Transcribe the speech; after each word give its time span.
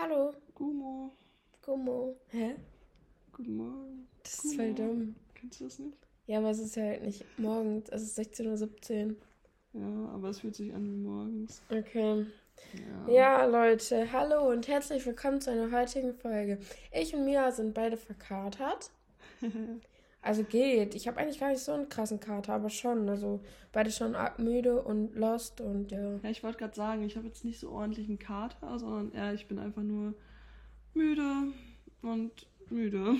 Hallo. 0.00 0.32
Gummo. 0.54 1.10
Gummo. 1.60 2.14
Hä? 2.28 2.54
Guten 3.32 3.56
Morgen. 3.56 4.06
Das 4.22 4.44
ist 4.44 4.54
voll 4.54 4.72
dumm. 4.72 5.16
Kennst 5.34 5.60
du 5.60 5.64
das 5.64 5.80
nicht? 5.80 5.98
Ja, 6.26 6.38
aber 6.38 6.50
es 6.50 6.60
ist 6.60 6.76
ja 6.76 6.84
halt 6.84 7.02
nicht 7.02 7.24
morgens. 7.36 7.88
Es 7.88 8.02
ist 8.02 8.16
16.17 8.16 9.08
Uhr. 9.08 9.16
Ja, 9.72 10.08
aber 10.14 10.28
es 10.28 10.38
fühlt 10.38 10.54
sich 10.54 10.72
an 10.72 10.84
wie 10.84 10.96
morgens. 10.96 11.62
Okay. 11.68 12.26
Ja. 13.08 13.12
Ja, 13.12 13.44
Leute, 13.46 14.12
hallo 14.12 14.48
und 14.48 14.68
herzlich 14.68 15.04
willkommen 15.04 15.40
zu 15.40 15.50
einer 15.50 15.72
heutigen 15.72 16.14
Folge. 16.14 16.60
Ich 16.92 17.12
und 17.12 17.24
Mia 17.24 17.50
sind 17.50 17.74
beide 17.74 17.96
verkatert. 17.96 18.92
Also 20.20 20.42
geht. 20.42 20.94
Ich 20.94 21.06
habe 21.06 21.18
eigentlich 21.18 21.38
gar 21.38 21.50
nicht 21.50 21.62
so 21.62 21.72
einen 21.72 21.88
krassen 21.88 22.20
Kater, 22.20 22.54
aber 22.54 22.70
schon. 22.70 23.08
Also 23.08 23.40
beide 23.72 23.90
schon 23.90 24.14
arg 24.14 24.38
müde 24.38 24.82
und 24.82 25.14
lost 25.14 25.60
und 25.60 25.90
ja. 25.92 26.16
Ja, 26.22 26.30
ich 26.30 26.42
wollte 26.42 26.58
gerade 26.58 26.74
sagen, 26.74 27.02
ich 27.04 27.16
habe 27.16 27.26
jetzt 27.26 27.44
nicht 27.44 27.60
so 27.60 27.70
ordentlich 27.70 28.08
einen 28.08 28.18
Kater, 28.18 28.78
sondern 28.78 29.12
eher, 29.12 29.32
ich 29.34 29.46
bin 29.46 29.58
einfach 29.58 29.82
nur 29.82 30.14
müde 30.94 31.52
und 32.02 32.32
müde. 32.70 33.14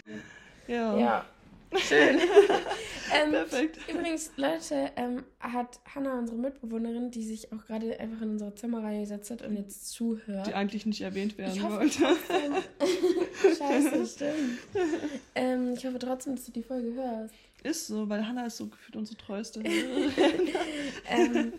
ja. 0.66 0.98
Ja. 0.98 1.24
Schön. 1.78 2.18
ähm, 3.12 3.30
Perfekt. 3.30 3.78
Übrigens, 3.88 4.30
Leute, 4.36 4.90
ähm, 4.96 5.24
hat 5.40 5.80
Hannah, 5.94 6.18
unsere 6.18 6.38
Mitbewohnerin, 6.38 7.10
die 7.10 7.22
sich 7.22 7.52
auch 7.52 7.64
gerade 7.66 7.98
einfach 7.98 8.22
in 8.22 8.30
unsere 8.30 8.54
Zimmer 8.54 8.82
reingesetzt 8.82 9.30
hat 9.30 9.42
und 9.42 9.56
jetzt 9.56 9.90
zuhört. 9.90 10.46
Die 10.46 10.54
eigentlich 10.54 10.86
nicht 10.86 11.00
erwähnt 11.00 11.36
werden 11.38 11.52
Ich 11.54 11.62
hoffe 11.62 11.80
wollte. 11.80 11.98
Scheiße, 13.58 14.06
stimmt. 14.06 14.58
ähm, 15.34 15.74
ich 15.76 15.84
hoffe 15.84 15.98
trotzdem, 15.98 16.36
dass 16.36 16.46
du 16.46 16.52
die 16.52 16.62
Folge 16.62 16.94
hörst. 16.94 17.34
Ist 17.62 17.86
so, 17.86 18.08
weil 18.08 18.26
Hannah 18.26 18.46
ist 18.46 18.58
so 18.58 18.66
gefühlt 18.66 18.96
unsere 18.96 19.16
treueste. 19.18 19.62
Ähm, 21.06 21.52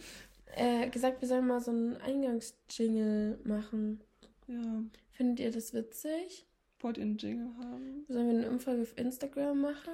äh, 0.56 0.90
gesagt, 0.90 1.22
wir 1.22 1.28
sollen 1.28 1.48
mal 1.48 1.60
so 1.60 1.72
einen 1.72 1.98
Eingangsjingle 1.98 3.40
machen. 3.44 4.02
ja. 4.48 4.84
Findet 5.12 5.40
ihr 5.40 5.52
das 5.52 5.74
witzig? 5.74 6.46
Wollt 6.86 7.00
ihr 7.00 7.04
einen 7.06 7.18
Jingle 7.18 7.50
haben? 7.58 8.06
Sollen 8.08 8.28
wir 8.30 8.38
eine 8.38 8.52
Umfrage 8.52 8.84
auf 8.84 8.96
Instagram 8.96 9.60
machen? 9.60 9.92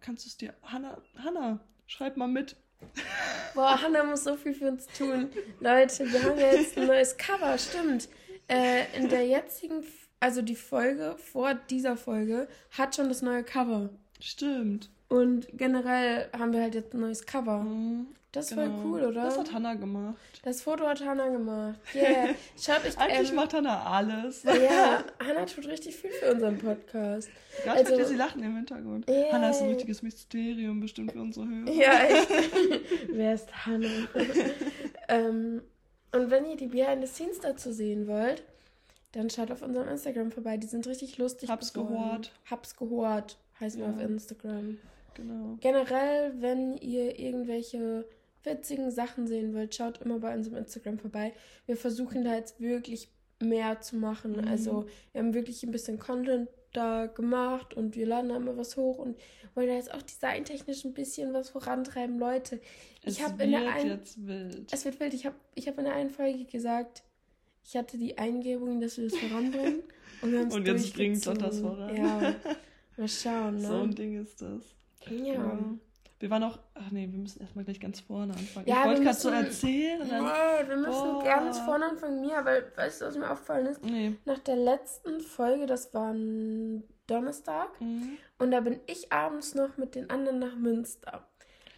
Kannst 0.00 0.24
du 0.24 0.28
es 0.28 0.38
dir. 0.38 0.54
Hannah, 0.62 0.96
Hannah, 1.22 1.60
schreib 1.84 2.16
mal 2.16 2.28
mit. 2.28 2.56
Boah, 3.54 3.82
Hannah 3.82 4.04
muss 4.04 4.24
so 4.24 4.36
viel 4.36 4.54
für 4.54 4.68
uns 4.68 4.86
tun. 4.86 5.28
Leute, 5.60 6.10
wir 6.10 6.22
haben 6.22 6.38
ja 6.38 6.54
jetzt 6.54 6.78
ein 6.78 6.86
neues 6.86 7.18
Cover, 7.18 7.58
stimmt. 7.58 8.08
Äh, 8.48 8.86
in 8.96 9.10
der 9.10 9.26
jetzigen, 9.26 9.84
also 10.18 10.40
die 10.40 10.56
Folge 10.56 11.14
vor 11.18 11.52
dieser 11.52 11.98
Folge, 11.98 12.48
hat 12.70 12.96
schon 12.96 13.10
das 13.10 13.20
neue 13.20 13.44
Cover. 13.44 13.90
Stimmt. 14.18 14.88
Und 15.10 15.46
generell 15.52 16.30
haben 16.32 16.54
wir 16.54 16.62
halt 16.62 16.74
jetzt 16.74 16.94
ein 16.94 17.00
neues 17.00 17.26
Cover. 17.26 17.58
Mhm, 17.58 18.06
Das 18.32 18.50
ist 18.50 18.56
genau. 18.56 18.76
voll 18.80 18.84
cool, 18.92 19.04
oder? 19.06 19.24
Das 19.24 19.36
hat 19.38 19.52
Hannah 19.52 19.74
gemacht. 19.74 20.16
Das 20.44 20.62
Foto 20.62 20.86
hat 20.86 21.04
Hannah 21.04 21.28
gemacht. 21.30 21.80
Yeah. 21.94 22.28
Schaut 22.56 22.84
euch 22.86 22.96
Eigentlich 22.98 23.30
ähm, 23.30 23.34
macht 23.36 23.52
Hannah 23.54 23.82
alles. 23.84 24.44
Ja, 24.44 25.02
Hannah 25.26 25.46
tut 25.46 25.66
richtig 25.66 25.96
viel 25.96 26.10
für 26.10 26.32
unseren 26.32 26.58
Podcast. 26.58 27.28
Gerade 27.64 27.78
Also- 27.78 27.90
hört 27.90 28.00
ihr 28.00 28.06
sie 28.06 28.14
lachen 28.14 28.42
im 28.44 28.54
Hintergrund. 28.54 29.08
Yeah. 29.10 29.32
Hannah 29.32 29.50
ist 29.50 29.62
ein 29.62 29.68
richtiges 29.70 30.02
Mysterium 30.02 30.78
bestimmt 30.80 31.10
für 31.12 31.20
unsere 31.20 31.46
Hörer. 31.48 31.70
Ja, 31.72 32.04
echt. 32.04 32.28
Wer 33.12 33.34
ist 33.34 33.66
Hannah? 33.66 33.88
ähm, 35.08 35.62
und 36.12 36.30
wenn 36.30 36.46
ihr 36.46 36.56
die 36.56 36.66
Behind 36.68 37.06
the 37.06 37.12
Scenes 37.12 37.40
dazu 37.40 37.72
sehen 37.72 38.06
wollt, 38.06 38.42
dann 39.12 39.28
schaut 39.28 39.50
auf 39.50 39.62
unserem 39.62 39.88
Instagram 39.88 40.30
vorbei. 40.30 40.56
Die 40.56 40.66
sind 40.68 40.86
richtig 40.86 41.18
lustig. 41.18 41.48
Hab's 41.50 41.72
geworden. 41.72 41.94
gehört. 41.94 42.32
Hab's 42.48 42.76
gehört, 42.76 43.38
heißen 43.58 43.80
wir 43.80 43.88
Ja. 43.88 43.94
auf 43.94 44.00
Instagram. 44.00 44.78
Genau. 45.14 45.56
Generell, 45.60 46.32
wenn 46.40 46.76
ihr 46.76 47.18
irgendwelche 47.18 48.04
witzigen 48.44 48.90
Sachen 48.90 49.26
sehen 49.26 49.54
wollt, 49.54 49.74
schaut 49.74 50.00
immer 50.02 50.18
bei 50.18 50.34
unserem 50.34 50.56
Instagram 50.58 50.98
vorbei. 50.98 51.32
Wir 51.66 51.76
versuchen 51.76 52.24
da 52.24 52.34
jetzt 52.34 52.60
wirklich 52.60 53.08
mehr 53.40 53.80
zu 53.80 53.96
machen. 53.96 54.32
Mhm. 54.32 54.48
Also 54.48 54.86
wir 55.12 55.20
haben 55.20 55.34
wirklich 55.34 55.62
ein 55.62 55.70
bisschen 55.70 55.98
Content 55.98 56.48
da 56.72 57.06
gemacht 57.06 57.74
und 57.74 57.96
wir 57.96 58.06
laden 58.06 58.28
da 58.28 58.36
immer 58.36 58.56
was 58.56 58.76
hoch 58.76 58.98
und 58.98 59.18
wollen 59.54 59.66
da 59.68 59.74
jetzt 59.74 59.92
auch 59.92 60.02
designtechnisch 60.02 60.84
ein 60.84 60.94
bisschen 60.94 61.32
was 61.32 61.50
vorantreiben. 61.50 62.18
Leute, 62.18 62.60
ich 63.02 63.18
Es 63.18 63.22
habe 63.22 63.42
in 63.42 63.50
der 63.50 63.60
wird 63.62 63.74
einen, 63.74 63.88
jetzt 63.90 64.26
wild. 64.26 64.72
es 64.72 64.84
wird 64.84 65.00
wild, 65.00 65.14
ich 65.14 65.26
habe 65.26 65.36
ich 65.54 65.66
hab 65.66 65.78
in 65.78 65.84
der 65.84 65.94
einen 65.94 66.10
Folge 66.10 66.44
gesagt, 66.44 67.02
ich 67.64 67.76
hatte 67.76 67.98
die 67.98 68.16
Eingebung, 68.18 68.80
dass 68.80 68.96
wir 68.98 69.08
das 69.08 69.18
voranbringen. 69.18 69.82
Und, 70.22 70.32
wir 70.32 70.40
haben's 70.40 70.54
Und 70.54 70.66
jetzt 70.66 70.94
bringt 70.94 71.26
doch 71.26 71.36
das 71.36 71.60
voran. 71.60 71.96
Ja, 71.96 72.34
mal 72.96 73.08
schauen, 73.08 73.56
ne? 73.56 73.62
So 73.68 73.82
ein 73.82 73.94
Ding 73.94 74.20
ist 74.20 74.40
das. 74.42 74.62
ja. 75.08 75.58
Wir 76.20 76.28
waren 76.30 76.42
auch. 76.44 76.58
Ach 76.74 76.90
nee, 76.90 77.08
wir 77.10 77.18
müssen 77.18 77.40
erstmal 77.40 77.64
gleich 77.64 77.80
ganz 77.80 77.98
vorne 78.00 78.34
anfangen. 78.34 78.66
Ja, 78.68 78.80
ich 78.82 78.84
wollte 78.86 79.00
wir 79.00 79.04
gerade 79.06 79.18
so 79.18 79.28
erzählen 79.30 80.06
dann. 80.08 80.24
Nee, 80.24 80.68
wir 80.68 80.76
müssen 80.76 81.12
Boah. 81.14 81.24
ganz 81.24 81.58
vorne 81.60 81.86
anfangen, 81.86 82.20
Mia, 82.20 82.44
weil, 82.44 82.70
weißt 82.76 83.00
du, 83.00 83.06
was 83.06 83.16
mir 83.16 83.30
aufgefallen 83.30 83.66
ist? 83.66 83.82
Nee. 83.82 84.16
Nach 84.26 84.38
der 84.38 84.56
letzten 84.56 85.20
Folge, 85.20 85.64
das 85.66 85.92
war 85.94 86.12
ein 86.12 86.84
Donnerstag, 87.06 87.80
Mhm. 87.80 88.18
und 88.38 88.50
da 88.52 88.60
bin 88.60 88.80
ich 88.86 89.10
abends 89.12 89.54
noch 89.54 89.76
mit 89.78 89.94
den 89.94 90.10
anderen 90.10 90.38
nach 90.38 90.54
Münster. 90.56 91.26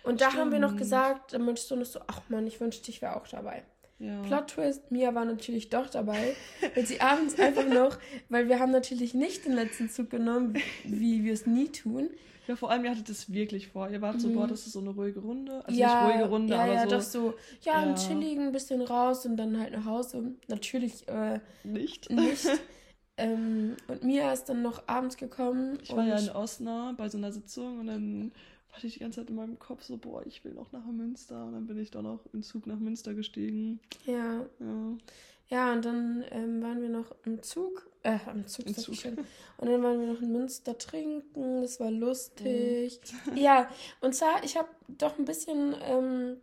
Und 0.03 0.21
da 0.21 0.35
haben 0.35 0.51
wir 0.51 0.59
noch 0.59 0.71
Stimmt. 0.71 0.81
gesagt, 0.81 1.33
dann 1.33 1.45
noch 1.77 1.87
so, 1.87 2.01
ach 2.09 2.21
man, 2.29 2.45
ich 2.47 2.61
wünschte, 2.61 2.91
ich 2.91 3.01
wäre 3.01 3.15
auch 3.17 3.29
dabei. 3.29 3.63
Ja. 4.03 4.21
Plot 4.23 4.49
Twist, 4.49 4.91
Mia 4.91 5.15
war 5.15 5.25
natürlich 5.25 5.71
doch 5.71 5.89
dabei, 5.89 6.35
weil 6.75 6.85
sie 6.87 7.01
abends 7.01 7.39
einfach 7.39 7.67
noch, 7.69 7.99
weil 8.29 8.49
wir 8.49 8.59
haben 8.59 8.73
natürlich 8.73 9.15
nicht 9.15 9.45
den 9.45 9.53
letzten 9.53 9.89
Zug 9.89 10.11
genommen, 10.11 10.55
wie 10.85 11.23
wir 11.23 11.33
es 11.33 11.47
nie 11.47 11.69
tun. 11.69 12.11
ja, 12.49 12.57
vor 12.57 12.71
allem, 12.73 12.85
ihr 12.85 12.91
hattet 12.91 13.09
es 13.09 13.33
wirklich 13.33 13.69
vor. 13.69 13.89
Ihr 13.89 14.03
wart 14.03 14.21
so, 14.21 14.29
Mhm. 14.29 14.35
boah, 14.35 14.47
das 14.49 14.67
ist 14.67 14.73
so 14.73 14.81
eine 14.81 14.91
ruhige 14.91 15.21
Runde. 15.21 15.65
Also 15.65 15.79
ja, 15.79 16.07
nicht 16.09 16.15
ruhige 16.17 16.29
Runde, 16.29 16.55
ja, 16.55 16.63
aber 16.65 16.75
ja, 16.75 16.83
so. 16.83 16.89
das 16.91 17.13
so, 17.13 17.35
ja, 17.63 17.75
ein 17.75 17.91
Ja. 17.91 17.95
chilligen, 17.95 18.47
ein 18.47 18.53
bisschen 18.53 18.83
raus 18.83 19.25
und 19.25 19.37
dann 19.37 19.59
halt 19.61 19.73
nach 19.73 19.85
Hause. 19.85 20.33
Natürlich 20.49 21.07
äh, 21.07 21.39
Nicht. 21.63 22.11
nicht. 22.11 22.45
ähm, 23.17 23.77
und 23.87 24.03
Mia 24.03 24.33
ist 24.33 24.47
dann 24.47 24.63
noch 24.63 24.89
abends 24.89 25.17
gekommen. 25.17 25.79
Ich 25.83 25.95
war 25.95 26.05
ja 26.05 26.17
in 26.19 26.31
Osnabrück 26.31 26.97
bei 26.97 27.09
so 27.09 27.19
einer 27.19 27.31
Sitzung 27.31 27.79
und 27.81 27.87
dann 27.87 28.33
hatte 28.73 28.87
ich 28.87 28.95
die 28.95 29.01
ganze 29.01 29.21
Zeit 29.21 29.31
in 29.31 29.37
meinem 29.37 29.59
Kopf 29.59 29.83
so, 29.85 29.97
boah, 29.99 30.25
ich 30.27 30.45
will 30.45 30.55
noch 30.55 30.73
nach 30.73 30.85
Münster. 30.87 31.45
Und 31.45 31.53
dann 31.53 31.67
bin 31.67 31.79
ich 31.79 31.91
dann 31.91 32.07
auch 32.07 32.21
im 32.33 32.43
Zug 32.43 32.67
nach 32.67 32.79
Münster 32.79 33.15
gestiegen. 33.15 33.81
ja, 34.07 34.41
Ja. 34.59 34.97
ja, 35.49 35.73
und 35.73 35.85
dann 35.85 36.25
ähm, 36.31 36.63
waren 36.63 36.81
wir 36.81 36.89
noch 36.89 37.15
im 37.25 37.43
Zug. 37.43 37.89
Äh, 38.03 38.19
am 38.27 38.47
Zug, 38.47 38.67
Im 38.67 38.75
Zug. 38.75 38.95
schon. 38.97 39.19
Und 39.59 39.69
dann 39.69 39.83
waren 39.83 40.01
wir 40.01 40.07
noch 40.13 40.21
in 40.23 40.33
Münster 40.33 40.77
trinken. 40.77 41.61
Das 41.63 41.79
war 41.79 41.91
lustig. 41.91 42.99
Mhm. 43.31 43.37
Ja, 43.37 43.69
und 44.01 44.15
zwar, 44.15 44.43
ich 44.43 44.57
habe 44.57 44.69
doch 44.89 45.19
ein 45.19 45.25
bisschen 45.25 45.77
ähm, 45.83 46.37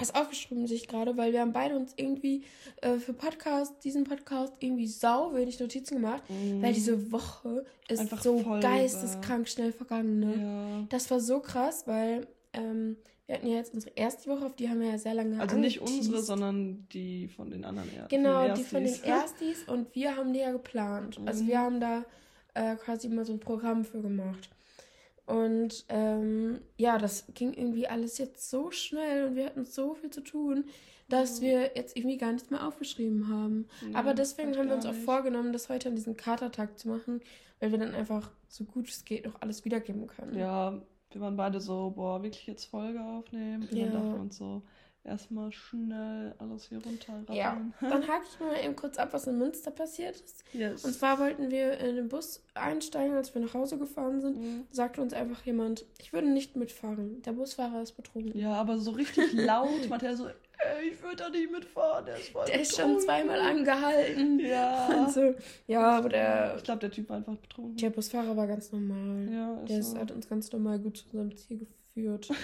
was 0.00 0.14
aufgeschrieben, 0.14 0.66
sich 0.66 0.88
gerade, 0.88 1.16
weil 1.16 1.32
wir 1.32 1.40
haben 1.40 1.52
beide 1.52 1.76
uns 1.76 1.92
irgendwie 1.96 2.44
äh, 2.82 2.96
für 2.96 3.12
Podcast, 3.12 3.74
diesen 3.84 4.04
Podcast, 4.04 4.52
irgendwie 4.60 4.86
sau 4.86 5.34
wenig 5.34 5.60
Notizen 5.60 5.96
gemacht. 5.96 6.22
Weil 6.60 6.72
diese 6.72 7.12
Woche 7.12 7.64
ist 7.88 7.98
Mhm. 7.98 8.00
Einfach 8.00 8.22
so 8.22 8.42
geisteskrank 8.60 9.48
schnell 9.48 9.72
vergangen, 9.72 10.20
ne? 10.20 10.34
Ja. 10.80 10.86
Das 10.88 11.10
war 11.10 11.20
so 11.20 11.40
krass, 11.40 11.84
weil 11.86 12.26
ähm, 12.52 12.96
wir 13.26 13.36
hatten 13.36 13.46
ja 13.46 13.56
jetzt 13.56 13.74
unsere 13.74 13.92
erste 13.94 14.28
Woche, 14.30 14.44
auf 14.46 14.56
die 14.56 14.68
haben 14.68 14.80
wir 14.80 14.88
ja 14.90 14.98
sehr 14.98 15.14
lange 15.14 15.40
Also 15.40 15.56
nicht 15.56 15.80
angeteased. 15.80 16.08
unsere, 16.08 16.22
sondern 16.22 16.86
die 16.92 17.28
von 17.28 17.50
den 17.50 17.64
anderen 17.64 17.88
Ärzten. 17.94 18.08
Genau, 18.08 18.54
die 18.54 18.64
von 18.64 18.82
den 18.84 18.94
Erstis 19.04 19.62
und 19.68 19.94
wir 19.94 20.16
haben 20.16 20.32
die 20.32 20.40
ja 20.40 20.50
geplant. 20.52 21.18
Also 21.26 21.44
Mhm. 21.44 21.48
wir 21.48 21.58
haben 21.60 21.80
da 21.80 22.04
äh, 22.54 22.74
quasi 22.74 23.08
mal 23.08 23.24
so 23.24 23.32
ein 23.34 23.38
Programm 23.38 23.84
für 23.84 24.00
gemacht. 24.02 24.48
Und 25.30 25.84
ähm, 25.88 26.60
ja, 26.76 26.98
das 26.98 27.26
ging 27.34 27.52
irgendwie 27.54 27.86
alles 27.88 28.18
jetzt 28.18 28.50
so 28.50 28.70
schnell 28.70 29.26
und 29.28 29.36
wir 29.36 29.46
hatten 29.46 29.64
so 29.64 29.94
viel 29.94 30.10
zu 30.10 30.22
tun, 30.22 30.64
dass 31.08 31.40
Mhm. 31.40 31.44
wir 31.44 31.70
jetzt 31.76 31.96
irgendwie 31.96 32.18
gar 32.18 32.32
nichts 32.32 32.50
mehr 32.50 32.66
aufgeschrieben 32.66 33.28
haben. 33.28 33.66
Nee, 33.80 33.94
Aber 33.94 34.14
deswegen 34.14 34.56
haben 34.56 34.68
wir 34.68 34.74
uns 34.76 34.86
auch 34.86 34.94
vorgenommen, 34.94 35.52
das 35.52 35.68
heute 35.68 35.88
an 35.88 35.96
diesem 35.96 36.16
Katertag 36.16 36.78
zu 36.78 36.88
machen, 36.88 37.20
weil 37.60 37.70
wir 37.72 37.78
dann 37.78 37.94
einfach 37.94 38.30
so 38.48 38.64
gut 38.64 38.88
es 38.88 39.04
geht 39.04 39.24
noch 39.26 39.40
alles 39.40 39.64
wiedergeben 39.64 40.06
können. 40.06 40.36
Ja, 40.38 40.80
wir 41.10 41.20
waren 41.20 41.36
beide 41.36 41.60
so, 41.60 41.90
boah, 41.90 42.22
wirklich 42.22 42.46
jetzt 42.46 42.64
Folge 42.66 43.02
aufnehmen. 43.04 43.68
Und 43.70 43.76
Ja. 43.76 43.84
dann 43.84 43.92
dachten 43.92 44.12
wir 44.16 44.20
uns 44.22 44.36
so, 44.36 44.62
erstmal 45.04 45.50
schnell 45.52 46.34
alles 46.38 46.68
hier 46.68 46.78
runterrattern. 46.84 47.34
Ja, 47.34 47.60
dann 47.80 48.06
hake 48.06 48.24
ich 48.30 48.38
mal 48.40 48.54
eben 48.64 48.76
kurz 48.76 48.98
ab, 48.98 49.08
was 49.12 49.26
in 49.26 49.38
Münster 49.38 49.70
passiert 49.70 50.16
ist. 50.16 50.44
Yes. 50.52 50.84
Und 50.84 50.92
zwar 50.92 51.18
wollten 51.18 51.50
wir 51.50 51.78
in 51.78 51.96
den 51.96 52.08
Bus 52.08 52.44
einsteigen, 52.54 53.16
als 53.16 53.34
wir 53.34 53.40
nach 53.42 53.54
Hause 53.54 53.78
gefahren 53.78 54.20
sind. 54.20 54.36
Mhm. 54.38 54.66
Sagte 54.70 55.00
uns 55.00 55.12
einfach 55.14 55.44
jemand, 55.46 55.84
ich 55.98 56.12
würde 56.12 56.28
nicht 56.28 56.54
mitfahren. 56.56 57.22
Der 57.22 57.32
Busfahrer 57.32 57.82
ist 57.82 57.92
betrunken. 57.92 58.38
Ja, 58.38 58.52
aber 58.52 58.78
so 58.78 58.90
richtig 58.92 59.32
laut 59.32 59.88
meinte 59.88 60.06
er 60.06 60.16
so, 60.16 60.26
ey, 60.28 60.90
ich 60.92 61.02
würde 61.02 61.16
da 61.16 61.28
nicht 61.30 61.50
mitfahren, 61.50 62.04
der 62.04 62.16
ist 62.16 62.28
voll 62.28 62.44
Der 62.46 62.60
ist 62.60 62.76
schon 62.76 62.96
betrunken." 62.96 63.04
zweimal 63.06 63.40
angehalten. 63.40 64.38
Ja. 64.40 64.86
Und 65.06 65.10
so. 65.12 65.34
Ja, 65.66 65.92
aber 65.96 66.10
der, 66.10 66.54
Ich 66.58 66.64
glaube, 66.64 66.80
der 66.80 66.90
Typ 66.90 67.08
war 67.08 67.16
einfach 67.16 67.36
betrunken. 67.36 67.76
der 67.78 67.90
Busfahrer 67.90 68.36
war 68.36 68.46
ganz 68.46 68.70
normal. 68.70 69.28
Ja, 69.32 69.54
Der 69.66 69.78
ist 69.78 69.86
ist, 69.86 69.90
so. 69.92 69.98
hat 69.98 70.10
uns 70.10 70.28
ganz 70.28 70.52
normal 70.52 70.78
gut 70.78 70.98
zu 70.98 71.04
unserem 71.06 71.34
Ziel 71.36 71.58
geführt. 71.60 72.28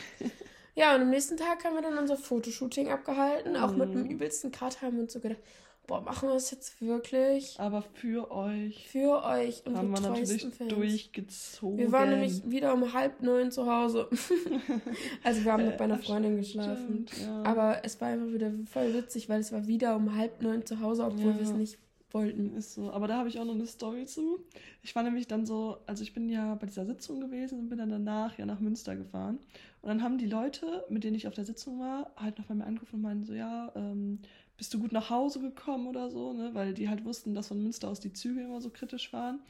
ja, 0.77 0.95
und 0.95 1.01
am 1.03 1.11
nächsten 1.11 1.37
Tag 1.37 1.65
haben 1.65 1.75
wir 1.75 1.83
dann 1.83 1.99
unser 1.99 2.17
Fotoshooting 2.17 2.89
abgehalten. 2.91 3.57
Auch 3.57 3.75
mit 3.75 3.93
dem 3.93 4.03
Mhm. 4.05 4.11
übelsten 4.11 4.53
Cut 4.53 4.81
haben 4.83 4.95
wir 4.97 5.03
uns 5.03 5.13
so 5.15 5.21
gedacht, 5.21 5.41
boah, 5.89 6.01
machen 6.03 6.29
wir 6.29 6.35
das 6.35 6.51
jetzt 6.51 6.81
wirklich 6.83 7.55
Aber 7.59 7.83
für 7.95 8.31
euch 8.31 8.89
für 8.91 9.25
euch, 9.25 9.63
unsere 9.65 9.77
haben 9.87 9.91
wir 9.95 10.01
natürlich 10.11 10.43
Fans. 10.43 10.69
durchgezogen. 10.75 11.79
Wir 11.79 11.93
waren 11.93 12.11
nämlich 12.11 12.43
wieder 12.51 12.73
um 12.75 12.93
halb 12.93 13.23
neun 13.23 13.51
zu 13.51 13.67
Hause. 13.73 14.09
also 15.25 15.45
wir 15.45 15.53
haben 15.53 15.65
noch 15.67 15.77
bei 15.77 15.85
einer 15.85 15.99
Äh, 16.01 16.03
Freundin 16.03 16.37
geschlafen. 16.37 17.07
Stimmt, 17.09 17.27
ja. 17.27 17.43
Aber 17.45 17.81
es 17.85 18.01
war 18.01 18.09
einfach 18.09 18.33
wieder 18.33 18.51
voll 18.71 18.95
witzig, 18.95 19.29
weil 19.29 19.41
es 19.41 19.53
war 19.53 19.67
wieder 19.67 19.97
um 19.97 20.17
halb 20.17 20.43
neun 20.43 20.65
zu 20.67 20.81
Hause, 20.81 21.05
obwohl 21.05 21.31
Ja. 21.33 21.37
wir 21.37 21.43
es 21.43 21.53
nicht 21.53 21.79
wollten. 22.17 22.57
Ist 22.57 22.75
so. 22.75 22.91
Aber 22.91 23.07
da 23.07 23.19
habe 23.19 23.29
ich 23.29 23.39
auch 23.39 23.45
noch 23.45 23.55
eine 23.55 23.67
Story 23.67 24.07
zu. 24.07 24.41
Ich 24.83 24.95
war 24.97 25.03
nämlich 25.03 25.27
dann 25.27 25.45
so, 25.47 25.79
also 25.87 26.03
ich 26.03 26.13
bin 26.15 26.29
ja 26.29 26.55
bei 26.55 26.67
dieser 26.67 26.87
Sitzung 26.87 27.21
gewesen 27.21 27.59
und 27.61 27.69
bin 27.69 27.79
dann 27.79 27.91
danach 27.91 28.37
ja 28.39 28.47
nach 28.47 28.61
Münster 28.61 28.97
gefahren. 28.97 29.39
Und 29.83 29.89
dann 29.89 30.03
haben 30.03 30.19
die 30.19 30.27
Leute, 30.27 30.85
mit 30.89 31.05
denen 31.05 31.17
ich 31.17 31.29
auf 31.29 31.35
der 31.35 31.45
Sitzung 31.45 31.79
war, 31.79 32.11
halt 32.17 32.39
noch 32.39 32.47
bei 32.47 32.55
mir 32.55 32.65
angerufen 32.65 32.97
und 32.97 33.03
meinten 33.03 33.25
so, 33.25 33.35
ja, 33.35 33.71
ähm, 33.77 34.21
bist 34.57 34.73
du 34.73 34.81
gut 34.81 34.93
nach 34.93 35.11
Hause 35.11 35.41
gekommen 35.41 35.87
oder 35.87 36.11
so, 36.11 36.33
ne? 36.33 36.51
Weil 36.55 36.73
die 36.73 36.89
halt 36.89 37.05
wussten, 37.05 37.35
dass 37.35 37.49
von 37.49 37.63
Münster 37.63 37.89
aus 37.89 38.01
die 38.01 38.13
Züge 38.13 38.41
immer 38.43 38.61
so 38.61 38.71
kritisch 38.71 39.13
waren. 39.13 39.41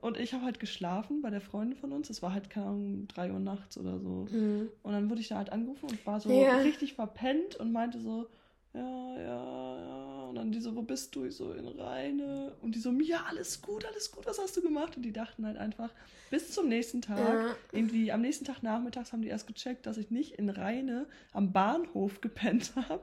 Und 0.00 0.16
ich 0.16 0.32
habe 0.32 0.44
halt 0.44 0.60
geschlafen 0.60 1.22
bei 1.22 1.30
der 1.30 1.40
Freundin 1.40 1.76
von 1.76 1.92
uns. 1.92 2.08
Es 2.10 2.22
war 2.22 2.32
halt, 2.32 2.50
keine 2.50 2.66
Ahnung, 2.66 3.08
drei 3.08 3.32
Uhr 3.32 3.40
nachts 3.40 3.78
oder 3.78 3.98
so. 3.98 4.26
Mhm. 4.30 4.68
Und 4.82 4.92
dann 4.92 5.10
wurde 5.10 5.20
ich 5.20 5.28
da 5.28 5.36
halt 5.36 5.50
angerufen 5.50 5.86
und 5.90 6.06
war 6.06 6.20
so 6.20 6.30
Ja. 6.30 6.58
richtig 6.58 6.94
verpennt 6.94 7.56
und 7.56 7.72
meinte 7.72 8.00
so, 8.00 8.26
ja, 8.74 9.16
ja, 9.18 9.80
ja. 9.80 10.07
Und 10.28 10.34
dann 10.36 10.52
die 10.52 10.60
so, 10.60 10.74
wo 10.76 10.82
bist 10.82 11.14
du? 11.16 11.24
Ich 11.24 11.36
so, 11.36 11.52
in 11.52 11.66
Rheine. 11.68 12.54
Und 12.60 12.74
die 12.74 12.78
so, 12.80 12.90
ja, 12.92 13.24
alles 13.28 13.62
gut, 13.62 13.84
alles 13.86 14.10
gut, 14.12 14.26
was 14.26 14.38
hast 14.38 14.56
du 14.56 14.62
gemacht? 14.62 14.96
Und 14.96 15.02
die 15.02 15.12
dachten 15.12 15.46
halt 15.46 15.56
einfach, 15.56 15.90
bis 16.30 16.52
zum 16.52 16.68
nächsten 16.68 17.00
Tag, 17.00 17.18
Ja. 17.18 17.56
irgendwie 17.72 18.12
am 18.12 18.20
nächsten 18.20 18.44
Tag 18.44 18.62
nachmittags 18.62 19.12
haben 19.12 19.22
die 19.22 19.28
erst 19.28 19.46
gecheckt, 19.46 19.86
dass 19.86 19.96
ich 19.96 20.10
nicht 20.10 20.32
in 20.34 20.50
Rheine 20.50 21.06
am 21.32 21.52
Bahnhof 21.52 22.20
gepennt 22.20 22.72
habe. 22.88 23.02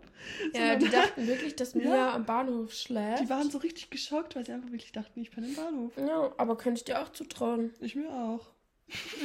Ja, 0.53 0.75
die 0.75 0.89
dachten 0.89 1.25
wirklich, 1.27 1.55
dass 1.55 1.73
Mia 1.75 2.13
am 2.13 2.25
Bahnhof 2.25 2.73
schläft. 2.73 3.23
Die 3.23 3.29
waren 3.29 3.49
so 3.49 3.57
richtig 3.57 3.89
geschockt, 3.89 4.35
weil 4.35 4.45
sie 4.45 4.51
einfach 4.51 4.69
wirklich 4.71 4.91
dachten, 4.91 5.19
ich 5.19 5.31
penne 5.31 5.47
im 5.47 5.55
Bahnhof. 5.55 5.91
ja, 5.97 6.31
aber 6.37 6.57
könnte 6.57 6.79
ich 6.79 6.85
dir 6.85 7.01
auch 7.01 7.09
zutrauen. 7.09 7.71
Ich 7.81 7.95
mir 7.95 8.09
auch. 8.11 8.47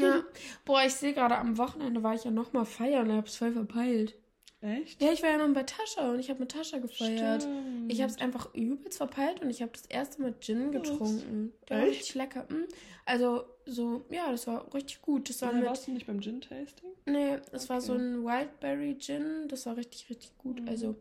Ja. 0.00 0.22
Boah, 0.64 0.82
ich 0.86 0.94
sehe 0.94 1.12
gerade 1.12 1.36
am 1.36 1.58
Wochenende 1.58 2.02
war 2.02 2.14
ich 2.14 2.24
ja 2.24 2.30
nochmal 2.30 2.64
feiern 2.64 3.10
und 3.10 3.16
hab's 3.18 3.36
voll 3.36 3.52
verpeilt. 3.52 4.14
Echt? 4.62 5.00
Ja, 5.00 5.10
ich 5.10 5.22
war 5.22 5.30
ja 5.30 5.38
noch 5.38 5.54
bei 5.54 5.62
Tascha 5.62 6.10
und 6.10 6.18
ich 6.18 6.28
habe 6.28 6.40
mit 6.40 6.50
Tascha 6.50 6.78
gefeiert. 6.78 7.42
Stimmt. 7.42 7.90
Ich 7.90 8.02
habe 8.02 8.12
es 8.12 8.20
einfach 8.20 8.54
übelst 8.54 8.98
verpeilt 8.98 9.40
und 9.40 9.48
ich 9.48 9.62
habe 9.62 9.72
das 9.72 9.86
erste 9.86 10.20
Mal 10.20 10.34
Gin 10.38 10.70
getrunken. 10.70 11.52
Der 11.68 11.78
war 11.78 11.84
Echt? 11.84 12.00
richtig 12.00 12.14
lecker. 12.16 12.46
Mm. 12.50 12.66
Also, 13.06 13.44
so, 13.64 14.04
ja, 14.10 14.30
das 14.30 14.46
war 14.46 14.72
richtig 14.74 15.00
gut. 15.00 15.30
Das 15.30 15.40
war 15.40 15.52
mit. 15.52 15.64
warst 15.64 15.86
du 15.86 15.92
nicht 15.92 16.06
beim 16.06 16.20
Gin-Tasting? 16.20 16.90
Nee, 17.06 17.38
das 17.50 17.70
war 17.70 17.78
Okay. 17.78 17.86
so 17.86 17.94
ein 17.94 18.22
Wildberry 18.22 18.98
Gin. 18.98 19.48
Das 19.48 19.64
war 19.64 19.76
richtig, 19.78 20.10
richtig 20.10 20.36
gut. 20.36 20.60
Mhm. 20.60 20.68
Also, 20.68 20.96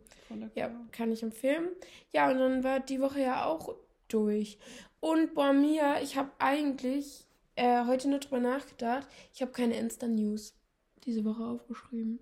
ja, 0.56 0.72
kann 0.94 1.12
ich 1.12 1.22
empfehlen. 1.22 1.68
Ja, 2.14 2.32
und 2.32 2.40
dann 2.40 2.64
war 2.64 2.80
die 2.80 3.02
Woche 3.02 3.20
ja 3.20 3.46
auch 3.46 3.76
durch. 4.08 4.58
Und 5.02 5.34
boah, 5.34 5.52
Mia, 5.52 6.02
ich 6.02 6.16
habe 6.16 6.32
eigentlich 6.40 7.26
äh, 7.56 7.86
heute 7.86 8.10
nur 8.10 8.20
drüber 8.20 8.40
nachgedacht. 8.40 9.08
Ich 9.34 9.42
habe 9.42 9.52
keine 9.52 9.76
Insta-News 9.78 10.56
diese 11.04 11.26
Woche 11.26 11.44
aufgeschrieben. 11.44 12.20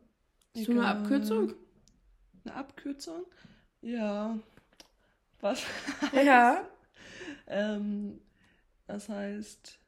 Du 0.65 0.71
eine. 0.71 0.87
Abkürzung? 0.87 1.53
Eine 2.45 2.55
Abkürzung? 2.55 3.25
Ja. 3.81 4.37
Was? 5.41 5.63
Ja. 6.13 6.67
ähm, 7.47 8.19
das 8.87 9.09
heißt. 9.09 9.79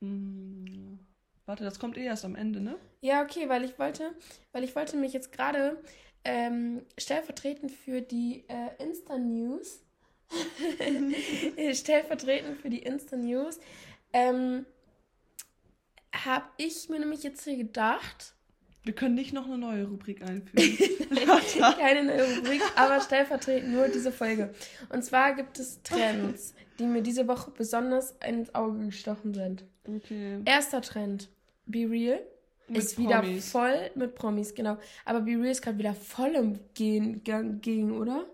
Mh, 0.00 0.98
warte, 1.46 1.64
das 1.64 1.78
kommt 1.78 1.96
eh 1.96 2.04
erst 2.04 2.24
am 2.24 2.34
Ende, 2.34 2.60
ne? 2.60 2.76
Ja, 3.00 3.22
okay, 3.22 3.48
weil 3.48 3.64
ich 3.64 3.78
wollte, 3.78 4.12
weil 4.52 4.64
ich 4.64 4.74
wollte 4.76 4.96
mich 4.96 5.12
jetzt 5.12 5.32
gerade 5.32 5.82
ähm, 6.24 6.82
stellvertretend 6.98 7.70
für 7.72 8.00
die 8.00 8.44
äh, 8.48 8.82
Insta-News, 8.82 9.80
stellvertretend 11.72 12.58
für 12.58 12.70
die 12.70 12.82
Insta-News, 12.82 13.58
ähm, 14.12 14.66
habe 16.14 16.46
ich 16.58 16.88
mir 16.88 17.00
nämlich 17.00 17.22
jetzt 17.22 17.44
hier 17.44 17.56
gedacht, 17.56 18.34
Wir 18.84 18.94
können 18.94 19.14
nicht 19.14 19.32
noch 19.32 19.46
eine 19.46 19.58
neue 19.58 19.84
Rubrik 19.86 20.22
einführen. 20.22 20.76
keine 21.78 22.02
neue 22.04 22.36
Rubrik, 22.36 22.60
aber 22.74 23.00
stellvertretend 23.00 23.72
nur 23.72 23.86
diese 23.88 24.10
Folge. 24.10 24.52
Und 24.88 25.04
zwar 25.04 25.34
gibt 25.34 25.58
es 25.60 25.80
Trends, 25.82 26.54
die 26.78 26.84
mir 26.86 27.00
diese 27.02 27.28
Woche 27.28 27.52
besonders 27.56 28.16
ins 28.26 28.52
Auge 28.54 28.86
gestochen 28.86 29.34
sind. 29.34 29.64
okay. 29.86 30.40
Erster 30.44 30.80
Trend, 30.82 31.28
Be 31.66 31.88
Real. 31.88 32.20
Mit 32.68 32.78
ist 32.78 32.98
wieder 32.98 33.20
Promis. 33.20 33.50
voll 33.50 33.90
mit 33.94 34.14
Promis, 34.14 34.54
genau. 34.54 34.78
Aber 35.04 35.20
Be 35.20 35.32
Real 35.32 35.46
ist 35.52 35.62
gerade 35.62 35.78
wieder 35.78 35.94
voll 35.94 36.30
im 36.34 36.58
Gehen, 36.74 37.22
Gang- 37.22 37.60
gegen, 37.60 37.92
oder? 37.92 38.24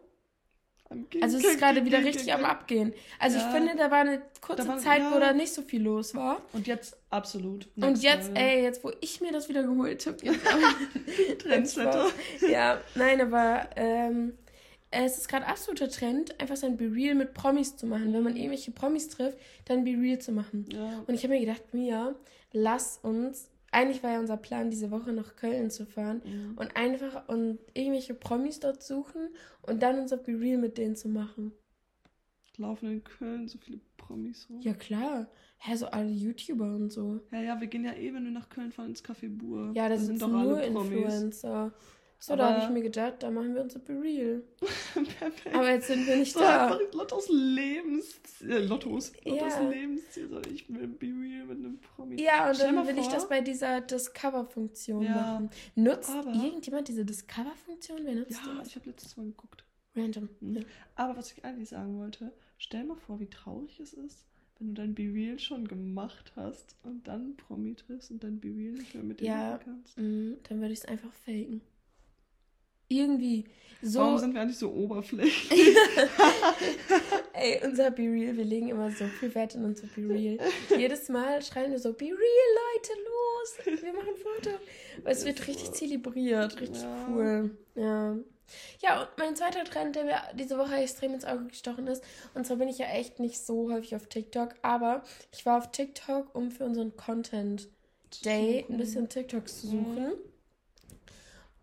Also 1.20 1.36
es 1.36 1.44
ist 1.44 1.58
gerade 1.58 1.84
wieder 1.84 2.02
richtig 2.02 2.32
am 2.32 2.40
Gehen. 2.40 2.48
Abgehen. 2.50 2.94
Also 3.18 3.36
Ja. 3.38 3.46
ich 3.46 3.54
finde, 3.54 3.76
da 3.76 3.90
war 3.90 3.98
eine 4.00 4.22
kurze 4.40 4.66
war- 4.66 4.78
Zeit, 4.78 5.02
wo 5.10 5.14
ja. 5.14 5.20
da 5.20 5.32
nicht 5.34 5.52
so 5.52 5.62
viel 5.62 5.82
los 5.82 6.14
war. 6.14 6.40
Und 6.52 6.66
jetzt 6.66 6.96
absolut. 7.10 7.68
Und 7.76 8.02
jetzt, 8.02 8.28
Level. 8.28 8.42
ey, 8.42 8.62
jetzt 8.62 8.82
wo 8.84 8.92
ich 9.00 9.20
mir 9.20 9.30
das 9.32 9.48
wieder 9.50 9.62
geholt 9.64 10.06
habe. 10.06 10.16
Trendsetter. 11.38 12.06
ja, 12.48 12.80
nein, 12.94 13.20
aber 13.20 13.68
ähm, 13.76 14.34
es 14.90 15.18
ist 15.18 15.28
gerade 15.28 15.46
absoluter 15.46 15.90
Trend, 15.90 16.40
einfach 16.40 16.56
sein 16.56 16.76
Be 16.76 16.90
Real 16.90 17.14
mit 17.14 17.34
Promis 17.34 17.76
zu 17.76 17.86
machen. 17.86 18.12
Wenn 18.12 18.22
man 18.22 18.36
irgendwelche 18.36 18.70
Promis 18.70 19.08
trifft, 19.08 19.36
dann 19.66 19.84
Be 19.84 19.90
Real 19.90 20.18
zu 20.18 20.32
machen. 20.32 20.66
Ja. 20.72 21.02
Und 21.06 21.14
ich 21.14 21.22
habe 21.24 21.34
mir 21.34 21.40
gedacht, 21.40 21.62
Mia, 21.72 22.14
lass 22.52 22.98
uns. 23.02 23.50
Eigentlich 23.70 24.02
war 24.02 24.12
ja 24.12 24.20
unser 24.20 24.36
Plan, 24.38 24.70
diese 24.70 24.90
Woche 24.90 25.12
nach 25.12 25.36
Köln 25.36 25.70
zu 25.70 25.84
fahren 25.86 26.22
Mhm. 26.24 26.56
und 26.56 26.76
einfach 26.76 27.28
und 27.28 27.58
irgendwelche 27.74 28.14
Promis 28.14 28.60
dort 28.60 28.82
suchen 28.82 29.28
und 29.62 29.82
dann 29.82 29.98
unser 29.98 30.16
Be 30.16 30.38
Real 30.40 30.58
mit 30.58 30.78
denen 30.78 30.96
zu 30.96 31.08
machen. 31.08 31.52
Laufen 32.56 32.90
in 32.90 33.04
Köln 33.04 33.46
so 33.46 33.58
viele 33.58 33.78
Promis 33.96 34.46
rum. 34.50 34.60
Ja, 34.62 34.72
klar. 34.74 35.28
Hä, 35.58 35.76
so 35.76 35.86
alle 35.86 36.10
YouTuber 36.10 36.74
und 36.74 36.90
so. 36.92 37.20
Ja, 37.30 37.40
ja, 37.40 37.60
wir 37.60 37.66
gehen 37.68 37.84
ja 37.84 37.92
eh, 37.92 38.12
wenn 38.14 38.24
wir 38.24 38.30
nach 38.32 38.48
Köln 38.48 38.72
fahren, 38.72 38.88
ins 38.90 39.04
Café 39.04 39.28
Bur. 39.28 39.70
Ja, 39.74 39.88
da 39.88 39.96
sind 39.96 40.18
sitzen 40.18 40.30
doch 40.32 40.38
alle 40.38 40.48
nur 40.70 40.82
Promis. 40.82 40.92
Influencer. 40.92 41.72
So, 42.20 42.34
da 42.34 42.46
habe 42.48 42.56
Aber- 42.56 42.64
ich 42.64 42.70
mir 42.70 42.82
gedacht, 42.82 43.22
da 43.22 43.30
machen 43.30 43.54
wir 43.54 43.62
unser 43.62 43.78
Be 43.78 43.92
Real. 44.02 44.42
Perfekt. 44.58 45.46
Aber 45.54 45.70
jetzt 45.70 45.86
sind 45.86 46.06
wir 46.06 46.16
nicht 46.16 46.32
so 46.32 46.40
da. 46.40 46.64
einfach 46.66 46.80
Lottos 46.92 47.28
Lebensziel. 47.30 48.50
Äh, 48.50 48.58
Lottos. 48.66 49.12
Lottos 49.24 49.52
Ja. 49.54 49.68
Lebensziel. 49.68 50.28
So, 50.28 50.40
ich 50.50 50.68
will 50.68 50.88
be 50.88 51.06
real 51.06 51.46
mit 51.46 51.58
einem 51.58 51.78
Promi. 51.80 52.20
Ja, 52.20 52.48
und 52.48 52.56
Stell 52.56 52.74
dann 52.74 52.86
will 52.88 52.98
ich 52.98 53.04
vor- 53.04 53.14
das 53.14 53.28
bei 53.28 53.40
dieser 53.40 53.80
Discover-Funktion 53.80 55.02
Ja, 55.02 55.14
machen. 55.14 55.50
Nutzt 55.76 56.10
aber- 56.10 56.32
irgendjemand 56.34 56.88
diese 56.88 57.04
Discover-Funktion? 57.04 58.00
Wer 58.02 58.14
nutzt 58.16 58.32
Ja, 58.32 58.60
die? 58.62 58.66
ich 58.68 58.74
habe 58.76 58.86
letztes 58.90 59.16
Mal 59.16 59.26
geguckt. 59.26 59.64
Random. 59.96 60.28
Mhm. 60.40 60.56
Ja. 60.56 60.62
Aber 60.96 61.16
was 61.16 61.32
ich 61.32 61.44
eigentlich 61.44 61.68
sagen 61.68 61.98
wollte, 61.98 62.32
stell 62.58 62.84
mal 62.84 62.96
vor, 62.96 63.20
wie 63.20 63.26
traurig 63.30 63.78
es 63.80 63.92
ist, 63.94 64.26
wenn 64.58 64.68
du 64.68 64.74
dein 64.74 64.94
Be 64.94 65.04
Real 65.04 65.38
schon 65.38 65.66
gemacht 65.68 66.32
hast 66.36 66.76
und 66.82 67.06
dann 67.06 67.36
Promi 67.36 67.74
triffst 67.76 68.10
und 68.10 68.22
dein 68.24 68.40
Be 68.40 68.48
Real 68.48 68.72
nicht 68.74 68.94
mehr 68.94 69.04
mit 69.04 69.20
dem 69.20 69.26
Ja. 69.28 69.52
machen 69.52 69.60
kannst. 69.64 69.98
Mhm, 69.98 70.36
dann 70.48 70.60
würde 70.60 70.72
ich 70.72 70.80
es 70.80 70.84
einfach 70.84 71.12
faken. 71.12 71.60
Irgendwie. 72.88 73.44
So, 73.80 74.00
Warum 74.00 74.18
sind 74.18 74.34
wir 74.34 74.40
eigentlich 74.40 74.58
so 74.58 74.72
oberflächlich? 74.72 75.50
ey, 77.32 77.60
unser 77.64 77.92
Be 77.92 78.02
Real, 78.02 78.36
wir 78.36 78.44
legen 78.44 78.68
immer 78.68 78.90
so 78.90 79.06
viel 79.06 79.32
Wert 79.34 79.54
in 79.54 79.64
unser 79.64 79.86
Be 79.86 80.08
Real. 80.08 80.38
Jedes 80.76 81.08
Mal 81.08 81.40
schreien 81.42 81.70
wir 81.70 81.78
so, 81.78 81.92
Be 81.92 82.06
Real, 82.06 82.16
Leute, 82.16 82.92
los! 83.04 83.82
Wir 83.82 83.92
machen 83.92 84.08
ein 84.08 84.16
Foto. 84.16 84.56
Weil 85.04 85.12
es 85.12 85.24
wird 85.24 85.46
richtig 85.46 85.70
zelebriert, 85.72 86.60
richtig 86.60 86.82
Ja. 86.82 87.06
cool. 87.08 87.56
Ja. 87.76 88.16
Ja, 88.80 89.02
und 89.02 89.08
mein 89.18 89.36
zweiter 89.36 89.62
Trend, 89.64 89.94
der 89.94 90.04
mir 90.04 90.20
diese 90.34 90.58
Woche 90.58 90.76
extrem 90.76 91.12
ins 91.14 91.26
Auge 91.26 91.46
gestochen 91.46 91.86
ist, 91.86 92.02
und 92.34 92.46
zwar 92.46 92.56
bin 92.56 92.68
ich 92.68 92.78
ja 92.78 92.86
echt 92.86 93.20
nicht 93.20 93.38
so 93.38 93.70
häufig 93.70 93.94
auf 93.94 94.06
TikTok, 94.06 94.54
aber 94.62 95.02
ich 95.32 95.44
war 95.44 95.58
auf 95.58 95.70
TikTok, 95.70 96.34
um 96.34 96.50
für 96.50 96.64
unseren 96.64 96.96
Content 96.96 97.68
Day 98.24 98.64
ein 98.68 98.78
bisschen 98.78 99.08
TikToks 99.08 99.60
zu 99.60 99.66
suchen. 99.68 100.12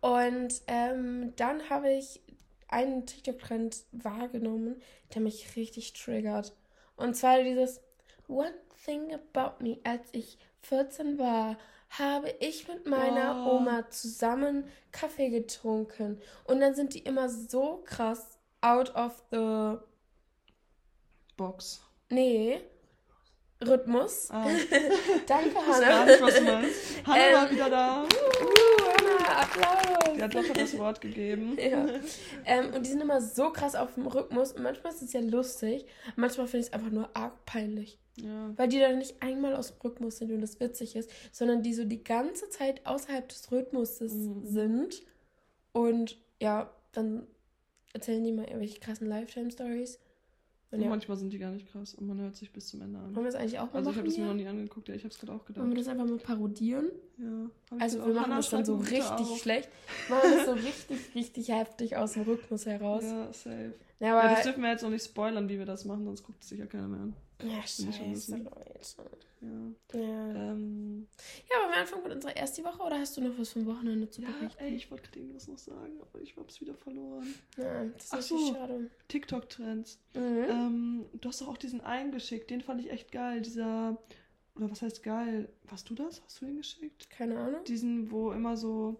Und 0.00 0.62
ähm, 0.66 1.32
dann 1.36 1.68
habe 1.70 1.90
ich 1.92 2.20
einen 2.68 3.06
TikTok-Trend 3.06 3.84
wahrgenommen, 3.92 4.80
der 5.14 5.22
mich 5.22 5.56
richtig 5.56 5.92
triggert. 5.92 6.54
Und 6.96 7.14
zwar 7.16 7.42
dieses 7.42 7.80
One 8.28 8.54
thing 8.84 9.12
about 9.14 9.62
me. 9.62 9.78
Als 9.84 10.08
ich 10.12 10.38
14 10.62 11.18
war, 11.18 11.56
habe 11.90 12.30
ich 12.40 12.66
mit 12.68 12.86
meiner 12.86 13.44
Oh. 13.46 13.56
Oma 13.58 13.88
zusammen 13.90 14.64
Kaffee 14.90 15.28
getrunken. 15.30 16.20
Und 16.44 16.60
dann 16.60 16.74
sind 16.74 16.94
die 16.94 17.00
immer 17.00 17.28
so 17.28 17.82
krass 17.84 18.38
out 18.60 18.94
of 18.96 19.22
the. 19.30 19.76
Box. 21.36 21.82
Nee. 22.10 22.60
Rhythmus. 23.64 24.30
Ah, 24.30 24.44
Danke, 25.26 25.48
ich 25.50 25.54
weiß 25.54 25.66
Hannah. 25.66 25.86
gar 25.88 26.06
nicht, 26.06 26.22
was 26.22 26.34
du 26.34 26.42
meinst. 26.42 27.06
Hanna 27.06 27.32
war 27.36 27.44
Ähm, 27.46 27.50
wieder 27.54 27.70
da. 27.70 28.06
Applaus. 29.42 30.14
Die 30.16 30.22
hat 30.22 30.34
locker 30.34 30.52
das 30.54 30.76
Wort 30.78 31.00
gegeben. 31.00 31.56
Ja. 31.60 31.86
Ähm, 32.44 32.72
und 32.74 32.84
die 32.86 32.90
sind 32.90 33.00
immer 33.00 33.20
so 33.20 33.50
krass 33.50 33.74
auf 33.74 33.94
dem 33.94 34.06
Rhythmus. 34.06 34.52
Und 34.52 34.62
manchmal 34.62 34.92
ist 34.92 35.02
es 35.02 35.12
ja 35.12 35.20
lustig. 35.20 35.86
Manchmal 36.16 36.46
finde 36.46 36.60
ich 36.60 36.66
es 36.68 36.72
einfach 36.72 36.90
nur 36.90 37.10
arg 37.14 37.44
peinlich. 37.44 37.98
Ja. 38.16 38.52
Weil 38.56 38.68
die 38.68 38.78
dann 38.78 38.98
nicht 38.98 39.22
einmal 39.22 39.54
aus 39.56 39.68
dem 39.72 39.80
Rhythmus 39.82 40.18
sind 40.18 40.32
und 40.32 40.40
das 40.40 40.58
witzig 40.60 40.96
ist, 40.96 41.10
sondern 41.32 41.62
die 41.62 41.74
so 41.74 41.84
die 41.84 42.02
ganze 42.02 42.48
Zeit 42.50 42.86
außerhalb 42.86 43.28
des 43.28 43.50
Rhythmuses 43.52 44.12
Mhm. 44.12 44.46
sind. 44.46 45.02
Und 45.72 46.18
ja, 46.40 46.70
dann 46.92 47.26
erzählen 47.92 48.24
die 48.24 48.32
mal 48.32 48.44
irgendwelche 48.44 48.80
krassen 48.80 49.06
Lifetime-Stories. 49.08 49.98
Und 50.72 50.80
ja, 50.80 50.88
manchmal 50.88 51.16
sind 51.16 51.32
die 51.32 51.38
gar 51.38 51.52
nicht 51.52 51.70
krass 51.70 51.94
und 51.94 52.08
man 52.08 52.20
hört 52.20 52.34
sich 52.34 52.52
bis 52.52 52.66
zum 52.66 52.82
Ende 52.82 52.98
an. 52.98 53.14
wollen 53.14 53.24
wir 53.24 53.30
das 53.32 53.36
eigentlich 53.36 53.58
auch 53.58 53.72
mal 53.72 53.78
Also 53.78 53.90
ich 53.90 53.96
habe 53.96 54.08
das 54.08 54.18
mir 54.18 54.26
noch 54.26 54.34
nie 54.34 54.46
angeguckt, 54.46 54.88
ja, 54.88 54.94
ich 54.94 55.04
habe 55.04 55.12
es 55.12 55.18
gerade 55.18 55.32
auch 55.32 55.44
gedacht. 55.44 55.62
Wollen 55.62 55.70
wir 55.72 55.78
das 55.78 55.88
einfach 55.88 56.06
mal 56.06 56.18
parodieren? 56.18 56.90
Ja. 57.18 57.78
Also 57.78 58.04
wir 58.04 58.14
machen 58.14 58.30
das 58.32 58.50
dann 58.50 58.64
so 58.64 58.76
richtig 58.76 59.02
auf. 59.10 59.38
schlecht. 59.38 59.68
Machen 60.10 60.30
das 60.34 60.46
so 60.46 60.52
richtig, 60.52 61.14
richtig 61.14 61.48
heftig 61.48 61.96
aus 61.96 62.14
dem 62.14 62.22
Rhythmus 62.24 62.66
heraus. 62.66 63.04
Ja, 63.04 63.32
safe. 63.32 63.74
Ja, 64.00 64.06
Ja, 64.08 64.18
aber 64.20 64.28
das 64.30 64.42
dürfen 64.42 64.62
wir 64.62 64.70
jetzt 64.70 64.82
noch 64.82 64.90
nicht 64.90 65.04
spoilern, 65.04 65.48
wie 65.48 65.58
wir 65.58 65.66
das 65.66 65.84
machen, 65.84 66.04
sonst 66.04 66.24
guckt 66.24 66.42
es 66.42 66.48
sich 66.48 66.58
ja 66.58 66.66
keiner 66.66 66.88
mehr 66.88 67.00
an. 67.00 67.16
Ja, 67.42 67.62
scheiße. 67.62 68.36
Leute. 68.38 69.26
Ja. 69.40 70.00
Ja. 70.00 70.50
Ähm, 70.52 71.06
ja, 71.50 71.56
aber 71.62 71.72
wir 71.72 71.80
anfangen 71.80 72.02
mit 72.04 72.12
unserer 72.12 72.36
ersten 72.36 72.64
Woche 72.64 72.82
oder 72.82 72.98
hast 72.98 73.16
du 73.16 73.20
noch 73.20 73.38
was 73.38 73.50
vom 73.50 73.66
Wochenende 73.66 74.08
zu 74.08 74.22
ja, 74.22 74.30
berichten? 74.30 74.62
ey, 74.62 74.74
ich 74.74 74.90
wollte 74.90 75.04
gerade 75.04 75.18
irgendwas 75.18 75.48
noch 75.48 75.58
sagen, 75.58 76.00
aber 76.00 76.20
ich 76.20 76.36
hab's 76.36 76.60
wieder 76.60 76.74
verloren. 76.74 77.34
Ja, 77.56 77.84
das 77.84 78.04
ist 78.04 78.12
Ach 78.12 78.18
natürlich 78.18 78.46
so. 78.46 78.54
schade. 78.54 78.90
TikTok-Trends. 79.08 79.98
Mhm. 80.14 80.44
Ähm, 80.48 81.06
du 81.20 81.28
hast 81.28 81.40
doch 81.40 81.48
auch 81.48 81.58
diesen 81.58 81.80
eingeschickt, 81.82 82.50
den 82.50 82.62
fand 82.62 82.80
ich 82.80 82.90
echt 82.90 83.12
geil. 83.12 83.42
Dieser, 83.42 83.98
oder 84.54 84.70
was 84.70 84.82
heißt 84.82 85.02
geil? 85.02 85.48
Warst 85.64 85.90
du 85.90 85.94
das? 85.94 86.22
Hast 86.22 86.40
du 86.40 86.46
den 86.46 86.56
geschickt? 86.56 87.10
Keine 87.10 87.38
Ahnung. 87.38 87.64
Diesen, 87.64 88.10
wo 88.10 88.32
immer 88.32 88.56
so 88.56 88.96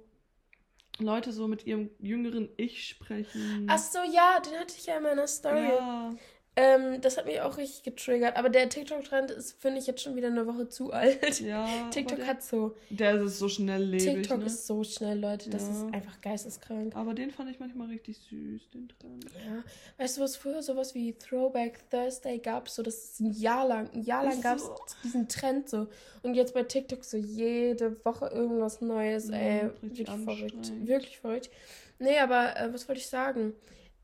Leute 0.98 1.32
so 1.32 1.46
mit 1.46 1.66
ihrem 1.66 1.90
jüngeren 1.98 2.48
Ich 2.56 2.88
sprechen. 2.88 3.66
Ach 3.68 3.78
so, 3.78 3.98
ja, 3.98 4.40
den 4.40 4.58
hatte 4.58 4.74
ich 4.76 4.86
ja 4.86 4.96
in 4.96 5.02
meiner 5.02 5.26
Story. 5.26 5.68
Ja, 5.68 6.14
Ähm, 6.58 7.02
das 7.02 7.18
hat 7.18 7.26
mich 7.26 7.38
auch 7.42 7.58
richtig 7.58 7.82
getriggert. 7.82 8.34
Aber 8.36 8.48
der 8.48 8.70
TikTok-Trend 8.70 9.30
ist, 9.30 9.60
finde 9.60 9.78
ich, 9.78 9.86
jetzt 9.86 10.00
schon 10.00 10.16
wieder 10.16 10.28
eine 10.28 10.46
Woche 10.46 10.68
zu 10.70 10.90
alt. 10.90 11.38
ja. 11.40 11.68
TikTok 11.90 12.16
der, 12.16 12.26
hat 12.26 12.42
so. 12.42 12.74
Der 12.88 13.20
ist 13.20 13.38
so 13.38 13.46
schnelllebig, 13.48 14.04
TikTok 14.06 14.38
ne? 14.38 14.46
ist 14.46 14.66
so 14.66 14.82
schnell, 14.82 15.20
Leute. 15.20 15.50
Das 15.50 15.64
Ja. 15.64 15.68
ist 15.70 15.94
einfach 15.94 16.18
geisteskrank. 16.22 16.96
Aber 16.96 17.12
den 17.12 17.30
fand 17.30 17.50
ich 17.50 17.60
manchmal 17.60 17.88
richtig 17.88 18.16
süß, 18.30 18.70
den 18.70 18.88
Trend. 18.88 19.26
Ja. 19.46 19.62
Weißt 19.98 20.16
du, 20.16 20.22
was 20.22 20.36
früher 20.36 20.62
sowas 20.62 20.94
wie 20.94 21.12
Throwback 21.12 21.90
Thursday 21.90 22.38
gab? 22.38 22.70
So, 22.70 22.82
das 22.82 22.94
ist 23.04 23.20
ein 23.20 23.32
Jahr 23.32 23.68
lang. 23.68 23.90
Ein 23.92 24.02
Jahr 24.04 24.24
lang 24.24 24.40
gab 24.40 24.56
es 24.56 24.64
so. 24.64 24.74
diesen 25.04 25.28
Trend 25.28 25.68
so. 25.68 25.88
Und 26.22 26.34
jetzt 26.34 26.54
bei 26.54 26.62
TikTok 26.62 27.04
so 27.04 27.18
jede 27.18 28.02
Woche 28.02 28.28
irgendwas 28.28 28.80
Neues. 28.80 29.28
Ja, 29.28 29.36
ey, 29.36 29.70
wirklich 29.82 30.08
verrückt. 30.08 30.72
Wirklich 30.86 31.18
verrückt. 31.18 31.50
Nee, 31.98 32.18
aber 32.18 32.56
äh, 32.58 32.72
was 32.72 32.88
wollte 32.88 33.00
ich 33.00 33.08
sagen? 33.08 33.52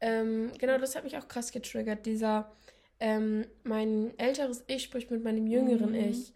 Ähm, 0.02 0.50
genau, 0.58 0.76
das 0.78 0.94
hat 0.96 1.04
mich 1.04 1.16
auch 1.16 1.28
krass 1.28 1.52
getriggert. 1.52 2.04
Dieser, 2.04 2.50
ähm, 3.00 3.46
mein 3.62 4.12
älteres 4.18 4.64
Ich 4.66 4.82
spricht 4.82 5.10
mit 5.10 5.22
meinem 5.24 5.46
jüngeren 5.46 5.90
Mhm. 5.92 6.10
Ich. 6.10 6.34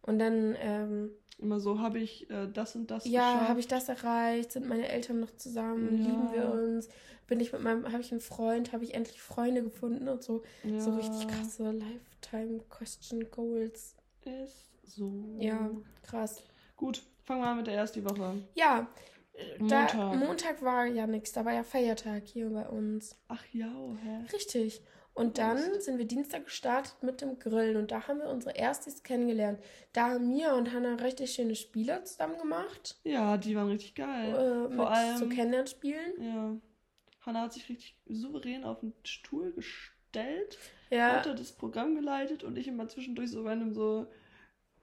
Und 0.00 0.18
dann, 0.18 0.56
ähm, 0.58 1.10
Immer 1.38 1.58
so, 1.58 1.80
habe 1.80 1.98
ich 1.98 2.30
äh, 2.30 2.46
das 2.52 2.76
und 2.76 2.88
das 2.88 3.04
ja, 3.04 3.48
habe 3.48 3.58
ich 3.58 3.66
das 3.66 3.88
erreicht? 3.88 4.52
Sind 4.52 4.68
meine 4.68 4.86
Eltern 4.88 5.18
noch 5.18 5.34
zusammen? 5.36 5.98
Ja. 5.98 6.08
Lieben 6.10 6.32
wir 6.32 6.52
uns? 6.52 6.88
Bin 7.26 7.40
ich 7.40 7.52
mit 7.52 7.62
meinem, 7.62 7.90
habe 7.90 8.00
ich 8.00 8.12
einen 8.12 8.20
Freund? 8.20 8.72
Habe 8.72 8.84
ich 8.84 8.94
endlich 8.94 9.20
Freunde 9.20 9.62
gefunden 9.62 10.08
und 10.08 10.22
so? 10.22 10.44
ja, 10.62 10.78
So 10.78 10.94
richtig 10.94 11.26
krasse 11.26 11.72
Lifetime 11.72 12.60
Question 12.68 13.28
Goals. 13.32 13.96
Ist 14.24 14.70
so. 14.84 15.10
Ja, 15.40 15.68
krass. 16.04 16.44
Gut, 16.76 17.02
fangen 17.24 17.40
wir 17.40 17.48
an 17.48 17.56
mit 17.56 17.66
der 17.66 17.74
ersten 17.74 18.04
Woche. 18.04 18.34
Ja, 18.54 18.86
da, 19.58 19.58
Montag. 19.58 20.14
Montag 20.16 20.62
war 20.62 20.86
ja 20.86 21.06
nichts, 21.06 21.32
da 21.32 21.44
war 21.44 21.52
ja 21.52 21.62
Feiertag 21.62 22.24
hier 22.26 22.50
bei 22.50 22.68
uns. 22.68 23.18
Ach 23.28 23.44
ja, 23.52 23.72
oh, 23.76 23.96
hä? 24.02 24.24
Richtig. 24.32 24.82
Und 25.14 25.36
dann 25.36 25.58
sind 25.80 25.98
wir 25.98 26.06
Dienstag 26.06 26.44
gestartet 26.46 27.02
mit 27.02 27.20
dem 27.20 27.38
Grillen 27.38 27.76
und 27.76 27.90
da 27.90 28.08
haben 28.08 28.18
wir 28.20 28.28
unsere 28.30 28.56
Erstis 28.56 29.02
kennengelernt. 29.02 29.60
Da 29.92 30.08
haben 30.10 30.28
Mia 30.28 30.54
und 30.54 30.72
Hannah 30.72 30.94
richtig 30.94 31.32
schöne 31.34 31.54
Spiele 31.54 32.02
zusammen 32.04 32.38
gemacht. 32.38 32.98
Ja, 33.04 33.36
die 33.36 33.54
waren 33.54 33.68
richtig 33.68 33.94
geil. 33.94 34.30
Äh, 34.70 34.74
Vor 34.74 34.90
allem- 34.90 35.18
so 35.18 35.28
Kennenlernspielen. 35.28 36.22
Ja. 36.22 36.56
Hannah 37.20 37.42
hat 37.42 37.52
sich 37.52 37.68
richtig 37.68 37.94
souverän 38.06 38.64
auf 38.64 38.80
den 38.80 38.94
Stuhl 39.04 39.52
gestellt, 39.52 40.58
Ja. 40.90 41.16
hat 41.24 41.38
das 41.38 41.52
Programm 41.52 41.94
geleitet 41.94 42.42
und 42.42 42.56
ich 42.56 42.66
immer 42.66 42.88
zwischendurch 42.88 43.30
so 43.30 43.42
random 43.44 43.74
so 43.74 44.06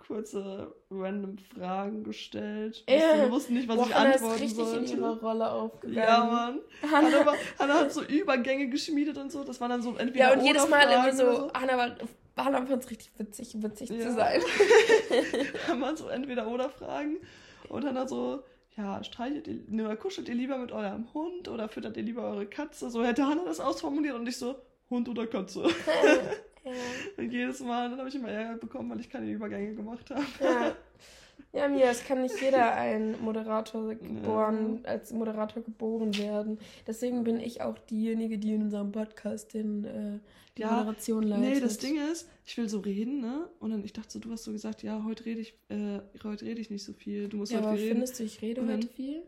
kurze 0.07 0.73
random 0.89 1.37
Fragen 1.37 2.03
gestellt. 2.03 2.83
Ja. 2.89 3.17
Wir 3.17 3.31
wussten 3.31 3.53
nicht, 3.53 3.67
was 3.67 3.75
Boah, 3.77 3.85
ich 3.87 3.93
Hannah 3.93 4.09
ist 4.09 4.15
antworten 4.23 4.41
richtig 4.41 4.59
in 4.59 4.65
sollte. 4.65 4.93
ihrer 4.97 5.19
Rolle 5.21 5.51
aufgegangen. 5.51 5.97
Ja, 5.97 6.23
Mann. 6.25 6.59
Hannah, 6.91 7.25
war, 7.25 7.35
Hannah 7.59 7.73
hat 7.81 7.93
so 7.93 8.03
Übergänge 8.03 8.69
geschmiedet 8.69 9.17
und 9.17 9.31
so. 9.31 9.43
Das 9.43 9.61
waren 9.61 9.69
dann 9.69 9.81
so 9.81 9.95
entweder 9.95 10.29
Ja, 10.29 10.33
und 10.33 10.43
jedes 10.45 10.67
Mal 10.67 10.81
immer 10.83 11.03
Oder-Fragen 11.03 11.17
so, 11.17 11.23
oder 11.45 11.53
Hannah, 11.59 11.77
war, 11.77 11.95
Hannah 12.45 12.65
fand 12.65 12.83
es 12.83 12.89
richtig 12.89 13.11
witzig, 13.17 13.53
witzig 13.61 13.89
Ja. 13.89 13.99
zu 14.07 14.13
sein. 14.13 14.41
haben 15.67 15.79
wir 15.79 15.95
so 15.97 16.07
entweder 16.07 16.47
oder 16.47 16.69
Fragen 16.69 17.17
und 17.69 17.83
dann 17.83 18.07
so, 18.07 18.43
ja, 18.77 19.03
streichelt 19.03 19.47
ihr, 19.47 19.59
ne, 19.67 19.95
kuschelt 19.97 20.29
ihr 20.29 20.35
lieber 20.35 20.57
mit 20.57 20.71
eurem 20.71 21.13
Hund 21.13 21.47
oder 21.49 21.67
füttert 21.69 21.97
ihr 21.97 22.03
lieber 22.03 22.23
eure 22.23 22.45
Katze? 22.45 22.89
So 22.89 23.03
hätte 23.03 23.27
Hannah 23.27 23.43
das 23.45 23.59
ausformuliert 23.59 24.15
und 24.15 24.27
ich 24.27 24.37
so, 24.37 24.55
Hund 24.89 25.07
oder 25.09 25.27
Katze. 25.27 25.67
ja. 26.65 26.71
Und 27.17 27.31
jedes 27.31 27.59
Mal, 27.61 27.89
dann 27.89 27.99
habe 27.99 28.09
ich 28.09 28.15
immer 28.15 28.29
Ärger 28.29 28.57
bekommen, 28.57 28.89
weil 28.91 28.99
ich 28.99 29.09
keine 29.09 29.29
Übergänge 29.31 29.75
gemacht 29.75 30.09
habe. 30.09 30.23
Ja. 30.41 30.75
Ja, 31.51 31.67
Mia, 31.67 31.89
es 31.89 32.03
kann 32.05 32.21
nicht 32.21 32.39
jeder 32.41 32.73
ein 32.75 33.19
Moderator 33.21 33.95
geboren, 33.95 34.81
als 34.83 35.11
Moderator 35.13 35.63
geboren 35.63 36.15
werden. 36.17 36.59
Deswegen 36.85 37.23
bin 37.23 37.39
ich 37.39 37.61
auch 37.61 37.77
diejenige, 37.79 38.37
die 38.37 38.53
in 38.53 38.63
unserem 38.63 38.91
Podcast 38.91 39.53
den, 39.55 39.83
äh, 39.85 40.19
die 40.57 40.61
Ja, 40.61 40.75
Moderation 40.77 41.23
leitet. 41.23 41.49
Nee, 41.55 41.59
das 41.59 41.77
Ding 41.79 41.97
ist, 42.11 42.29
ich 42.45 42.55
will 42.57 42.69
so 42.69 42.79
reden, 42.81 43.21
ne? 43.21 43.49
Und 43.59 43.71
dann, 43.71 43.83
ich 43.83 43.93
dachte 43.93 44.11
so, 44.11 44.19
du 44.19 44.31
hast 44.31 44.43
so 44.43 44.51
gesagt, 44.51 44.83
ja, 44.83 45.01
heute 45.03 45.25
rede 45.25 45.39
ich, 45.41 45.55
äh, 45.69 46.01
heute 46.23 46.45
rede 46.45 46.61
ich 46.61 46.69
nicht 46.69 46.83
so 46.83 46.93
viel. 46.93 47.29
Du 47.29 47.37
musst 47.37 47.51
Ja, 47.51 47.59
heute 47.59 47.67
aber 47.69 47.77
viel 47.77 47.85
reden. 47.85 47.95
findest 47.95 48.19
du, 48.19 48.23
ich 48.25 48.41
rede 48.43 48.61
Und 48.61 48.71
heute 48.71 48.87
viel? 48.87 49.23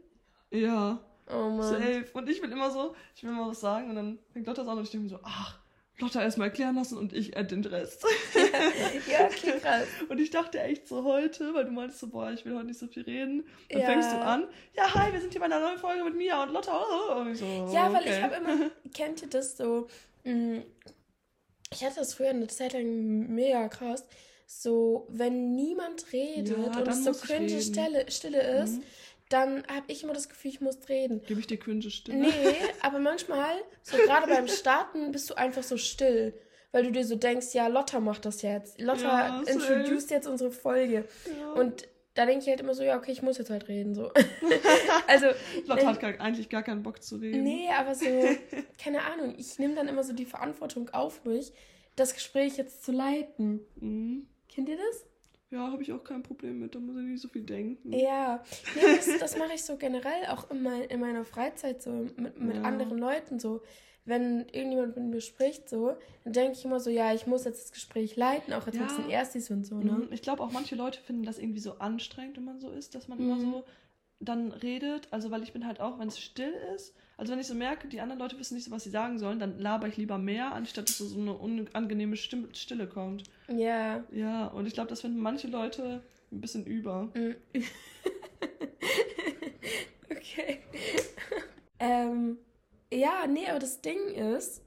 Ja, 0.51 0.99
Oh 1.27 1.49
Mann. 1.49 1.61
safe. 1.63 2.05
Und 2.13 2.29
ich 2.29 2.43
will 2.43 2.51
immer 2.51 2.69
so, 2.69 2.93
ich 3.15 3.23
will 3.23 3.31
mal 3.31 3.49
was 3.49 3.61
sagen 3.61 3.89
und 3.89 3.95
dann 3.95 4.19
fängt 4.33 4.45
Lotta 4.45 4.61
das 4.61 4.69
an 4.69 4.77
und 4.77 4.83
ich 4.83 4.91
denke 4.91 5.05
mir 5.05 5.09
so, 5.09 5.19
ach, 5.23 5.59
Lotta 6.01 6.21
erstmal 6.21 6.47
erklären 6.49 6.75
lassen 6.75 6.97
und 6.97 7.13
ich 7.13 7.37
add 7.37 7.47
den 7.55 7.63
Rest. 7.65 8.03
ja, 9.11 9.25
okay, 9.25 9.59
krass. 9.61 9.85
Und 10.09 10.19
ich 10.19 10.29
dachte 10.29 10.59
echt 10.61 10.87
so 10.87 11.03
heute, 11.03 11.53
weil 11.53 11.65
du 11.65 11.71
meintest 11.71 12.01
so, 12.01 12.07
boah, 12.07 12.31
ich 12.31 12.43
will 12.45 12.55
heute 12.55 12.65
nicht 12.67 12.79
so 12.79 12.87
viel 12.87 13.03
reden. 13.03 13.45
Dann 13.69 13.81
Ja. 13.81 13.85
fängst 13.87 14.11
du 14.11 14.17
an, 14.17 14.47
ja, 14.75 14.93
hi, 14.93 15.13
wir 15.13 15.21
sind 15.21 15.31
hier 15.31 15.39
bei 15.39 15.45
einer 15.45 15.59
neuen 15.59 15.77
Folge 15.79 16.03
mit 16.03 16.15
Mia 16.15 16.43
und 16.43 16.51
Lotta. 16.51 16.77
Und 17.15 17.31
ich 17.33 17.39
so, 17.39 17.45
Ja, 17.73 17.91
weil 17.93 18.01
okay. 18.01 18.13
ich 18.17 18.21
habe 18.21 18.35
immer, 18.35 18.69
kennt 18.93 19.21
ihr 19.21 19.29
das 19.29 19.55
so, 19.57 19.87
mh, 20.23 20.61
ich 21.73 21.83
hatte 21.85 21.95
das 21.95 22.13
früher 22.15 22.29
eine 22.31 22.47
Zeit 22.47 22.73
lang 22.73 23.27
mega 23.33 23.67
krass, 23.69 24.05
so, 24.45 25.07
wenn 25.09 25.55
niemand 25.55 26.11
redet 26.11 26.57
Ja, 26.75 26.79
und 26.79 26.87
es 26.87 27.05
so 27.05 27.13
cringe. 27.13 27.61
Stille, 27.61 28.05
Stille 28.09 28.41
ist, 28.63 28.79
Mhm. 28.79 28.83
Dann 29.33 29.63
habe 29.67 29.85
ich 29.87 30.03
immer 30.03 30.13
das 30.13 30.29
Gefühl, 30.29 30.51
ich 30.51 30.61
muss 30.61 30.77
reden. 30.89 31.21
Gebe 31.25 31.39
ich 31.39 31.47
dir 31.47 31.57
cringe 31.57 31.89
Stimme? 31.89 32.27
Nee, 32.27 32.55
aber 32.81 32.99
manchmal, 32.99 33.55
so 33.83 33.97
gerade 33.97 34.27
beim 34.27 34.47
Starten, 34.47 35.11
bist 35.11 35.29
du 35.29 35.35
einfach 35.35 35.63
so 35.63 35.77
still. 35.77 36.33
Weil 36.71 36.83
du 36.83 36.91
dir 36.91 37.05
so 37.05 37.15
denkst, 37.15 37.47
ja, 37.53 37.67
Lotta 37.67 37.99
macht 37.99 38.25
das 38.25 38.41
jetzt. 38.41 38.79
Lotta 38.79 39.01
Ja, 39.01 39.41
introduced 39.41 40.09
jetzt 40.09 40.27
unsere 40.27 40.51
Folge. 40.51 41.05
Ja. 41.37 41.51
Und 41.53 41.87
da 42.13 42.25
denke 42.25 42.43
ich 42.43 42.49
halt 42.49 42.61
immer 42.61 42.73
so, 42.73 42.83
ja, 42.83 42.97
okay, 42.97 43.11
ich 43.11 43.21
muss 43.21 43.37
jetzt 43.37 43.49
halt 43.49 43.67
reden. 43.67 43.93
So. 43.93 44.11
also, 45.07 45.27
Lotta 45.65 45.87
hat 45.87 45.99
gar, 45.99 46.19
eigentlich 46.19 46.49
gar 46.49 46.63
keinen 46.63 46.83
Bock 46.83 47.03
zu 47.03 47.17
reden. 47.17 47.43
nee, 47.43 47.69
aber 47.77 47.95
so, 47.95 48.05
keine 48.81 49.03
Ahnung, 49.03 49.35
ich 49.37 49.59
nehme 49.59 49.75
dann 49.75 49.87
immer 49.87 50.03
so 50.03 50.13
die 50.13 50.25
Verantwortung 50.25 50.89
auf 50.91 51.25
mich, 51.25 51.51
das 51.95 52.13
Gespräch 52.13 52.57
jetzt 52.57 52.83
zu 52.83 52.91
leiten. 52.91 53.61
Mhm. 53.75 54.27
Kennt 54.47 54.69
ihr 54.69 54.77
das? 54.77 55.05
Ja, 55.51 55.69
habe 55.71 55.83
ich 55.83 55.91
auch 55.91 56.03
kein 56.03 56.23
Problem 56.23 56.59
mit, 56.59 56.73
da 56.75 56.79
muss 56.79 56.95
ich 56.95 57.03
nicht 57.03 57.21
so 57.21 57.27
viel 57.27 57.43
denken. 57.43 57.91
Ja, 57.93 58.41
nee, 58.73 58.81
das, 58.95 59.19
das 59.19 59.37
mache 59.37 59.53
ich 59.53 59.63
so 59.63 59.75
generell 59.75 60.25
auch 60.29 60.49
in, 60.49 60.63
mein, 60.63 60.83
in 60.83 60.99
meiner 61.01 61.25
Freizeit 61.25 61.81
so 61.83 61.91
mit, 62.15 62.39
mit 62.39 62.55
Ja. 62.55 62.63
anderen 62.63 62.97
Leuten 62.97 63.39
so. 63.39 63.61
Wenn 64.05 64.47
irgendjemand 64.51 64.95
mit 64.95 65.05
mir 65.05 65.21
spricht 65.21 65.69
so, 65.69 65.95
dann 66.23 66.33
denke 66.33 66.53
ich 66.57 66.65
immer 66.65 66.79
so, 66.79 66.89
ja, 66.89 67.13
ich 67.13 67.27
muss 67.27 67.43
jetzt 67.43 67.65
das 67.65 67.71
Gespräch 67.73 68.15
leiten, 68.15 68.53
auch 68.53 68.65
jetzt 68.65 68.75
Ja. 68.75 68.81
mit 68.81 68.91
diesen 68.91 69.09
Erstis 69.09 69.51
und 69.51 69.65
so, 69.65 69.75
ne? 69.75 69.91
Mhm. 69.91 70.07
Ich 70.11 70.21
glaube 70.23 70.41
auch 70.41 70.51
manche 70.51 70.75
Leute 70.75 70.99
finden 71.01 71.23
das 71.23 71.37
irgendwie 71.37 71.59
so 71.59 71.73
anstrengend, 71.79 72.37
wenn 72.37 72.45
man 72.45 72.59
so 72.59 72.71
ist, 72.71 72.95
dass 72.95 73.07
man 73.09 73.19
immer 73.19 73.35
Mhm. 73.35 73.41
so 73.41 73.63
dann 74.19 74.51
redet. 74.53 75.07
Also 75.11 75.29
weil 75.31 75.43
ich 75.43 75.51
bin 75.53 75.67
halt 75.67 75.81
auch, 75.81 75.99
wenn 75.99 76.07
es 76.07 76.19
still 76.19 76.53
ist, 76.75 76.95
also 77.21 77.33
wenn 77.33 77.39
ich 77.39 77.45
so 77.45 77.53
merke, 77.53 77.87
die 77.87 78.01
anderen 78.01 78.19
Leute 78.19 78.39
wissen 78.39 78.55
nicht 78.55 78.63
so, 78.63 78.71
was 78.71 78.83
sie 78.83 78.89
sagen 78.89 79.19
sollen, 79.19 79.37
dann 79.37 79.59
laber 79.59 79.87
ich 79.87 79.95
lieber 79.95 80.17
mehr, 80.17 80.55
anstatt 80.55 80.89
dass 80.89 80.97
so 80.97 81.19
eine 81.19 81.33
unangenehme 81.33 82.17
Stille 82.17 82.87
kommt. 82.87 83.25
Ja. 83.47 84.03
Ja, 84.11 84.47
und 84.47 84.65
ich 84.65 84.73
glaube, 84.73 84.89
das 84.89 85.01
finden 85.01 85.19
manche 85.19 85.47
Leute 85.47 86.01
ein 86.31 86.41
bisschen 86.41 86.65
über. 86.65 87.11
Mm. 87.13 87.35
okay. 90.09 90.61
ähm, 91.79 92.39
ja, 92.91 93.27
nee, 93.27 93.47
aber 93.47 93.59
das 93.59 93.81
Ding 93.81 93.99
ist, 94.15 94.63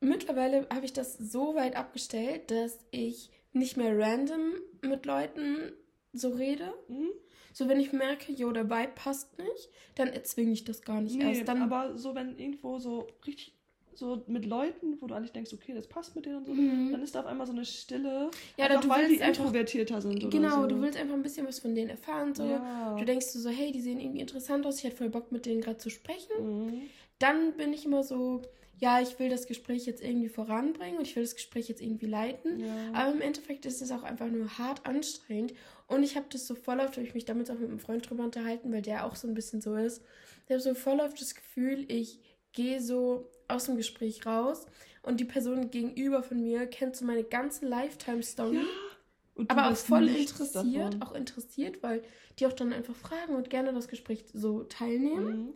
mittlerweile 0.00 0.66
habe 0.74 0.84
ich 0.84 0.92
das 0.92 1.16
so 1.16 1.54
weit 1.54 1.76
abgestellt, 1.76 2.50
dass 2.50 2.76
ich 2.90 3.30
nicht 3.52 3.76
mehr 3.76 3.96
random 3.96 4.54
mit 4.82 5.06
Leuten 5.06 5.70
so 6.12 6.30
rede. 6.30 6.74
Mhm. 6.88 7.12
So, 7.58 7.68
wenn 7.68 7.80
ich 7.80 7.92
merke, 7.92 8.30
jo, 8.30 8.52
der 8.52 8.70
Vibe 8.70 8.92
passt 8.94 9.36
nicht, 9.36 9.68
dann 9.96 10.06
erzwinge 10.06 10.52
ich 10.52 10.62
das 10.64 10.80
gar 10.82 11.00
nicht 11.00 11.16
Nee, 11.16 11.30
erst. 11.38 11.48
Dann, 11.48 11.60
aber 11.60 11.98
so 11.98 12.14
wenn 12.14 12.38
irgendwo 12.38 12.78
so 12.78 13.08
richtig 13.26 13.52
so 13.96 14.22
mit 14.28 14.46
Leuten, 14.46 14.96
wo 15.00 15.08
du 15.08 15.14
eigentlich 15.16 15.32
denkst, 15.32 15.52
okay, 15.52 15.74
das 15.74 15.88
passt 15.88 16.14
mit 16.14 16.24
denen 16.24 16.36
und 16.36 16.46
so, 16.46 16.52
Mhm. 16.54 16.92
dann 16.92 17.02
ist 17.02 17.16
da 17.16 17.18
auf 17.20 17.26
einmal 17.26 17.48
so 17.48 17.52
eine 17.52 17.64
Stille. 17.64 18.30
Ja, 18.56 18.66
einfach, 18.66 18.80
du 18.82 18.88
weil 18.90 19.08
die 19.08 19.20
einfach- 19.20 19.40
introvertierter 19.42 20.00
sind 20.00 20.30
genau, 20.30 20.62
so. 20.62 20.66
du 20.68 20.80
willst 20.80 20.96
einfach 20.96 21.14
ein 21.16 21.22
bisschen 21.24 21.48
was 21.48 21.58
von 21.58 21.74
denen 21.74 21.90
erfahren. 21.90 22.32
So. 22.32 22.44
Ja. 22.44 22.94
Du 22.96 23.04
denkst 23.04 23.26
so, 23.26 23.50
hey, 23.50 23.72
die 23.72 23.80
sehen 23.80 23.98
irgendwie 23.98 24.20
interessant 24.20 24.64
aus, 24.64 24.78
ich 24.78 24.84
hätte 24.84 24.94
voll 24.98 25.08
Bock, 25.10 25.32
mit 25.32 25.44
denen 25.44 25.60
gerade 25.60 25.78
zu 25.78 25.90
sprechen. 25.90 26.68
Mhm. 26.68 26.82
dann 27.18 27.54
bin 27.54 27.72
ich 27.72 27.84
immer 27.84 28.04
so, 28.04 28.42
ja, 28.78 29.00
ich 29.00 29.18
will 29.18 29.28
das 29.28 29.48
Gespräch 29.48 29.84
jetzt 29.86 30.00
irgendwie 30.00 30.28
voranbringen 30.28 30.98
und 30.98 31.04
ich 31.08 31.16
will 31.16 31.24
das 31.24 31.34
Gespräch 31.34 31.68
jetzt 31.68 31.82
irgendwie 31.82 32.06
leiten. 32.06 32.60
Ja. 32.60 32.92
Aber 32.92 33.10
im 33.12 33.20
Endeffekt 33.20 33.66
ist 33.66 33.82
es 33.82 33.90
auch 33.90 34.04
einfach 34.04 34.28
nur 34.28 34.56
hart 34.58 34.86
anstrengend. 34.86 35.52
Und 35.88 36.02
ich 36.02 36.16
habe 36.16 36.26
das 36.30 36.46
so 36.46 36.54
voll 36.54 36.80
oft, 36.80 36.96
habe 36.96 37.06
ich 37.06 37.14
mich 37.14 37.24
damit 37.24 37.50
auch 37.50 37.58
mit 37.58 37.68
einem 37.68 37.80
Freund 37.80 38.08
drüber 38.08 38.22
unterhalten, 38.22 38.70
weil 38.72 38.82
der 38.82 39.06
auch 39.06 39.16
so 39.16 39.26
ein 39.26 39.34
bisschen 39.34 39.60
so 39.60 39.74
ist. 39.74 40.02
Ich 40.44 40.50
habe 40.50 40.60
so 40.60 40.74
voll 40.74 41.00
oft 41.00 41.20
das 41.20 41.34
Gefühl, 41.34 41.90
ich 41.90 42.20
gehe 42.52 42.80
so 42.80 43.30
aus 43.48 43.64
dem 43.64 43.76
Gespräch 43.76 44.26
raus 44.26 44.66
und 45.02 45.18
die 45.18 45.24
Person 45.24 45.70
gegenüber 45.70 46.22
von 46.22 46.42
mir 46.42 46.66
kennt 46.66 46.94
so 46.94 47.06
meine 47.06 47.24
ganze 47.24 47.66
Lifetime-Story. 47.66 48.56
Ja, 48.56 49.44
aber 49.48 49.70
auch 49.70 49.76
voll 49.76 50.08
interessiert, 50.08 50.94
davon. 50.94 51.02
auch 51.02 51.12
interessiert, 51.14 51.82
weil 51.82 52.02
die 52.38 52.46
auch 52.46 52.52
dann 52.52 52.72
einfach 52.72 52.94
fragen 52.94 53.34
und 53.34 53.48
gerne 53.48 53.72
das 53.72 53.88
Gespräch 53.88 54.24
so 54.34 54.64
teilnehmen. 54.64 55.46
Mhm. 55.46 55.54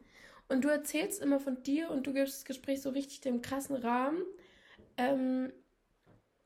Und 0.48 0.64
du 0.64 0.68
erzählst 0.68 1.20
immer 1.20 1.40
von 1.40 1.62
dir 1.62 1.90
und 1.90 2.06
du 2.06 2.12
gibst 2.12 2.36
das 2.36 2.44
Gespräch 2.44 2.80
so 2.82 2.90
richtig 2.90 3.20
dem 3.20 3.42
krassen 3.42 3.76
Rahmen. 3.76 4.22
Ähm, 4.96 5.52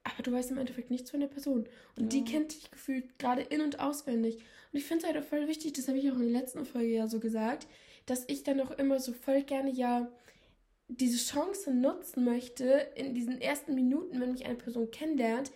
aber 0.06 0.22
du 0.22 0.32
weißt 0.32 0.50
im 0.50 0.58
Endeffekt 0.58 0.90
nichts 0.90 1.10
von 1.10 1.20
der 1.20 1.26
Person. 1.26 1.66
Und 1.96 2.04
ja. 2.12 2.20
die 2.20 2.24
kennt 2.24 2.52
dich 2.52 2.70
gefühlt 2.70 3.18
gerade 3.18 3.42
in- 3.42 3.60
und 3.60 3.80
auswendig. 3.80 4.36
Und 4.72 4.78
ich 4.78 4.84
finde 4.84 5.04
es 5.04 5.12
halt 5.12 5.22
auch 5.22 5.28
voll 5.28 5.48
wichtig, 5.48 5.72
das 5.74 5.88
habe 5.88 5.98
ich 5.98 6.10
auch 6.10 6.16
in 6.16 6.32
der 6.32 6.40
letzten 6.40 6.64
Folge 6.64 6.94
ja 6.94 7.08
so 7.08 7.20
gesagt, 7.20 7.66
dass 8.06 8.24
ich 8.28 8.44
dann 8.44 8.60
auch 8.60 8.70
immer 8.72 9.00
so 9.00 9.12
voll 9.12 9.42
gerne 9.42 9.70
ja 9.70 10.08
diese 10.88 11.18
Chance 11.18 11.74
nutzen 11.74 12.24
möchte, 12.24 12.64
in 12.94 13.14
diesen 13.14 13.40
ersten 13.40 13.74
Minuten, 13.74 14.20
wenn 14.20 14.32
mich 14.32 14.46
eine 14.46 14.54
Person 14.54 14.90
kennenlernt, 14.90 15.50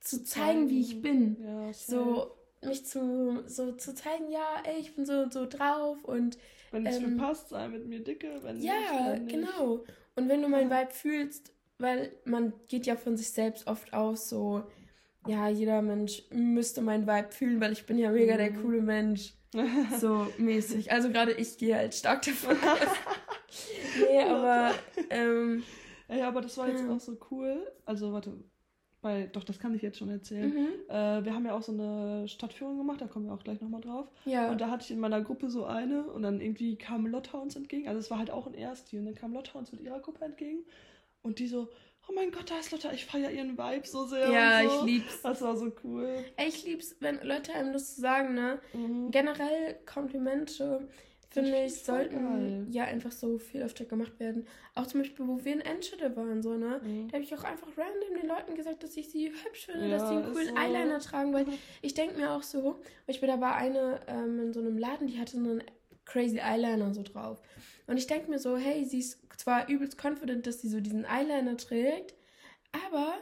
zu 0.00 0.24
zeigen, 0.24 0.68
wie 0.68 0.80
ich 0.80 1.00
bin. 1.00 1.36
Ja, 1.40 1.72
so 1.72 2.34
mich 2.64 2.84
zu 2.84 3.44
so 3.46 3.72
zu 3.72 3.94
zeigen, 3.94 4.30
ja, 4.30 4.62
ey, 4.64 4.80
ich 4.80 4.96
bin 4.96 5.06
so 5.06 5.12
und 5.20 5.32
so 5.32 5.46
drauf 5.46 6.04
und 6.04 6.38
wenn 6.72 6.86
es 6.86 6.96
ähm, 6.96 7.14
mir 7.14 7.22
passt, 7.22 7.50
sei 7.50 7.68
mit 7.68 7.86
mir 7.86 8.00
dicke, 8.00 8.40
wenn 8.42 8.60
ja, 8.60 9.16
nicht, 9.16 9.32
genau. 9.32 9.84
Und 10.16 10.28
wenn 10.28 10.42
du 10.42 10.48
mein 10.48 10.70
Vibe 10.70 10.90
fühlst, 10.90 11.52
weil 11.78 12.12
man 12.24 12.52
geht 12.68 12.86
ja 12.86 12.96
von 12.96 13.16
sich 13.16 13.30
selbst 13.30 13.66
oft 13.66 13.92
aus, 13.92 14.28
so 14.28 14.64
ja, 15.28 15.48
jeder 15.48 15.82
Mensch 15.82 16.22
müsste 16.30 16.80
mein 16.80 17.06
Vibe 17.06 17.32
fühlen, 17.32 17.60
weil 17.60 17.72
ich 17.72 17.86
bin 17.86 17.98
ja 17.98 18.10
mega 18.10 18.36
der 18.36 18.50
mhm. 18.50 18.62
coole 18.62 18.82
Mensch. 18.82 19.34
So 19.98 20.26
mäßig. 20.36 20.92
Also 20.92 21.08
gerade 21.08 21.32
ich 21.32 21.56
gehe 21.56 21.74
halt 21.74 21.94
stark 21.94 22.20
davon 22.20 22.56
aus. 22.62 22.88
nee, 23.98 24.22
aber. 24.22 24.74
Ähm, 25.08 25.62
ja, 26.06 26.28
aber 26.28 26.42
das 26.42 26.58
war 26.58 26.68
jetzt 26.68 26.84
ja. 26.84 26.94
auch 26.94 27.00
so 27.00 27.16
cool. 27.30 27.66
Also, 27.86 28.12
warte. 28.12 28.32
Bei, 29.00 29.26
doch, 29.32 29.44
das 29.44 29.58
kann 29.58 29.74
ich 29.74 29.80
jetzt 29.80 29.96
schon 29.96 30.10
erzählen. 30.10 30.52
Mhm. 30.52 30.68
Äh, 30.88 31.24
wir 31.24 31.32
haben 31.32 31.46
ja 31.46 31.54
auch 31.54 31.62
so 31.62 31.72
eine 31.72 32.28
Stadtführung 32.28 32.76
gemacht, 32.76 33.00
da 33.00 33.06
kommen 33.06 33.26
wir 33.26 33.32
auch 33.32 33.42
gleich 33.42 33.60
nochmal 33.60 33.80
drauf. 33.80 34.08
Ja. 34.26 34.50
Und 34.50 34.60
da 34.60 34.70
hatte 34.70 34.84
ich 34.84 34.90
in 34.90 34.98
meiner 34.98 35.22
Gruppe 35.22 35.48
so 35.48 35.64
eine 35.64 36.04
und 36.12 36.22
dann 36.22 36.40
irgendwie 36.40 36.76
kam 36.76 37.06
Lotta 37.06 37.38
uns 37.38 37.56
entgegen. 37.56 37.88
Also 37.88 38.00
es 38.00 38.10
war 38.10 38.18
halt 38.18 38.30
auch 38.30 38.48
ein 38.48 38.54
Ersti 38.54 38.98
und 38.98 39.06
dann 39.06 39.14
kam 39.14 39.32
Lotta 39.32 39.56
uns 39.58 39.72
mit 39.72 39.80
ihrer 39.80 40.00
Gruppe 40.00 40.24
entgegen 40.24 40.64
und 41.22 41.38
die 41.38 41.48
so, 41.48 41.68
oh 42.08 42.12
mein 42.14 42.30
Gott, 42.30 42.50
da 42.50 42.58
ist 42.58 42.70
Lotta, 42.70 42.92
ich 42.92 43.04
feiere 43.04 43.30
ihren 43.30 43.56
Vibe 43.58 43.86
so 43.86 44.06
sehr. 44.06 44.30
Ja, 44.30 44.62
so. 44.62 44.80
ich 44.80 44.92
lieb's. 44.92 45.22
Das 45.22 45.42
war 45.42 45.56
so 45.56 45.72
cool. 45.84 46.24
Ey, 46.36 46.48
ich 46.48 46.64
lieb's, 46.64 46.96
wenn 47.00 47.20
Leute 47.22 47.52
einem 47.52 47.72
das 47.72 47.96
sagen, 47.96 48.34
ne? 48.34 48.60
Mhm. 48.72 49.10
Generell 49.10 49.78
Komplimente, 49.84 50.88
finde 51.28 51.64
ich, 51.64 51.82
sollten 51.82 52.16
geil. 52.16 52.66
ja 52.70 52.84
einfach 52.84 53.12
so 53.12 53.38
viel 53.38 53.62
öfter 53.62 53.84
gemacht 53.84 54.18
werden. 54.18 54.46
Auch 54.74 54.86
zum 54.86 55.00
Beispiel, 55.00 55.26
wo 55.28 55.44
wir 55.44 55.52
in 55.52 55.60
Enschede 55.60 56.16
waren, 56.16 56.42
so, 56.42 56.54
ne? 56.54 56.80
Mhm. 56.82 57.08
Da 57.08 57.14
habe 57.14 57.24
ich 57.24 57.34
auch 57.34 57.44
einfach 57.44 57.68
random 57.76 58.20
den 58.20 58.28
Leuten 58.28 58.54
gesagt, 58.54 58.82
dass 58.82 58.96
ich 58.96 59.10
sie 59.10 59.28
hübsch 59.28 59.66
finde, 59.66 59.88
ja, 59.88 59.98
dass 59.98 60.08
sie 60.08 60.16
einen 60.16 60.32
coolen 60.32 60.48
so. 60.48 60.56
Eyeliner 60.56 61.00
tragen, 61.00 61.34
weil 61.34 61.46
ich 61.82 61.94
denke 61.94 62.16
mir 62.16 62.30
auch 62.30 62.42
so, 62.42 62.80
ich 63.06 63.20
bin 63.20 63.28
da 63.28 63.36
bei 63.36 63.52
eine 63.52 64.00
ähm, 64.06 64.40
in 64.40 64.52
so 64.52 64.60
einem 64.60 64.78
Laden, 64.78 65.06
die 65.08 65.18
hatte 65.20 65.32
so 65.32 65.38
einen 65.38 65.62
crazy 66.08 66.40
Eyeliner 66.40 66.92
so 66.92 67.02
drauf. 67.02 67.40
Und 67.86 67.96
ich 67.96 68.06
denke 68.06 68.30
mir 68.30 68.38
so, 68.38 68.56
hey, 68.56 68.84
sie 68.84 68.98
ist 68.98 69.18
zwar 69.36 69.68
übelst 69.68 70.02
confident, 70.02 70.46
dass 70.46 70.60
sie 70.60 70.68
so 70.68 70.80
diesen 70.80 71.04
Eyeliner 71.04 71.56
trägt, 71.56 72.14
aber 72.72 73.14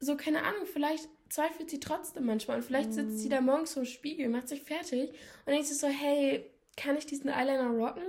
so, 0.00 0.16
keine 0.16 0.42
Ahnung, 0.42 0.66
vielleicht 0.66 1.08
zweifelt 1.28 1.70
sie 1.70 1.80
trotzdem 1.80 2.26
manchmal. 2.26 2.58
Und 2.58 2.64
vielleicht 2.64 2.92
sitzt 2.92 3.20
sie 3.20 3.28
da 3.28 3.40
mm. 3.40 3.44
morgens 3.44 3.74
vor 3.74 3.82
dem 3.82 3.88
Spiegel, 3.88 4.28
macht 4.28 4.48
sich 4.48 4.62
fertig 4.62 5.10
und 5.10 5.52
denkt 5.52 5.66
sich 5.66 5.78
so, 5.78 5.86
hey, 5.86 6.50
kann 6.76 6.96
ich 6.96 7.06
diesen 7.06 7.30
Eyeliner 7.30 7.70
rocken? 7.70 8.02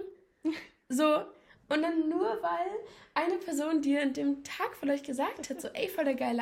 so, 0.89 1.25
und 1.69 1.81
dann 1.81 2.09
nur 2.09 2.39
weil 2.41 2.69
eine 3.13 3.37
Person 3.37 3.81
dir 3.81 4.01
an 4.01 4.13
dem 4.13 4.43
Tag 4.43 4.75
vielleicht 4.79 5.05
gesagt 5.05 5.49
hat, 5.49 5.61
so, 5.61 5.67
ey, 5.69 5.87
voll 5.87 6.05
der 6.05 6.15
geile 6.15 6.41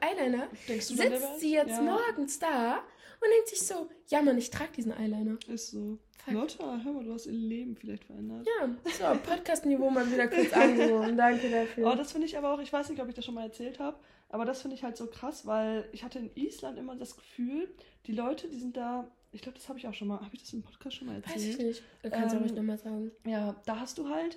Eyeliner, 0.00 0.48
sitzt 0.66 1.40
sie 1.40 1.52
jetzt 1.52 1.70
ja. 1.70 1.82
morgens 1.82 2.38
da 2.38 2.82
und 3.20 3.30
denkt 3.30 3.48
sich 3.48 3.62
so, 3.62 3.88
ja 4.08 4.22
Mann, 4.22 4.38
ich 4.38 4.50
trage 4.50 4.72
diesen 4.76 4.92
Eyeliner. 4.92 5.38
Ist 5.48 5.70
so. 5.70 5.98
Fuck. 6.24 6.34
Lotta, 6.34 6.80
hör 6.82 6.92
mal, 6.92 7.04
du 7.04 7.12
hast 7.12 7.26
ihr 7.26 7.32
Leben 7.32 7.76
vielleicht 7.76 8.04
verändert. 8.04 8.46
Ja, 8.46 8.68
so, 8.84 9.18
Podcast-Niveau 9.20 9.90
mal 9.90 10.10
wieder 10.10 10.26
kurz 10.26 10.52
angehoben. 10.52 11.16
Danke 11.16 11.48
dafür. 11.48 11.92
Oh, 11.92 11.94
das 11.94 12.10
finde 12.10 12.26
ich 12.26 12.36
aber 12.36 12.52
auch, 12.52 12.58
ich 12.58 12.72
weiß 12.72 12.88
nicht, 12.88 13.00
ob 13.00 13.08
ich 13.08 13.14
das 13.14 13.24
schon 13.24 13.34
mal 13.34 13.44
erzählt 13.44 13.78
habe, 13.78 13.96
aber 14.28 14.44
das 14.44 14.60
finde 14.62 14.74
ich 14.76 14.82
halt 14.82 14.96
so 14.96 15.06
krass, 15.06 15.46
weil 15.46 15.88
ich 15.92 16.02
hatte 16.02 16.18
in 16.18 16.30
Island 16.34 16.78
immer 16.78 16.96
das 16.96 17.16
Gefühl, 17.16 17.68
die 18.06 18.12
Leute, 18.12 18.48
die 18.48 18.58
sind 18.58 18.76
da, 18.76 19.08
ich 19.30 19.40
glaube, 19.40 19.56
das 19.56 19.68
habe 19.68 19.78
ich 19.78 19.86
auch 19.86 19.94
schon 19.94 20.08
mal, 20.08 20.16
habe 20.16 20.34
ich 20.34 20.42
das 20.42 20.52
im 20.52 20.62
Podcast 20.62 20.96
schon 20.96 21.06
mal 21.06 21.14
erzählt? 21.14 21.36
Weiß 21.36 21.44
ich 21.44 21.58
nicht. 21.58 21.82
Du 22.02 22.10
kannst 22.10 22.34
ähm, 22.34 22.42
ruhig 22.42 22.52
nochmal 22.52 22.78
sagen. 22.78 23.12
Ja, 23.24 23.54
da 23.64 23.78
hast 23.78 23.98
du 23.98 24.08
halt 24.08 24.36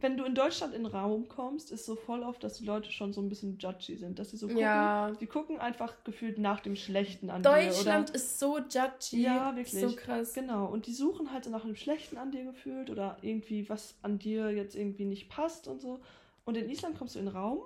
wenn 0.00 0.16
du 0.16 0.24
in 0.24 0.34
Deutschland 0.34 0.74
in 0.74 0.84
den 0.84 0.92
Raum 0.92 1.28
kommst, 1.28 1.70
ist 1.70 1.84
so 1.84 1.94
voll 1.94 2.22
oft, 2.22 2.42
dass 2.42 2.54
die 2.54 2.64
Leute 2.64 2.90
schon 2.90 3.12
so 3.12 3.20
ein 3.20 3.28
bisschen 3.28 3.58
judgy 3.58 3.96
sind. 3.96 4.18
Dass 4.18 4.30
sie 4.30 4.36
so 4.36 4.46
gucken, 4.46 4.62
ja. 4.62 5.10
die 5.12 5.26
gucken 5.26 5.58
einfach 5.58 6.04
gefühlt 6.04 6.38
nach 6.38 6.60
dem 6.60 6.74
Schlechten 6.74 7.28
an 7.28 7.42
Deutschland 7.42 7.64
dir. 7.64 7.74
Deutschland 7.74 8.10
ist 8.10 8.38
so 8.38 8.58
judgy. 8.58 9.22
Ja, 9.22 9.54
wirklich. 9.56 9.80
So 9.80 9.94
krass. 9.94 10.32
Genau. 10.32 10.66
Und 10.66 10.86
die 10.86 10.94
suchen 10.94 11.32
halt 11.32 11.44
so 11.44 11.50
nach 11.50 11.62
dem 11.62 11.76
Schlechten 11.76 12.16
an 12.16 12.30
dir 12.30 12.44
gefühlt 12.44 12.88
oder 12.88 13.18
irgendwie, 13.20 13.68
was 13.68 13.94
an 14.02 14.18
dir 14.18 14.50
jetzt 14.50 14.74
irgendwie 14.74 15.04
nicht 15.04 15.28
passt 15.28 15.68
und 15.68 15.80
so. 15.80 16.00
Und 16.44 16.56
in 16.56 16.70
Island 16.70 16.98
kommst 16.98 17.14
du 17.14 17.18
in 17.18 17.26
den 17.26 17.34
Raum 17.34 17.60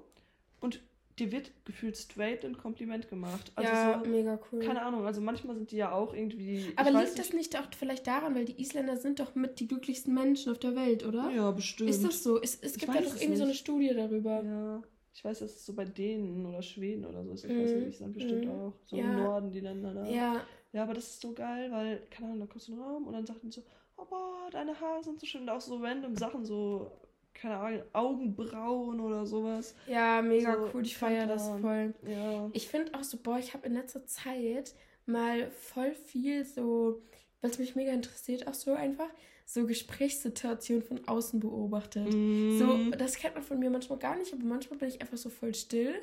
und 0.60 0.80
dir 1.18 1.33
wird 1.33 1.53
gefühlt 1.64 1.96
straight 1.96 2.44
ein 2.44 2.57
Kompliment 2.57 3.09
gemacht. 3.09 3.53
Also 3.55 3.70
ja, 3.70 4.00
so, 4.03 4.11
mega 4.11 4.38
cool. 4.50 4.61
Keine 4.61 4.83
Ahnung, 4.83 5.07
also 5.07 5.20
manchmal 5.20 5.55
sind 5.57 5.70
die 5.70 5.77
ja 5.77 5.92
auch 5.92 6.14
irgendwie. 6.14 6.72
Aber 6.77 6.90
liegt 6.90 7.18
das 7.18 7.33
nicht 7.33 7.57
auch 7.59 7.66
vielleicht 7.77 8.07
daran, 8.07 8.35
weil 8.35 8.44
die 8.44 8.61
Isländer 8.61 8.96
sind 8.96 9.20
doch 9.20 9.35
mit 9.35 9.61
die 9.61 9.68
glücklichsten 9.68 10.12
Menschen 10.12 10.53
auf 10.53 10.59
der 10.59 10.74
Welt, 10.74 11.07
oder? 11.07 11.31
Ja, 11.31 11.50
bestimmt. 11.50 11.90
Ist 11.90 12.05
das 12.05 12.22
so? 12.22 12.40
Es, 12.40 12.59
es 12.61 12.77
gibt 12.77 12.94
ja 12.94 13.00
doch 13.00 13.09
irgendwie 13.09 13.29
nicht. 13.29 13.38
so 13.38 13.44
eine 13.44 13.55
Studie 13.55 13.92
darüber. 13.94 14.42
Ja. 14.42 14.83
Ich 15.14 15.24
weiß, 15.24 15.38
dass 15.38 15.55
es 15.55 15.66
so 15.66 15.74
bei 15.74 15.85
denen 15.85 16.44
oder 16.44 16.61
Schweden 16.61 17.05
oder 17.05 17.24
so 17.24 17.31
ist. 17.33 17.44
Ich 17.44 17.53
mm. 17.53 17.62
weiß 17.62 17.70
nicht, 17.72 17.88
Island 17.88 18.14
bestimmt 18.14 18.46
mm. 18.46 18.50
auch. 18.50 18.72
So 18.87 18.96
ja. 18.96 19.05
im 19.05 19.16
Norden, 19.16 19.53
die 19.53 19.61
Länder 19.61 19.94
da. 19.94 20.05
Ja. 20.07 20.40
Ja, 20.72 20.83
aber 20.83 20.94
das 20.94 21.07
ist 21.07 21.20
so 21.20 21.33
geil, 21.33 21.70
weil, 21.70 22.03
keine 22.11 22.31
Ahnung, 22.31 22.40
da 22.40 22.46
kommst 22.46 22.66
du 22.66 22.72
in 22.72 22.79
den 22.79 22.85
Raum 22.85 23.07
und 23.07 23.12
dann 23.12 23.24
sagt 23.24 23.44
die 23.44 23.50
so, 23.53 23.62
oh 23.96 24.05
boah, 24.07 24.50
deine 24.50 24.79
Haare 24.81 25.05
sind 25.05 25.20
so 25.20 25.27
schön. 25.27 25.42
Und 25.42 25.50
auch 25.50 25.61
so 25.61 25.77
random 25.77 26.16
Sachen, 26.16 26.44
so 26.44 26.90
keine 27.34 27.56
Ahnung, 27.56 27.82
Augenbrauen 27.92 29.00
oder 29.00 29.26
sowas. 29.26 29.74
Ja, 29.86 30.22
mega 30.22 30.54
so, 30.54 30.70
cool. 30.72 30.82
Ich 30.82 30.96
feiere 30.96 31.26
das 31.26 31.48
voll. 31.60 31.94
Ja. 32.06 32.48
Ich 32.52 32.68
finde 32.68 32.94
auch 32.94 33.04
so, 33.04 33.18
boah, 33.18 33.38
ich 33.38 33.52
habe 33.54 33.66
in 33.66 33.74
letzter 33.74 34.06
Zeit 34.06 34.74
mal 35.06 35.50
voll 35.50 35.92
viel 35.92 36.44
so, 36.44 37.02
was 37.42 37.58
mich 37.58 37.74
mega 37.74 37.92
interessiert, 37.92 38.46
auch 38.46 38.54
so 38.54 38.72
einfach, 38.72 39.08
so 39.44 39.66
Gesprächssituationen 39.66 40.82
von 40.82 41.06
außen 41.06 41.40
beobachtet. 41.40 42.08
Mm. 42.14 42.58
So, 42.58 42.90
das 42.96 43.16
kennt 43.16 43.34
man 43.34 43.44
von 43.44 43.58
mir 43.58 43.68
manchmal 43.68 43.98
gar 43.98 44.16
nicht, 44.16 44.32
aber 44.32 44.44
manchmal 44.44 44.78
bin 44.78 44.88
ich 44.88 45.00
einfach 45.02 45.18
so 45.18 45.28
voll 45.28 45.54
still 45.54 45.94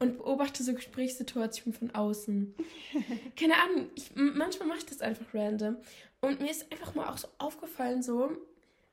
und 0.00 0.16
beobachte 0.16 0.62
so 0.64 0.74
Gesprächssituationen 0.74 1.78
von 1.78 1.94
außen. 1.94 2.54
Keine 3.36 3.54
Ahnung, 3.54 3.90
ich, 3.94 4.10
manchmal 4.16 4.66
mache 4.66 4.78
ich 4.78 4.86
das 4.86 5.00
einfach 5.00 5.26
random. 5.32 5.76
Und 6.20 6.40
mir 6.40 6.50
ist 6.50 6.70
einfach 6.72 6.94
mal 6.94 7.08
auch 7.08 7.18
so 7.18 7.28
aufgefallen, 7.38 8.02
so, 8.02 8.30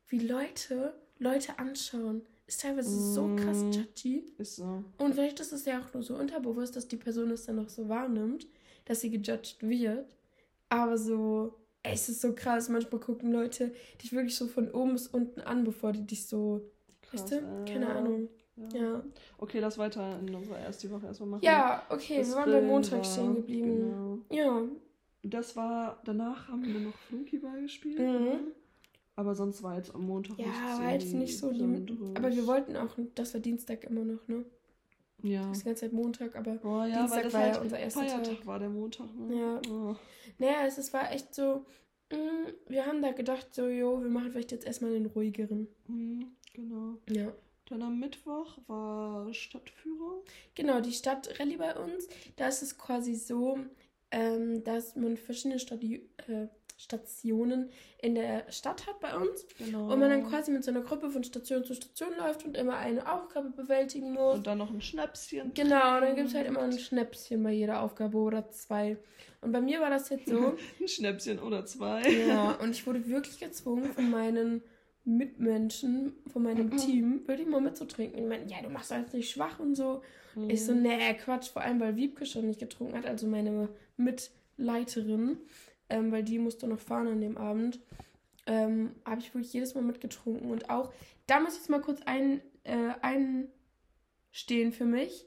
wie 0.09 0.19
Leute 0.19 0.93
Leute 1.19 1.57
anschauen, 1.59 2.21
ist 2.45 2.61
teilweise 2.61 2.89
mm, 2.89 3.13
so 3.13 3.35
krass 3.35 3.57
mm. 3.57 3.71
judgy. 3.71 4.23
Ist 4.37 4.57
so. 4.57 4.83
Und 4.97 5.13
vielleicht 5.13 5.39
ist 5.39 5.51
es 5.51 5.65
ja 5.65 5.79
auch 5.79 5.93
nur 5.93 6.03
so 6.03 6.15
unterbewusst, 6.15 6.75
dass 6.75 6.87
die 6.87 6.97
Person 6.97 7.31
es 7.31 7.45
dann 7.45 7.57
noch 7.57 7.69
so 7.69 7.89
wahrnimmt, 7.89 8.47
dass 8.85 9.01
sie 9.01 9.09
gejudged 9.09 9.57
wird. 9.61 10.15
Aber 10.69 10.97
so, 10.97 11.53
ey, 11.83 11.93
es 11.93 12.09
ist 12.09 12.21
so 12.21 12.33
krass. 12.33 12.69
Manchmal 12.69 13.01
gucken 13.01 13.31
Leute 13.31 13.73
dich 14.01 14.13
wirklich 14.13 14.35
so 14.35 14.47
von 14.47 14.71
oben 14.71 14.93
bis 14.93 15.07
unten 15.07 15.41
an, 15.41 15.63
bevor 15.63 15.91
die 15.91 16.05
dich 16.05 16.25
so. 16.27 16.61
Krass, 17.01 17.23
weißt 17.23 17.31
du? 17.31 17.35
Äh, 17.37 17.71
Keine 17.71 17.87
Ahnung. 17.89 18.29
Ja. 18.55 18.79
ja. 18.79 19.03
Okay, 19.37 19.59
lass 19.59 19.77
weiter 19.77 20.19
in 20.19 20.33
unserer 20.33 20.57
ersten 20.59 20.89
Woche 20.89 21.05
erstmal 21.05 21.29
machen. 21.29 21.43
Ja, 21.43 21.85
okay, 21.89 22.19
das 22.19 22.29
wir 22.29 22.35
waren 22.37 22.51
beim 22.51 22.67
Montag 22.67 23.05
stehen 23.05 23.35
geblieben. 23.35 24.25
Genau. 24.29 24.41
Ja. 24.41 24.63
Das 25.23 25.55
war, 25.55 26.01
danach 26.05 26.47
haben 26.47 26.65
wir 26.65 26.79
noch 26.79 26.95
Flunkyball 27.07 27.61
gespielt. 27.61 27.99
Mhm. 27.99 28.51
Aber 29.17 29.33
sonst 29.33 29.63
war 29.63 29.75
jetzt 29.75 29.93
am 29.95 30.05
Montag. 30.05 30.37
Ja, 30.37 30.79
war 30.79 30.93
jetzt 30.93 31.11
nicht 31.11 31.37
so 31.37 31.51
die. 31.51 31.63
Aber 32.13 32.33
wir 32.33 32.45
wollten 32.45 32.77
auch, 32.77 32.95
das 33.15 33.33
war 33.33 33.41
Dienstag 33.41 33.83
immer 33.85 34.05
noch, 34.05 34.27
ne? 34.27 34.45
Ja. 35.23 35.41
Das 35.41 35.57
ist 35.57 35.63
die 35.63 35.65
ganze 35.65 35.81
Zeit 35.81 35.93
Montag, 35.93 36.35
aber 36.35 36.53
Boah, 36.57 36.85
ja, 36.85 36.99
Dienstag 36.99 37.33
war 37.33 37.41
halt 37.41 37.55
ja 37.55 37.61
unser 37.61 37.79
erster 37.79 38.01
Feiertag 38.01 38.37
Tag. 38.37 38.45
war 38.45 38.59
der 38.59 38.69
Montag, 38.69 39.07
ne? 39.15 39.35
Ja. 39.35 39.61
Oh. 39.71 39.95
Naja, 40.37 40.67
es, 40.67 40.77
es 40.77 40.93
war 40.93 41.11
echt 41.11 41.33
so, 41.33 41.65
mh, 42.11 42.17
mm, 42.17 42.53
wir 42.67 42.85
haben 42.85 43.01
da 43.01 43.11
gedacht, 43.11 43.55
so, 43.55 43.67
jo, 43.67 43.99
wir 43.99 44.09
machen 44.09 44.29
vielleicht 44.29 44.51
jetzt 44.51 44.67
erstmal 44.67 44.91
den 44.91 45.07
ruhigeren. 45.07 45.67
Mhm, 45.87 46.27
genau. 46.53 46.97
Ja. 47.09 47.33
Dann 47.69 47.81
am 47.81 47.99
Mittwoch 47.99 48.59
war 48.67 49.33
Stadtführung. 49.33 50.21
Genau, 50.53 50.79
die 50.79 50.93
Stadtrallye 50.93 51.57
bei 51.57 51.75
uns. 51.75 52.07
Da 52.35 52.49
ist 52.49 52.61
es 52.61 52.77
quasi 52.77 53.15
so, 53.15 53.57
ähm, 54.11 54.63
dass 54.63 54.95
man 54.95 55.17
verschiedene 55.17 55.59
Stadi 55.59 56.07
äh, 56.27 56.47
Stationen 56.77 57.71
in 57.99 58.15
der 58.15 58.49
Stadt 58.51 58.85
hat 58.85 58.99
bei 58.99 59.15
uns. 59.15 59.45
Genau. 59.57 59.91
Und 59.91 59.99
man 59.99 60.09
dann 60.09 60.27
quasi 60.27 60.51
mit 60.51 60.63
so 60.63 60.71
einer 60.71 60.81
Gruppe 60.81 61.09
von 61.09 61.23
Station 61.23 61.63
zu 61.63 61.73
Station 61.73 62.09
läuft 62.17 62.45
und 62.45 62.55
immer 62.55 62.77
eine 62.77 63.11
Aufgabe 63.11 63.49
bewältigen 63.49 64.13
muss. 64.13 64.35
Und 64.35 64.47
dann 64.47 64.59
noch 64.59 64.69
ein 64.69 64.81
Schnäpschen. 64.81 65.53
Genau, 65.55 65.99
dann 65.99 66.15
gibt 66.15 66.29
es 66.29 66.35
halt 66.35 66.47
immer 66.47 66.61
ein 66.61 66.77
Schnäpschen 66.77 67.41
bei 67.43 67.51
jeder 67.51 67.81
Aufgabe 67.81 68.17
oder 68.17 68.49
zwei. 68.51 68.97
Und 69.41 69.51
bei 69.51 69.61
mir 69.61 69.81
war 69.81 69.89
das 69.89 70.09
jetzt 70.09 70.27
so. 70.27 70.55
ein 70.79 70.87
Schnäpschen 70.87 71.39
oder 71.39 71.65
zwei. 71.65 72.01
Ja, 72.27 72.51
und 72.61 72.71
ich 72.71 72.85
wurde 72.85 73.07
wirklich 73.07 73.39
gezwungen 73.39 73.91
von 73.93 74.09
meinen 74.09 74.61
Mitmenschen 75.07 76.13
von 76.31 76.43
meinem 76.43 76.67
mhm. 76.67 76.77
Team, 76.77 77.21
würde 77.27 77.41
ich 77.41 77.47
mal 77.47 77.61
mit 77.61 77.77
so 77.77 77.85
trinken. 77.85 78.17
Die 78.17 78.23
meinten, 78.23 78.49
ja, 78.49 78.61
du 78.61 78.69
machst 78.69 78.91
halt 78.91 79.13
nicht 79.13 79.31
schwach 79.31 79.57
und 79.59 79.75
so. 79.75 80.01
Mhm. 80.35 80.49
Ich 80.49 80.65
so, 80.65 80.73
mhm. 80.73 80.81
nee, 80.81 81.13
Quatsch, 81.13 81.49
vor 81.49 81.61
allem, 81.61 81.79
weil 81.79 81.95
Wiebke 81.95 82.25
schon 82.25 82.47
nicht 82.47 82.59
getrunken 82.59 82.97
hat, 82.97 83.05
also 83.05 83.25
meine 83.25 83.69
Mitleiterin, 83.95 85.37
ähm, 85.89 86.11
weil 86.11 86.23
die 86.23 86.39
musste 86.39 86.67
noch 86.67 86.79
fahren 86.79 87.07
an 87.07 87.21
dem 87.21 87.37
Abend, 87.37 87.79
ähm, 88.45 88.91
habe 89.05 89.21
ich 89.21 89.33
wirklich 89.33 89.53
jedes 89.53 89.75
Mal 89.75 89.83
mitgetrunken. 89.83 90.49
Und 90.51 90.69
auch, 90.69 90.91
da 91.27 91.39
muss 91.39 91.53
ich 91.53 91.59
jetzt 91.59 91.69
mal 91.69 91.81
kurz 91.81 92.01
ein, 92.05 92.41
äh, 92.63 92.93
einstehen 93.01 94.71
für 94.71 94.85
mich. 94.85 95.25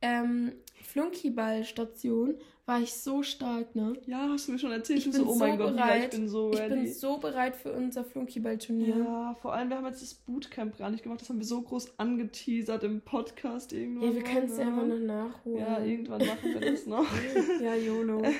Ähm, 0.00 0.52
Flunkyball-Station 0.82 2.34
war 2.66 2.80
ich 2.80 2.92
so 2.92 3.22
stark, 3.22 3.74
ne? 3.74 3.94
Ja, 4.06 4.28
hast 4.28 4.46
du 4.46 4.52
mir 4.52 4.58
schon 4.58 4.70
erzählt. 4.72 5.00
Ich 5.00 5.04
bin 5.04 5.12
so, 5.12 5.28
oh 5.28 5.34
mein 5.34 5.58
Gott, 5.58 5.74
bereit. 5.74 5.98
Ja, 5.98 6.04
ich 6.04 6.10
bin 6.10 6.28
so 6.28 6.50
ready. 6.50 6.74
Ich 6.74 6.82
bin 6.82 6.92
so 6.94 7.18
bereit 7.18 7.56
für 7.56 7.72
unser 7.72 8.04
Flunkyball-Turnier. 8.04 8.98
Ja, 8.98 9.34
vor 9.40 9.52
allem, 9.52 9.68
wir 9.68 9.76
haben 9.76 9.86
jetzt 9.86 10.02
das 10.02 10.14
Bootcamp 10.14 10.78
gar 10.78 10.90
nicht 10.90 11.02
gemacht. 11.02 11.20
Das 11.20 11.28
haben 11.28 11.38
wir 11.38 11.46
so 11.46 11.60
groß 11.60 11.98
angeteasert 11.98 12.84
im 12.84 13.00
Podcast 13.00 13.72
irgendwann. 13.72 14.08
Ja, 14.08 14.14
wir 14.14 14.22
können 14.22 14.46
es 14.46 14.58
ja 14.58 14.66
einfach 14.66 14.86
noch 14.86 14.98
nachholen. 14.98 15.58
Ja, 15.58 15.84
irgendwann 15.84 16.24
machen 16.24 16.54
wir 16.54 16.60
das 16.60 16.86
noch. 16.86 17.06
ja, 17.60 17.74
YOLO. 17.74 18.22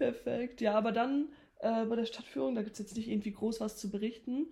Perfekt. 0.00 0.62
Ja, 0.62 0.74
aber 0.74 0.92
dann 0.92 1.28
äh, 1.58 1.84
bei 1.84 1.94
der 1.94 2.06
Stadtführung, 2.06 2.54
da 2.54 2.62
gibt 2.62 2.72
es 2.72 2.78
jetzt 2.78 2.96
nicht 2.96 3.08
irgendwie 3.08 3.32
groß 3.32 3.60
was 3.60 3.76
zu 3.76 3.90
berichten. 3.90 4.46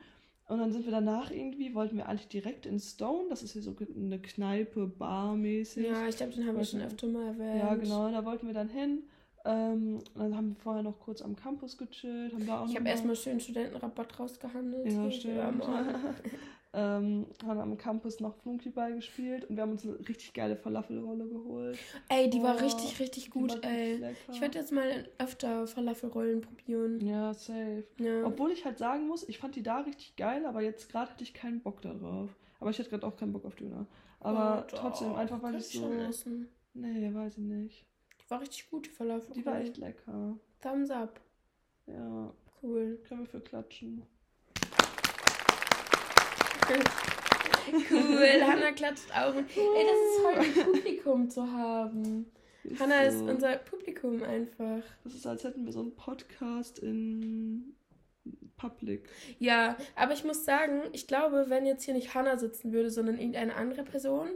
Und 0.46 0.58
dann 0.58 0.72
sind 0.72 0.84
wir 0.84 0.92
danach 0.92 1.30
irgendwie, 1.30 1.74
wollten 1.74 1.96
wir 1.96 2.06
eigentlich 2.06 2.28
direkt 2.28 2.66
in 2.66 2.78
Stone, 2.78 3.28
das 3.30 3.42
ist 3.42 3.52
hier 3.52 3.62
so 3.62 3.74
eine 3.96 4.18
Kneipe, 4.18 4.86
Bar 4.86 5.36
mäßig. 5.36 5.86
Ja, 5.86 6.06
ich 6.06 6.16
glaube, 6.16 6.32
den 6.32 6.46
haben 6.46 6.56
wir 6.56 6.64
schon 6.64 6.82
öfter 6.82 7.06
mal 7.06 7.28
erwähnt. 7.28 7.58
Ja, 7.58 7.74
genau, 7.74 8.10
da 8.10 8.24
wollten 8.24 8.46
wir 8.46 8.54
dann 8.54 8.68
hin. 8.68 9.02
Ähm, 9.44 10.00
dann 10.14 10.36
haben 10.36 10.50
wir 10.50 10.56
vorher 10.56 10.82
noch 10.82 11.00
kurz 11.00 11.22
am 11.22 11.34
Campus 11.34 11.78
gechillt. 11.78 12.34
Haben 12.34 12.46
da 12.46 12.60
auch 12.60 12.68
ich 12.68 12.76
habe 12.76 12.88
erstmal 12.88 13.16
schön 13.16 13.40
Studentenrabatt 13.40 14.18
rausgehandelt. 14.18 14.92
Ja, 14.92 15.10
stimmt. 15.10 15.64
ähm, 16.78 17.26
haben 17.44 17.58
am 17.58 17.76
Campus 17.76 18.20
noch 18.20 18.36
Flunkyball 18.36 18.94
gespielt 18.94 19.44
und 19.46 19.56
wir 19.56 19.62
haben 19.62 19.72
uns 19.72 19.84
eine 19.84 19.98
richtig 19.98 20.32
geile 20.32 20.56
Falafelrolle 20.56 21.26
geholt. 21.26 21.78
Ey, 22.08 22.30
die 22.30 22.38
oh, 22.38 22.44
war 22.44 22.60
richtig, 22.60 23.00
richtig 23.00 23.30
gut, 23.30 23.64
ey. 23.64 24.00
Ich 24.30 24.40
werde 24.40 24.58
jetzt 24.58 24.70
mal 24.70 25.08
öfter 25.18 25.66
Falafelrollen 25.66 26.40
probieren. 26.40 27.00
Ja, 27.00 27.34
safe. 27.34 27.84
Ja. 27.98 28.24
Obwohl 28.24 28.52
ich 28.52 28.64
halt 28.64 28.78
sagen 28.78 29.08
muss, 29.08 29.28
ich 29.28 29.38
fand 29.38 29.56
die 29.56 29.62
da 29.62 29.80
richtig 29.80 30.14
geil, 30.16 30.46
aber 30.46 30.62
jetzt 30.62 30.88
gerade 30.90 31.10
hatte 31.10 31.24
ich 31.24 31.34
keinen 31.34 31.60
Bock 31.60 31.82
darauf. 31.82 32.30
Aber 32.60 32.70
ich 32.70 32.78
hätte 32.78 32.90
gerade 32.90 33.06
auch 33.06 33.16
keinen 33.16 33.32
Bock 33.32 33.44
auf 33.44 33.56
Döner. 33.56 33.86
Aber 34.20 34.64
oh, 34.64 34.76
trotzdem, 34.76 35.14
einfach 35.14 35.42
weil 35.42 35.56
ich 35.56 35.66
so. 35.66 35.80
Schon 35.80 35.98
essen. 35.98 36.48
Nee, 36.74 37.12
weiß 37.12 37.38
ich 37.38 37.44
nicht. 37.44 37.86
Die 38.20 38.30
war 38.30 38.40
richtig 38.40 38.70
gut, 38.70 38.86
die 38.86 38.90
Falafel. 38.90 39.34
Die 39.34 39.44
war 39.44 39.60
echt 39.60 39.76
lecker. 39.78 40.38
Thumbs 40.60 40.90
up. 40.90 41.20
Ja. 41.86 42.32
Cool. 42.62 43.00
Können 43.08 43.20
wir 43.20 43.26
für 43.26 43.40
klatschen. 43.40 44.02
Cool, 47.90 48.42
Hanna 48.42 48.72
klatscht 48.72 49.10
auch. 49.12 49.34
Ey, 49.34 49.44
das 49.44 49.98
ist 50.00 50.20
voll 50.22 50.34
ein 50.34 50.72
Publikum 50.72 51.30
zu 51.30 51.50
haben. 51.50 52.30
Ist 52.64 52.80
Hanna 52.80 53.10
so. 53.10 53.24
ist 53.24 53.30
unser 53.30 53.56
Publikum 53.56 54.22
einfach. 54.22 54.82
Das 55.04 55.14
ist, 55.14 55.26
als 55.26 55.44
hätten 55.44 55.64
wir 55.64 55.72
so 55.72 55.80
einen 55.80 55.94
Podcast 55.94 56.78
in 56.80 57.74
Public. 58.56 59.08
Ja, 59.38 59.76
aber 59.96 60.12
ich 60.12 60.24
muss 60.24 60.44
sagen, 60.44 60.82
ich 60.92 61.06
glaube, 61.06 61.46
wenn 61.48 61.66
jetzt 61.66 61.84
hier 61.84 61.94
nicht 61.94 62.14
Hanna 62.14 62.36
sitzen 62.36 62.72
würde, 62.72 62.90
sondern 62.90 63.18
irgendeine 63.18 63.54
andere 63.54 63.84
Person, 63.84 64.28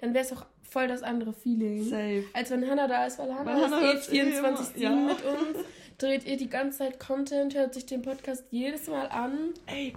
dann 0.00 0.14
wäre 0.14 0.24
es 0.24 0.32
auch 0.32 0.46
voll 0.62 0.88
das 0.88 1.02
andere 1.02 1.32
Feeling. 1.32 1.84
Safe. 1.84 2.24
Als 2.32 2.50
wenn 2.50 2.68
Hanna 2.68 2.86
da 2.86 3.06
ist, 3.06 3.18
weil 3.18 3.34
Hanna, 3.34 3.70
weil 3.70 3.96
ist 3.96 4.12
eh 4.12 4.22
24-7 4.22 4.78
ja. 4.78 4.90
mit 4.90 5.24
uns, 5.24 5.66
dreht 5.98 6.24
ihr 6.26 6.36
die 6.36 6.48
ganze 6.48 6.78
Zeit 6.78 7.00
Content, 7.00 7.54
hört 7.54 7.74
sich 7.74 7.86
den 7.86 8.02
Podcast 8.02 8.44
jedes 8.50 8.88
Mal 8.88 9.06
an. 9.06 9.54
Ey, 9.66 9.94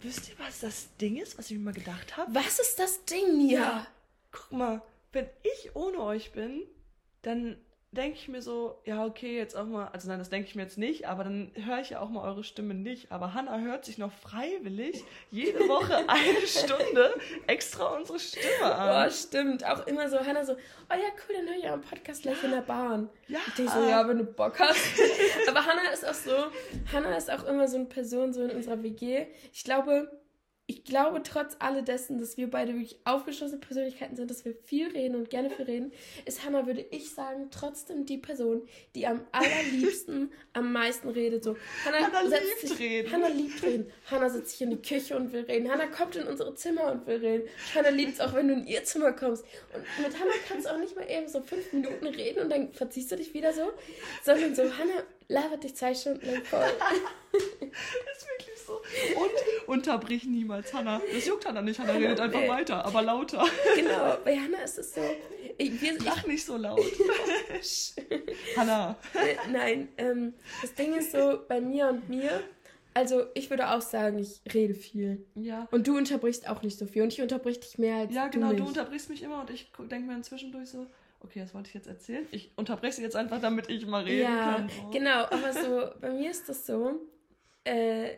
Wisst 0.00 0.28
ihr, 0.28 0.38
was 0.38 0.60
das 0.60 0.88
Ding 0.96 1.16
ist, 1.16 1.38
was 1.38 1.50
ich 1.50 1.58
mir 1.58 1.64
mal 1.64 1.74
gedacht 1.74 2.16
habe? 2.16 2.34
Was 2.34 2.58
ist 2.58 2.78
das 2.78 3.04
Ding, 3.04 3.36
Mia? 3.36 3.60
Ja, 3.60 3.86
guck 4.30 4.52
mal, 4.52 4.82
wenn 5.12 5.28
ich 5.42 5.76
ohne 5.76 5.98
euch 6.00 6.32
bin, 6.32 6.62
dann 7.22 7.56
denke 7.92 8.16
ich 8.16 8.28
mir 8.28 8.40
so, 8.40 8.80
ja, 8.84 9.04
okay, 9.04 9.36
jetzt 9.36 9.54
auch 9.54 9.66
mal, 9.66 9.88
also 9.88 10.08
nein, 10.08 10.18
das 10.18 10.30
denke 10.30 10.48
ich 10.48 10.54
mir 10.54 10.62
jetzt 10.62 10.78
nicht, 10.78 11.06
aber 11.06 11.24
dann 11.24 11.50
höre 11.54 11.80
ich 11.80 11.90
ja 11.90 12.00
auch 12.00 12.08
mal 12.08 12.26
eure 12.26 12.42
Stimme 12.42 12.72
nicht. 12.72 13.12
Aber 13.12 13.34
Hannah 13.34 13.60
hört 13.60 13.84
sich 13.84 13.98
noch 13.98 14.10
freiwillig 14.12 15.04
jede 15.30 15.60
Woche 15.68 15.96
eine 16.08 16.46
Stunde 16.46 17.14
extra 17.46 17.94
unsere 17.94 18.18
Stimme 18.18 18.74
an. 18.74 19.06
Oh, 19.06 19.10
stimmt. 19.10 19.64
Auch 19.66 19.86
immer 19.86 20.08
so, 20.08 20.18
Hannah 20.18 20.44
so, 20.44 20.54
oh 20.54 20.94
ja, 20.94 21.10
cool, 21.28 21.36
dann 21.36 21.46
höre 21.46 21.58
ich 21.58 21.68
einen 21.68 21.82
Podcast 21.82 22.22
gleich 22.22 22.42
in 22.42 22.52
der 22.52 22.62
Bahn. 22.62 23.10
Ja. 23.28 23.40
Ich 23.46 23.54
denke 23.54 23.72
so, 23.72 23.80
ja, 23.86 24.08
wenn 24.08 24.18
du 24.18 24.24
Bock 24.24 24.58
hast. 24.58 24.78
aber 25.48 25.66
Hannah 25.66 25.90
ist 25.92 26.08
auch 26.08 26.14
so, 26.14 26.32
Hannah 26.92 27.14
ist 27.14 27.30
auch 27.30 27.44
immer 27.44 27.68
so 27.68 27.76
eine 27.76 27.86
Person 27.86 28.32
so 28.32 28.42
in 28.42 28.52
unserer 28.52 28.82
WG. 28.82 29.26
Ich 29.52 29.64
glaube, 29.64 30.10
ich 30.72 30.84
glaube 30.84 31.22
trotz 31.22 31.56
alledessen, 31.58 32.18
dass 32.18 32.38
wir 32.38 32.50
beide 32.50 32.72
wirklich 32.72 32.98
aufgeschlossene 33.04 33.60
Persönlichkeiten 33.60 34.16
sind, 34.16 34.30
dass 34.30 34.46
wir 34.46 34.54
viel 34.54 34.88
reden 34.88 35.16
und 35.16 35.28
gerne 35.28 35.50
viel 35.50 35.66
reden, 35.66 35.92
ist 36.24 36.44
Hannah, 36.44 36.66
würde 36.66 36.80
ich 36.90 37.10
sagen, 37.10 37.48
trotzdem 37.50 38.06
die 38.06 38.16
Person, 38.16 38.62
die 38.94 39.06
am 39.06 39.20
allerliebsten 39.32 40.32
am 40.54 40.72
meisten 40.72 41.10
redet. 41.10 41.44
So, 41.44 41.56
Hannah, 41.84 42.06
Hannah 42.06 42.22
liebt 42.22 42.60
sich, 42.60 42.78
reden. 42.78 43.12
Hannah 43.12 43.28
liebt 43.28 43.62
reden. 43.62 43.92
Hannah 44.10 44.30
setzt 44.30 44.52
sich 44.52 44.62
in 44.62 44.70
die 44.70 44.80
Küche 44.80 45.14
und 45.14 45.32
will 45.32 45.42
reden. 45.42 45.70
Hannah 45.70 45.86
kommt 45.86 46.16
in 46.16 46.26
unsere 46.26 46.54
Zimmer 46.54 46.90
und 46.90 47.06
will 47.06 47.18
reden. 47.18 47.48
Hannah 47.74 47.90
liebt 47.90 48.14
es 48.14 48.20
auch, 48.20 48.32
wenn 48.32 48.48
du 48.48 48.54
in 48.54 48.66
ihr 48.66 48.82
Zimmer 48.84 49.12
kommst. 49.12 49.44
Und 49.74 50.06
mit 50.06 50.18
Hannah 50.18 50.32
kannst 50.48 50.66
du 50.66 50.72
auch 50.72 50.78
nicht 50.78 50.96
mal 50.96 51.08
eben 51.10 51.28
so 51.28 51.42
fünf 51.42 51.70
Minuten 51.74 52.06
reden 52.06 52.44
und 52.44 52.50
dann 52.50 52.72
verziehst 52.72 53.12
du 53.12 53.16
dich 53.16 53.34
wieder 53.34 53.52
so, 53.52 53.72
sondern 54.24 54.54
so, 54.54 54.62
Hannah 54.62 55.02
labert 55.28 55.64
dich 55.64 55.74
zwei 55.74 55.94
Stunden 55.94 56.24
lang 56.26 56.42
voll. 56.44 56.64
ist 57.32 58.28
wirklich. 58.28 58.51
Und 58.68 59.68
unterbrich 59.68 60.24
niemals 60.24 60.72
Hannah. 60.72 61.00
Das 61.12 61.26
juckt 61.26 61.46
Hannah 61.46 61.62
nicht. 61.62 61.78
Hannah 61.80 61.92
redet 61.92 62.20
einfach 62.20 62.46
weiter, 62.48 62.84
aber 62.84 63.02
lauter. 63.02 63.44
Genau, 63.76 64.16
bei 64.24 64.36
Hannah 64.36 64.62
ist 64.62 64.78
es 64.78 64.94
so. 64.94 65.00
Ich, 65.58 65.80
wir, 65.80 65.98
Lach 66.02 66.26
nicht 66.26 66.44
so 66.44 66.56
laut. 66.56 66.80
Hannah. 68.56 68.96
Äh, 69.14 69.50
nein, 69.50 69.88
ähm, 69.98 70.34
das 70.60 70.74
Ding 70.74 70.94
ist 70.94 71.12
so, 71.12 71.40
bei 71.48 71.60
mir 71.60 71.88
und 71.88 72.08
mir, 72.08 72.42
also 72.94 73.24
ich 73.34 73.50
würde 73.50 73.70
auch 73.70 73.80
sagen, 73.80 74.18
ich 74.18 74.40
rede 74.52 74.74
viel. 74.74 75.24
Ja. 75.34 75.68
Und 75.70 75.86
du 75.86 75.96
unterbrichst 75.96 76.48
auch 76.48 76.62
nicht 76.62 76.78
so 76.78 76.86
viel. 76.86 77.02
Und 77.02 77.12
ich 77.12 77.22
unterbrich 77.22 77.60
dich 77.60 77.78
mehr 77.78 77.96
als 77.96 78.14
Ja, 78.14 78.28
genau, 78.28 78.50
du, 78.50 78.56
du 78.56 78.66
unterbrichst 78.66 79.10
mich 79.10 79.22
immer 79.22 79.40
und 79.40 79.50
ich 79.50 79.70
denke 79.90 80.12
mir 80.12 80.20
zwischendurch 80.22 80.70
so, 80.70 80.86
okay, 81.20 81.40
das 81.40 81.54
wollte 81.54 81.68
ich 81.68 81.74
jetzt 81.74 81.86
erzählen. 81.86 82.26
Ich 82.30 82.50
unterbreche 82.56 82.94
sie 82.94 83.02
jetzt 83.02 83.16
einfach, 83.16 83.40
damit 83.40 83.68
ich 83.68 83.86
mal 83.86 84.04
reden 84.04 84.22
ja, 84.22 84.54
kann. 84.54 84.68
Ja, 84.68 84.74
oh. 84.84 84.90
genau, 84.90 85.24
aber 85.24 85.52
so, 85.52 86.00
bei 86.00 86.10
mir 86.10 86.30
ist 86.30 86.48
das 86.48 86.66
so, 86.66 87.00
äh, 87.64 88.16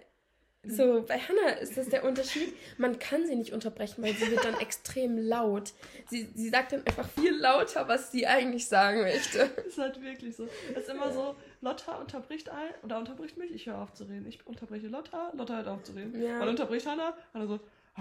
so, 0.67 1.05
bei 1.07 1.19
Hannah 1.19 1.59
ist 1.61 1.77
das 1.77 1.89
der 1.89 2.05
Unterschied. 2.05 2.55
Man 2.79 2.99
kann 2.99 3.27
sie 3.27 3.37
nicht 3.37 3.53
unterbrechen, 3.53 4.03
weil 4.03 4.15
sie 4.15 4.31
wird 4.31 4.45
dann 4.45 4.55
extrem 4.61 5.19
laut. 5.19 5.73
Sie, 6.11 6.29
sie 6.35 6.49
sagt 6.49 6.73
dann 6.73 6.87
einfach 6.87 7.09
viel 7.09 7.35
lauter, 7.37 7.87
was 7.89 8.11
sie 8.13 8.27
eigentlich 8.27 8.67
sagen 8.67 9.03
möchte. 9.03 9.51
Das 9.57 9.67
ist 9.67 9.79
halt 9.79 10.03
wirklich 10.03 10.37
so. 10.37 10.49
Es 10.73 10.85
ist 10.85 10.89
immer 10.89 11.13
so, 11.13 11.35
Lotta 11.61 11.97
unterbricht 11.97 12.49
ein 12.49 12.71
oder 12.83 12.99
unterbricht 12.99 13.37
mich, 13.37 13.53
ich 13.53 13.67
höre 13.67 13.79
auf 13.79 13.93
zu 13.95 14.05
reden. 14.05 14.27
Ich 14.29 14.47
unterbreche 14.47 14.89
Lotta, 14.89 15.33
Lotta 15.35 15.57
hört 15.57 15.69
auf 15.69 15.83
zu 15.83 15.93
reden. 15.93 16.23
Ja. 16.23 16.39
Man 16.39 16.49
unterbricht 16.49 16.87
Hannah, 16.87 17.17
Hannah 17.33 17.47
so. 17.47 17.61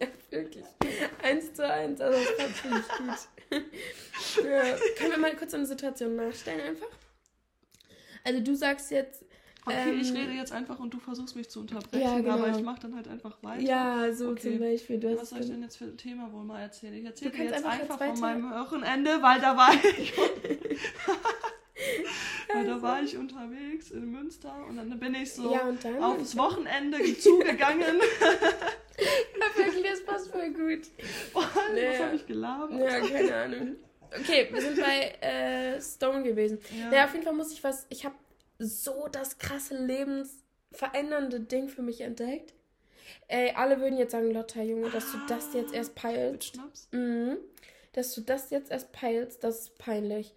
ja, 0.00 0.06
wirklich. 0.30 0.64
Eins 1.22 1.54
zu 1.54 1.66
eins, 1.66 2.00
also 2.00 2.18
das 2.18 2.30
fand 2.30 2.56
ziemlich 2.56 2.88
gut. 2.88 4.44
ja. 4.44 4.62
Können 4.98 5.10
wir 5.12 5.18
mal 5.18 5.36
kurz 5.36 5.54
eine 5.54 5.66
Situation 5.66 6.16
nachstellen 6.16 6.60
einfach? 6.60 6.88
Also 8.24 8.40
du 8.40 8.54
sagst 8.54 8.90
jetzt, 8.90 9.24
Okay, 9.64 9.90
ähm, 9.90 10.00
ich 10.00 10.12
rede 10.12 10.32
jetzt 10.32 10.52
einfach 10.52 10.80
und 10.80 10.92
du 10.92 10.98
versuchst 10.98 11.36
mich 11.36 11.48
zu 11.48 11.60
unterbrechen, 11.60 12.02
ja, 12.02 12.16
genau. 12.16 12.32
aber 12.32 12.50
ich 12.50 12.62
mache 12.62 12.80
dann 12.80 12.96
halt 12.96 13.06
einfach 13.06 13.36
weiter. 13.42 13.62
Ja, 13.62 14.12
so 14.12 14.30
okay. 14.30 14.50
zum 14.50 14.58
Beispiel. 14.58 14.98
Du 14.98 15.16
Was 15.16 15.30
soll 15.30 15.40
ich 15.40 15.46
denn 15.46 15.62
jetzt 15.62 15.76
für 15.76 15.84
ein 15.84 15.96
Thema 15.96 16.32
wohl 16.32 16.42
mal 16.42 16.60
erzählen? 16.60 16.94
Ich 16.94 17.04
erzähle 17.04 17.30
dir 17.30 17.44
jetzt 17.44 17.64
einfach, 17.64 18.00
einfach 18.00 18.06
von 18.08 18.20
meinem 18.20 18.50
Wochenende, 18.50 19.22
weil 19.22 19.40
da 19.40 19.56
war 19.56 19.72
ich. 19.98 20.12
weil 22.52 22.66
da 22.66 22.82
war 22.82 23.02
ich 23.02 23.16
unterwegs 23.16 23.92
in 23.92 24.10
Münster 24.10 24.52
und 24.68 24.76
dann 24.76 24.98
bin 24.98 25.14
ich 25.14 25.32
so 25.32 25.54
ja, 25.54 25.72
aufs 26.00 26.36
Wochenende 26.36 26.98
zugegangen. 27.18 28.00
ja, 28.98 29.64
wirklich, 29.64 29.84
das 29.84 30.04
passt 30.04 30.32
voll 30.32 30.50
gut. 30.50 30.88
Boah, 31.32 31.48
nee. 31.72 31.88
Was 31.88 32.00
habe 32.00 32.16
ich 32.16 32.26
gelabert? 32.26 32.80
Ja, 32.80 33.00
keine 33.00 33.36
Ahnung. 33.36 33.76
Okay, 34.18 34.48
wir 34.52 34.60
sind 34.60 34.78
bei 34.78 35.14
äh, 35.26 35.80
Stone 35.80 36.22
gewesen. 36.22 36.58
Ja. 36.78 36.90
Naja, 36.90 37.04
auf 37.04 37.12
jeden 37.12 37.24
Fall 37.24 37.32
muss 37.32 37.52
ich 37.52 37.64
was. 37.64 37.86
Ich 37.88 38.04
habe 38.04 38.14
so 38.62 39.08
das 39.10 39.38
krasse 39.38 39.76
lebensverändernde 39.76 41.40
Ding 41.40 41.68
für 41.68 41.82
mich 41.82 42.00
entdeckt. 42.00 42.54
Ey, 43.28 43.52
alle 43.54 43.80
würden 43.80 43.98
jetzt 43.98 44.12
sagen, 44.12 44.32
Lotta, 44.32 44.62
Junge, 44.62 44.90
dass 44.90 45.10
du 45.12 45.18
das 45.28 45.52
jetzt 45.54 45.74
erst 45.74 45.94
peilst. 45.94 46.58
Mhm. 46.92 47.38
Dass 47.92 48.14
du 48.14 48.22
das 48.22 48.50
jetzt 48.50 48.70
erst 48.70 48.92
peilst, 48.92 49.44
das 49.44 49.60
ist 49.60 49.78
peinlich. 49.78 50.34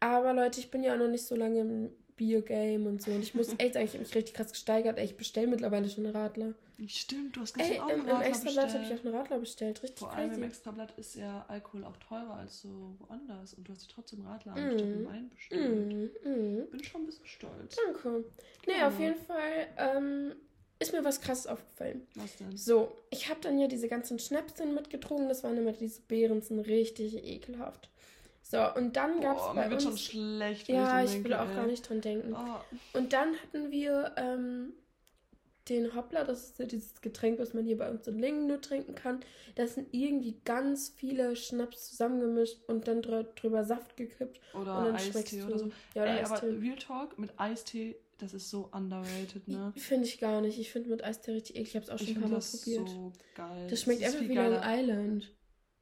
Aber 0.00 0.32
Leute, 0.32 0.60
ich 0.60 0.70
bin 0.70 0.82
ja 0.82 0.94
auch 0.94 0.98
noch 0.98 1.08
nicht 1.08 1.26
so 1.26 1.34
lange 1.34 1.60
im 1.60 1.90
Bier-Game 2.16 2.86
und 2.86 3.02
so. 3.02 3.10
Und 3.10 3.22
ich 3.22 3.34
muss 3.34 3.54
echt 3.58 3.74
sagen, 3.74 3.84
ich 3.84 3.92
habe 3.92 4.04
mich 4.04 4.14
richtig 4.14 4.34
krass 4.34 4.52
gesteigert. 4.52 4.98
Ey, 4.98 5.04
ich 5.04 5.16
bestelle 5.16 5.46
mittlerweile 5.46 5.88
schon 5.88 6.06
Radler. 6.06 6.54
Stimmt, 6.88 7.36
du 7.36 7.40
hast 7.40 7.54
gestern 7.54 7.74
Ey, 7.74 7.80
auch 7.80 7.88
im, 7.88 8.08
im 8.08 8.20
Extrablatt 8.20 8.72
habe 8.72 8.84
ich 8.84 8.92
auch 8.92 9.04
einen 9.04 9.14
Radler 9.14 9.38
bestellt. 9.38 9.82
Richtig 9.82 9.98
Vor 9.98 10.12
allem 10.12 10.32
im 10.32 10.42
Extrablatt 10.42 10.92
ist 10.96 11.14
ja 11.14 11.44
Alkohol 11.48 11.84
auch 11.84 11.96
teurer 11.96 12.34
als 12.34 12.62
so 12.62 12.94
woanders. 12.98 13.54
Und 13.54 13.68
du 13.68 13.72
hast 13.72 13.90
trotzdem 13.90 14.26
Radler 14.26 14.54
mm. 14.54 14.58
anstatt. 14.58 15.06
Wein 15.06 15.30
bestellt. 15.30 16.24
Mm. 16.24 16.28
Mm. 16.28 16.70
Bin 16.70 16.84
schon 16.84 17.02
ein 17.02 17.06
bisschen 17.06 17.26
stolz. 17.26 17.76
Danke. 17.84 18.24
Nee, 18.66 18.78
ja. 18.78 18.88
auf 18.88 18.98
jeden 18.98 19.16
Fall 19.16 19.66
ähm, 19.76 20.34
ist 20.78 20.92
mir 20.92 21.04
was 21.04 21.20
krasses 21.20 21.46
aufgefallen. 21.46 22.06
Was 22.14 22.36
denn? 22.36 22.56
So, 22.56 22.96
ich 23.10 23.28
habe 23.28 23.40
dann 23.40 23.58
ja 23.58 23.66
diese 23.66 23.88
ganzen 23.88 24.18
Schnäpschen 24.18 24.74
mitgetrunken. 24.74 25.28
Das 25.28 25.44
waren 25.44 25.56
immer 25.58 25.72
diese 25.72 26.00
Beerensen 26.02 26.60
richtig 26.60 27.14
ekelhaft. 27.24 27.90
So, 28.42 28.58
und 28.74 28.96
dann 28.96 29.20
gab 29.20 29.36
es 29.36 29.44
bei 29.54 29.64
mir 29.64 29.70
wird 29.70 29.86
uns... 29.86 30.02
schon 30.02 30.12
schlecht, 30.38 30.68
ja, 30.68 31.04
ich, 31.04 31.14
ich 31.14 31.24
will 31.24 31.34
auch 31.34 31.48
ey. 31.48 31.54
gar 31.54 31.66
nicht 31.66 31.88
dran 31.88 32.00
denken. 32.00 32.34
Oh. 32.34 32.98
Und 32.98 33.12
dann 33.12 33.34
hatten 33.36 33.70
wir 33.70 34.12
ähm, 34.16 34.72
den 35.70 35.94
Hoppler, 35.94 36.24
das 36.24 36.50
ist 36.50 36.58
ja 36.58 36.66
dieses 36.66 37.00
Getränk, 37.00 37.38
was 37.38 37.54
man 37.54 37.64
hier 37.64 37.78
bei 37.78 37.90
uns 37.90 38.06
in 38.06 38.18
Lingen 38.18 38.46
nur 38.46 38.60
trinken 38.60 38.94
kann. 38.94 39.20
Da 39.54 39.66
sind 39.66 39.88
irgendwie 39.92 40.38
ganz 40.44 40.92
viele 40.96 41.36
Schnaps 41.36 41.88
zusammengemischt 41.88 42.58
und 42.66 42.88
dann 42.88 43.00
drü 43.02 43.24
drüber 43.36 43.64
Saft 43.64 43.96
gekippt. 43.96 44.40
Oder 44.52 44.78
und 44.78 44.84
dann 44.86 44.96
Eistee 44.96 45.42
oder 45.44 45.58
so. 45.58 45.70
Ja, 45.94 46.02
oder 46.02 46.18
Ey, 46.18 46.24
aber 46.24 46.34
Eistee. 46.34 46.58
Real 46.58 46.76
Talk 46.76 47.18
mit 47.18 47.38
Eistee, 47.38 47.96
das 48.18 48.34
ist 48.34 48.50
so 48.50 48.68
underrated, 48.72 49.48
ne? 49.48 49.72
Finde 49.76 50.06
ich 50.06 50.18
gar 50.18 50.40
nicht. 50.40 50.58
Ich 50.58 50.70
finde 50.70 50.90
mit 50.90 51.02
Eistee 51.02 51.32
richtig 51.32 51.56
eklig. 51.56 51.68
Ich 51.68 51.76
habe 51.76 51.84
es 51.84 51.90
auch 51.90 51.98
schon 51.98 52.08
ein 52.16 52.20
paar 52.20 52.28
Mal 52.30 52.36
das 52.36 52.58
probiert. 52.58 52.88
so 52.88 53.12
geil. 53.34 53.66
das 53.70 53.80
schmeckt 53.82 54.00
ist 54.00 54.14
einfach 54.14 54.28
wie 54.28 54.34
Long. 54.34 54.60
Island. 54.62 55.34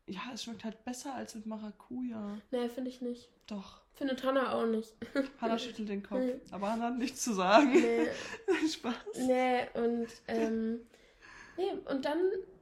Ja, 0.06 0.20
es 0.32 0.44
schmeckt 0.44 0.64
halt 0.64 0.84
besser 0.84 1.14
als 1.14 1.34
mit 1.34 1.46
Maracuja. 1.46 2.38
Nee, 2.50 2.68
finde 2.68 2.90
ich 2.90 3.02
nicht. 3.02 3.28
Doch. 3.46 3.82
Findet 3.98 4.22
Hannah 4.22 4.52
auch 4.52 4.64
nicht. 4.64 4.94
Hannah 5.40 5.58
schüttelt 5.58 5.88
den 5.88 6.04
Kopf. 6.04 6.22
Aber 6.52 6.70
Hannah 6.70 6.86
hat 6.86 6.98
nichts 6.98 7.22
zu 7.22 7.32
sagen. 7.32 7.72
Nee. 7.72 8.06
Spaß. 8.72 8.94
Nee, 9.26 9.66
und, 9.74 10.06
ähm, 10.28 10.80
nee, 11.56 11.72
und 11.86 12.04
dann 12.04 12.20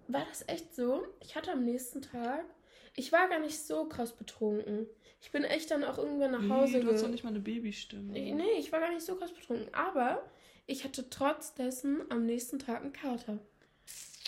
war 0.08 0.24
das 0.30 0.48
echt 0.48 0.74
so. 0.74 1.06
Ich 1.20 1.36
hatte 1.36 1.52
am 1.52 1.66
nächsten 1.66 2.00
Tag, 2.00 2.46
ich 2.94 3.12
war 3.12 3.28
gar 3.28 3.38
nicht 3.38 3.58
so 3.58 3.84
krass 3.84 4.16
betrunken. 4.16 4.86
Ich 5.20 5.30
bin 5.30 5.44
echt 5.44 5.70
dann 5.70 5.84
auch 5.84 5.98
irgendwann 5.98 6.30
nach 6.30 6.48
Hause 6.48 6.78
Nee, 6.78 6.84
du 6.84 6.92
hast 6.92 7.04
doch 7.04 7.08
nicht 7.08 7.24
mal 7.24 7.30
eine 7.30 7.40
Babystimme. 7.40 8.12
Nee, 8.12 8.58
ich 8.58 8.72
war 8.72 8.80
gar 8.80 8.90
nicht 8.90 9.04
so 9.04 9.16
krass 9.16 9.32
betrunken. 9.32 9.68
Aber 9.74 10.22
ich 10.66 10.84
hatte 10.84 11.10
trotz 11.10 11.52
dessen 11.52 12.00
am 12.10 12.24
nächsten 12.24 12.58
Tag 12.58 12.80
einen 12.80 12.94
Kater. 12.94 13.38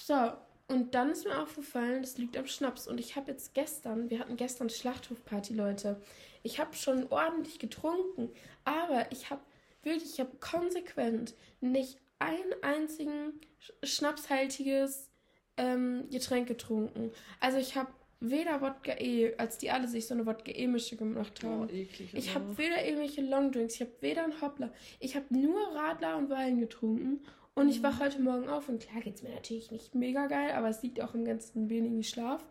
So, 0.05 0.33
und 0.66 0.94
dann 0.94 1.11
ist 1.11 1.25
mir 1.25 1.40
aufgefallen, 1.40 2.03
das 2.03 2.18
liegt 2.18 2.37
am 2.37 2.47
Schnaps. 2.47 2.87
Und 2.87 3.01
ich 3.01 3.16
habe 3.16 3.31
jetzt 3.31 3.55
gestern, 3.55 4.11
wir 4.11 4.18
hatten 4.18 4.37
gestern 4.37 4.68
Schlachthofparty, 4.68 5.55
Leute. 5.55 6.01
Ich 6.42 6.59
habe 6.61 6.74
schon 6.74 7.07
ordentlich 7.11 7.59
getrunken, 7.59 8.31
aber 8.64 9.07
ich 9.11 9.31
habe 9.31 9.40
wirklich, 9.83 10.12
ich 10.14 10.20
habe 10.20 10.31
konsequent 10.40 11.35
nicht 11.61 11.98
ein 12.18 12.38
einzigen 12.62 13.40
sch- 13.61 13.87
schnapshaltiges 13.87 15.11
ähm, 15.57 16.09
Getränk 16.11 16.48
getrunken. 16.48 17.12
Also 17.40 17.59
ich 17.59 17.77
habe 17.77 17.90
weder 18.20 18.61
Wodka 18.61 18.92
E, 18.98 19.35
als 19.37 19.59
die 19.59 19.70
alle 19.70 19.87
sich 19.87 20.07
so 20.07 20.14
eine 20.14 20.27
Wodka 20.27 20.51
E-Mische 20.53 20.96
gemacht 20.96 21.42
haben. 21.44 21.68
Boah, 21.68 21.72
eklig. 21.72 22.11
Ich 22.14 22.35
habe 22.35 22.59
weder 22.59 22.85
irgendwelche 22.85 23.20
Longdrinks, 23.22 23.74
ich 23.74 23.81
habe 23.83 23.92
weder 24.01 24.24
einen 24.24 24.40
Hoppler, 24.40 24.72
ich 24.98 25.14
habe 25.14 25.27
nur 25.31 25.61
Radler 25.74 26.16
und 26.16 26.29
Wein 26.31 26.59
getrunken. 26.59 27.20
Und 27.55 27.68
ich 27.70 27.83
wache 27.83 28.05
heute 28.05 28.20
Morgen 28.20 28.48
auf 28.48 28.68
und 28.68 28.81
klar 28.81 29.01
geht's 29.03 29.22
mir 29.24 29.31
natürlich 29.31 29.72
nicht 29.72 29.92
mega 29.92 30.29
geil, 30.29 30.53
aber 30.53 30.68
es 30.68 30.81
liegt 30.83 31.01
auch 31.01 31.14
im 31.14 31.24
ganzen 31.24 31.68
wenigen 31.68 32.05
Schlaf. 32.05 32.46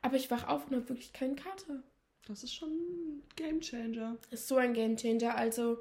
Aber 0.00 0.16
ich 0.16 0.30
wach 0.30 0.48
auf 0.48 0.66
und 0.68 0.76
habe 0.76 0.88
wirklich 0.88 1.12
keinen 1.12 1.36
Kater. 1.36 1.82
Das 2.26 2.42
ist 2.42 2.54
schon 2.54 2.70
ein 2.70 3.22
Gamechanger. 3.36 4.16
Ist 4.30 4.48
so 4.48 4.56
ein 4.56 4.74
Gamechanger, 4.74 5.36
also 5.36 5.78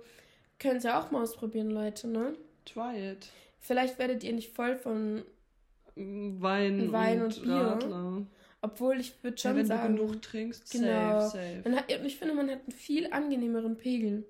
könnt 0.60 0.84
ihr 0.84 0.98
auch 0.98 1.12
mal 1.12 1.22
ausprobieren, 1.24 1.72
Leute, 1.72 2.08
ne? 2.08 2.36
Try 2.66 3.12
it. 3.12 3.28
Vielleicht 3.60 3.98
werdet 4.00 4.24
ihr 4.24 4.34
nicht 4.34 4.54
voll 4.56 4.76
von, 4.76 5.24
Wein, 5.96 6.92
Wein 6.92 7.22
und, 7.24 7.38
und 7.38 7.44
Bier. 7.44 7.54
Radler. 7.54 8.26
obwohl 8.62 9.00
ich 9.00 9.24
würde 9.24 9.38
schon 9.38 9.52
Ja, 9.52 9.58
wenn 9.58 9.66
sagen, 9.66 9.96
du 9.96 10.06
genug 10.08 10.22
trinkst, 10.22 10.72
Genau. 10.72 11.22
safe, 11.22 11.38
safe. 11.38 11.62
man 11.64 11.78
hat, 11.78 11.90
ich 11.90 12.18
finde, 12.18 12.34
man 12.34 12.50
hat 12.50 12.62
einen 12.62 12.72
viel 12.72 13.12
angenehmeren 13.12 13.78
Pegel. 13.78 14.26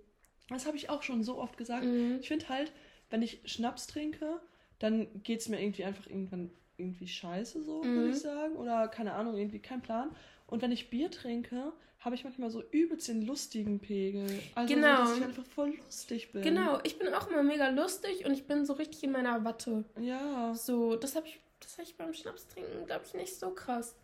Das 0.50 0.68
habe 0.68 0.78
ich 0.78 0.90
auch 0.90 1.02
schon 1.02 1.24
so 1.24 1.38
oft 1.40 1.58
gesagt. 1.58 1.84
Mhm. 1.86 2.18
Ich 2.22 2.28
finde 2.28 2.48
halt, 2.50 2.72
wenn 3.10 3.22
ich 3.24 3.42
Schnaps 3.46 3.88
trinke, 3.88 4.40
dann 4.80 5.08
geht 5.24 5.40
es 5.40 5.50
mir 5.50 5.60
irgendwie 5.62 5.86
einfach 5.86 6.08
irgendwann 6.08 6.52
irgendwie 6.78 7.08
scheiße, 7.08 7.64
so 7.64 7.82
Mhm. 7.84 7.96
würde 7.96 8.10
ich 8.12 8.20
sagen. 8.20 8.56
Oder 8.58 8.88
keine 8.90 9.14
Ahnung, 9.14 9.38
irgendwie 9.38 9.60
kein 9.60 9.82
Plan. 9.82 10.12
Und 10.48 10.62
wenn 10.62 10.72
ich 10.72 10.90
Bier 10.92 11.10
trinke, 11.10 11.72
habe 12.06 12.16
ich 12.16 12.24
manchmal 12.24 12.50
so 12.52 12.64
übelst 12.72 13.08
den 13.08 13.24
lustigen 13.26 13.80
Pegel. 13.80 14.28
Also 14.54 14.74
Genau. 14.74 14.98
so, 14.98 15.02
dass 15.10 15.18
ich 15.18 15.24
einfach 15.24 15.46
voll 15.46 15.74
lustig 15.84 16.32
bin. 16.32 16.44
Genau, 16.44 16.80
ich 16.84 16.98
bin 17.00 17.14
auch 17.14 17.28
immer 17.30 17.44
mega 17.44 17.70
lustig 17.70 18.26
und 18.26 18.34
ich 18.34 18.46
bin 18.46 18.66
so 18.66 18.74
richtig 18.74 19.04
in 19.04 19.12
meiner 19.12 19.44
Watte. 19.44 19.84
Ja. 20.00 20.54
So, 20.56 20.96
das 20.96 21.16
habe 21.16 21.28
ich, 21.28 21.40
das 21.60 21.78
hab 21.78 21.86
ich 21.86 21.96
beim 21.98 22.14
Schnaps 22.14 22.48
trinken, 22.48 22.86
glaube 22.86 23.04
ich, 23.06 23.14
nicht 23.16 23.36
so 23.36 23.50
krass. 23.50 23.96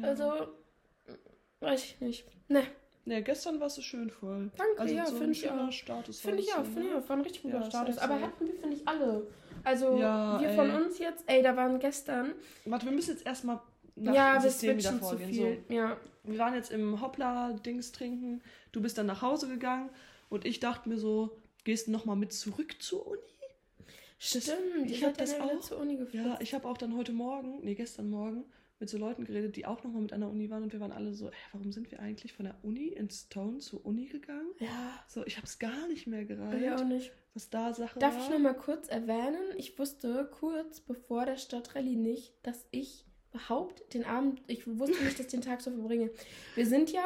ja. 0.00 0.06
Also, 0.08 0.48
weiß 1.60 1.84
ich 1.84 2.00
nicht. 2.00 2.24
Ne, 2.48 2.62
Ne, 3.04 3.22
gestern 3.22 3.58
warst 3.58 3.78
du 3.78 3.80
schön 3.80 4.10
voll. 4.10 4.50
Danke, 4.58 4.80
also 4.82 4.94
ja, 4.94 5.06
so 5.06 5.14
ein 5.14 5.18
find 5.22 5.30
ich 5.36 5.50
auch. 5.50 5.72
Status. 5.72 6.20
finde 6.20 6.42
ich 6.42 6.48
war 6.52 6.60
auch, 6.60 6.64
so, 6.66 6.72
finde 6.72 6.88
ich 6.90 6.94
auch, 6.94 7.08
war 7.08 7.16
ein 7.16 7.22
richtig 7.22 7.42
guter 7.42 7.60
Ja, 7.60 7.64
Status. 7.64 7.96
Aber 7.96 8.14
safe. 8.14 8.26
hatten 8.26 8.46
wir, 8.46 8.54
finde 8.54 8.76
ich, 8.76 8.86
alle. 8.86 9.26
Also, 9.64 9.96
Ja, 9.98 10.38
wir 10.38 10.50
von 10.50 10.68
ey. 10.68 10.76
uns 10.76 10.98
jetzt, 10.98 11.24
ey, 11.26 11.42
da 11.42 11.56
waren 11.56 11.78
gestern. 11.78 12.34
Warte, 12.66 12.84
wir 12.84 12.92
müssen 12.92 13.12
jetzt 13.12 13.24
erstmal 13.24 13.60
nach 14.00 14.14
ja, 14.14 14.40
System 14.40 14.78
wieder 14.78 14.92
vorgehen. 14.94 15.32
viel. 15.32 15.62
So, 15.68 15.74
Ja. 15.74 15.96
wir 16.24 16.38
waren 16.38 16.54
jetzt 16.54 16.70
im 16.70 17.00
Hoppla-Dings 17.00 17.92
trinken. 17.92 18.42
Du 18.72 18.80
bist 18.80 18.98
dann 18.98 19.06
nach 19.06 19.22
Hause 19.22 19.48
gegangen 19.48 19.90
und 20.28 20.44
ich 20.44 20.60
dachte 20.60 20.88
mir 20.88 20.98
so, 20.98 21.36
gehst 21.64 21.86
du 21.86 21.90
nochmal 21.92 22.16
mit 22.16 22.32
zurück 22.32 22.76
zur 22.80 23.06
Uni? 23.06 23.20
Stimmt, 24.20 24.46
ich 24.86 24.92
ich 24.92 25.02
hab 25.04 25.10
habe 25.10 25.18
das 25.18 25.32
ja 25.32 25.44
auch. 25.44 25.60
zur 25.60 25.78
Uni. 25.78 25.98
Ja, 26.12 26.38
ich 26.40 26.52
habe 26.54 26.66
auch 26.66 26.76
dann 26.76 26.96
heute 26.96 27.12
Morgen, 27.12 27.60
nee, 27.62 27.74
gestern 27.74 28.10
Morgen, 28.10 28.44
mit 28.80 28.88
so 28.88 28.98
Leuten 28.98 29.24
geredet, 29.24 29.56
die 29.56 29.66
auch 29.66 29.82
nochmal 29.84 30.02
mit 30.02 30.10
der 30.12 30.28
Uni 30.28 30.50
waren 30.50 30.62
und 30.64 30.72
wir 30.72 30.80
waren 30.80 30.92
alle 30.92 31.12
so, 31.14 31.28
hä, 31.30 31.34
warum 31.52 31.72
sind 31.72 31.90
wir 31.90 32.00
eigentlich 32.00 32.32
von 32.32 32.44
der 32.44 32.56
Uni 32.62 32.88
in 32.88 33.10
Stone 33.10 33.58
zur 33.58 33.84
Uni 33.84 34.06
gegangen? 34.06 34.48
Ja, 34.60 35.04
So, 35.08 35.24
ich 35.26 35.36
habe 35.36 35.46
es 35.46 35.58
gar 35.58 35.88
nicht 35.88 36.06
mehr 36.06 36.20
ich 36.22 36.30
auch 36.32 36.36
gereicht, 36.36 36.84
nicht. 36.86 37.12
was 37.34 37.50
da 37.50 37.72
Sache 37.74 37.98
Darf 37.98 38.16
war. 38.16 38.24
ich 38.24 38.30
noch 38.30 38.38
mal 38.38 38.54
kurz 38.54 38.88
erwähnen? 38.88 39.42
Ich 39.56 39.76
wusste 39.78 40.28
kurz 40.32 40.80
bevor 40.80 41.24
der 41.26 41.36
Stadtrallye 41.36 41.96
nicht, 41.96 42.34
dass 42.44 42.66
ich 42.70 43.04
überhaupt 43.30 43.92
den 43.94 44.04
Abend, 44.04 44.42
ich 44.46 44.66
wusste 44.66 45.02
nicht, 45.04 45.18
dass 45.18 45.26
ich 45.26 45.32
den 45.32 45.42
Tag 45.42 45.60
so 45.60 45.70
verbringe. 45.70 46.10
Wir 46.54 46.66
sind 46.66 46.90
ja 46.92 47.04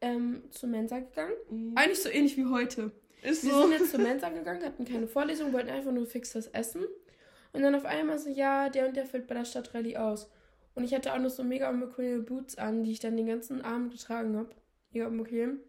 ähm, 0.00 0.42
zur 0.50 0.68
Mensa 0.68 0.98
gegangen. 1.00 1.34
Mhm. 1.50 1.72
Eigentlich 1.76 2.00
so 2.02 2.08
ähnlich 2.08 2.36
wie 2.36 2.46
heute. 2.46 2.92
Ist 3.22 3.44
Wir 3.44 3.52
so. 3.52 3.62
sind 3.62 3.72
jetzt 3.72 3.90
zur 3.90 4.00
Mensa 4.00 4.28
gegangen, 4.30 4.64
hatten 4.64 4.84
keine 4.84 5.06
Vorlesung, 5.06 5.52
wollten 5.52 5.68
einfach 5.70 5.92
nur 5.92 6.06
fix 6.06 6.34
was 6.34 6.46
essen. 6.48 6.86
Und 7.52 7.62
dann 7.62 7.74
auf 7.74 7.84
einmal 7.84 8.18
so, 8.18 8.30
ja, 8.30 8.68
der 8.68 8.86
und 8.86 8.96
der 8.96 9.06
fällt 9.06 9.26
bei 9.26 9.34
der 9.34 9.44
Stadtrallye 9.44 9.96
aus. 9.98 10.30
Und 10.74 10.84
ich 10.84 10.94
hatte 10.94 11.12
auch 11.12 11.18
noch 11.18 11.30
so 11.30 11.42
mega 11.42 11.68
unbequeme 11.68 12.22
Boots 12.22 12.56
an, 12.56 12.84
die 12.84 12.92
ich 12.92 13.00
dann 13.00 13.16
den 13.16 13.26
ganzen 13.26 13.60
Abend 13.60 13.92
getragen 13.92 14.36
habe. 14.36 14.50
Mega 14.92 15.08
unbequem. 15.08 15.60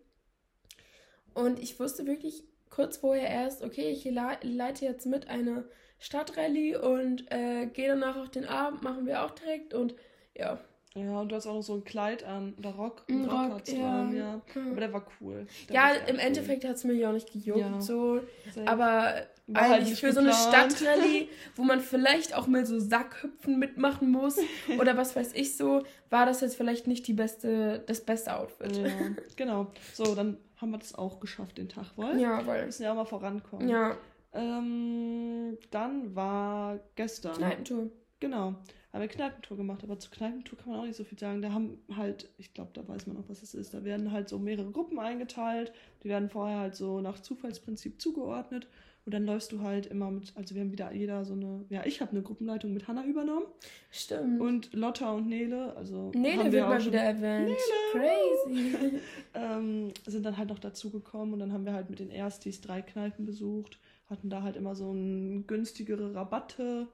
Und 1.34 1.60
ich 1.60 1.80
wusste 1.80 2.06
wirklich 2.06 2.44
kurz 2.70 2.98
vorher 2.98 3.28
erst, 3.30 3.64
okay, 3.64 3.90
ich 3.90 4.06
le- 4.06 4.40
leite 4.44 4.86
jetzt 4.86 5.06
mit 5.06 5.28
eine 5.28 5.66
Stadtrallye 6.02 6.76
und 6.76 7.32
äh, 7.32 7.68
gehe 7.68 7.88
danach 7.88 8.18
auch 8.18 8.28
den 8.28 8.46
Abend, 8.46 8.84
machen 8.84 9.06
wir 9.06 9.24
auch 9.24 9.32
direkt. 9.32 9.74
Und 9.74 9.96
ja, 10.36 10.60
Ja, 10.96 11.22
und 11.22 11.30
du 11.32 11.36
hast 11.36 11.48
auch 11.48 11.54
noch 11.54 11.62
so 11.62 11.76
ein 11.76 11.84
Kleid 11.86 12.24
an, 12.26 12.54
oder 12.58 12.72
Rock, 12.72 13.04
Ein 13.08 13.22
einen 13.22 13.30
Rock, 13.30 13.52
Rock, 13.54 13.68
ja. 13.70 14.00
an, 14.02 14.16
ja. 14.16 14.42
Aber 14.72 14.80
der 14.82 14.92
war 14.92 15.06
cool. 15.22 15.48
Der 15.70 15.76
ja 15.76 15.82
war 15.84 16.08
im 16.10 16.16
cool. 16.16 16.22
Endeffekt 16.22 16.66
hat 16.66 16.76
es 16.76 16.84
mich 16.84 17.06
auch 17.06 17.14
nicht 17.14 17.32
gejuckt. 17.32 17.60
Ja. 17.62 17.80
So. 17.80 18.20
Aber 18.66 19.14
War 19.48 19.62
halt 19.62 19.74
eigentlich 19.74 19.90
nicht 19.92 20.00
für 20.02 20.12
so 20.12 20.20
eine 20.22 20.32
geplant. 20.32 20.74
Stadtrallye, 20.74 21.30
wo 21.56 21.64
man 21.64 21.80
vielleicht 21.82 22.36
auch 22.36 22.48
mal 22.48 22.66
so 22.66 22.80
Sackhüpfen 22.80 23.58
mitmachen 23.60 24.10
muss 24.12 24.38
oder 24.80 24.98
was 24.98 25.16
weiß 25.16 25.34
ich 25.34 25.56
so, 25.56 25.84
war 26.10 26.26
das 26.26 26.42
jetzt 26.42 26.56
vielleicht 26.58 26.88
nicht 26.88 27.08
die 27.08 27.14
beste, 27.14 27.84
das 27.88 28.02
beste 28.02 28.36
Outfit. 28.36 28.76
Ja, 28.76 28.90
genau. 29.36 29.68
So, 29.94 30.16
dann 30.16 30.38
haben 30.58 30.72
wir 30.72 30.78
das 30.80 30.94
auch 30.96 31.20
geschafft, 31.20 31.58
den 31.58 31.70
Tag, 31.70 31.96
wohl. 31.96 32.20
Ja, 32.20 32.40
Wir 32.40 32.48
weil. 32.48 32.66
müssen 32.66 32.84
ja 32.84 32.92
auch 32.92 32.96
mal 32.96 33.06
vorankommen. 33.06 33.68
Ja, 33.70 33.96
Ähm, 34.34 35.58
dann 35.72 36.16
war 36.16 36.80
gestern. 36.96 37.36
Kneipentour. 37.36 37.90
Genau. 38.20 38.56
Haben 38.94 39.02
wir 39.02 39.08
Kneipentour 39.08 39.58
gemacht, 39.58 39.84
aber 39.84 39.98
zur 40.00 40.12
Kneipentour 40.12 40.60
kann 40.60 40.72
man 40.72 40.82
auch 40.82 40.86
nicht 40.86 40.98
so 40.98 41.04
viel 41.04 41.18
sagen. 41.18 41.42
Da 41.42 41.52
haben 41.54 41.80
halt, 41.96 42.30
ich 42.38 42.54
glaube, 42.54 42.72
da 42.74 42.86
weiß 42.88 43.08
man 43.08 43.18
auch, 43.18 43.28
was 43.30 43.42
es 43.42 43.54
ist. 43.54 43.74
Da 43.74 43.84
werden 43.84 44.12
halt 44.12 44.30
so 44.30 44.38
mehrere 44.38 44.70
Gruppen 44.72 45.00
eingeteilt. 45.00 45.72
Die 46.04 46.10
werden 46.10 46.30
vorher 46.30 46.60
halt 46.60 46.76
so 46.76 47.00
nach 47.02 47.20
Zufallsprinzip 47.20 48.02
zugeordnet. 48.02 48.68
Und 49.04 49.14
dann 49.16 49.26
läufst 49.26 49.52
du 49.52 49.62
halt 49.62 49.88
immer 49.88 50.12
mit, 50.12 50.32
also 50.36 50.54
wir 50.54 50.62
haben 50.62 50.72
wieder 50.72 50.92
jeder 50.94 51.26
so 51.26 51.34
eine, 51.34 51.66
ja, 51.70 51.84
ich 51.86 52.02
habe 52.02 52.12
eine 52.12 52.22
Gruppenleitung 52.22 52.72
mit 52.72 52.88
Hanna 52.88 53.04
übernommen. 53.04 53.48
Stimmt. 53.90 54.40
Und 54.40 54.74
Lotta 54.74 55.12
und 55.14 55.28
Nele, 55.28 55.76
also 55.76 56.12
Nele 56.14 56.38
haben 56.38 56.46
wir 56.46 56.52
wird 56.52 56.64
auch 56.64 56.70
mal 56.70 56.80
schon- 56.82 56.92
wieder 56.92 57.02
erwähnt. 57.02 57.58
Crazy. 57.94 59.00
ähm, 59.34 59.92
sind 60.06 60.24
dann 60.24 60.38
halt 60.38 60.50
noch 60.50 60.60
dazugekommen 60.60 61.34
und 61.34 61.40
dann 61.40 61.52
haben 61.52 61.66
wir 61.66 61.74
halt 61.74 61.90
mit 61.90 61.98
den 61.98 62.12
Erstis 62.12 62.62
drei 62.62 62.84
Kneipen 62.84 63.26
besucht, 63.26 63.80
hatten 64.12 64.30
da 64.30 64.44
halt 64.44 64.56
immer 64.56 64.76
so 64.76 64.92
ein 64.92 65.48
günstigere 65.48 66.14
Rabatte, 66.14 66.88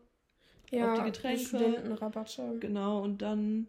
ja, 0.71 0.95
die 0.97 1.11
Getränke. 1.11 1.43
Studentenrabatte. 1.45 2.57
genau, 2.59 3.01
und 3.03 3.21
dann, 3.21 3.67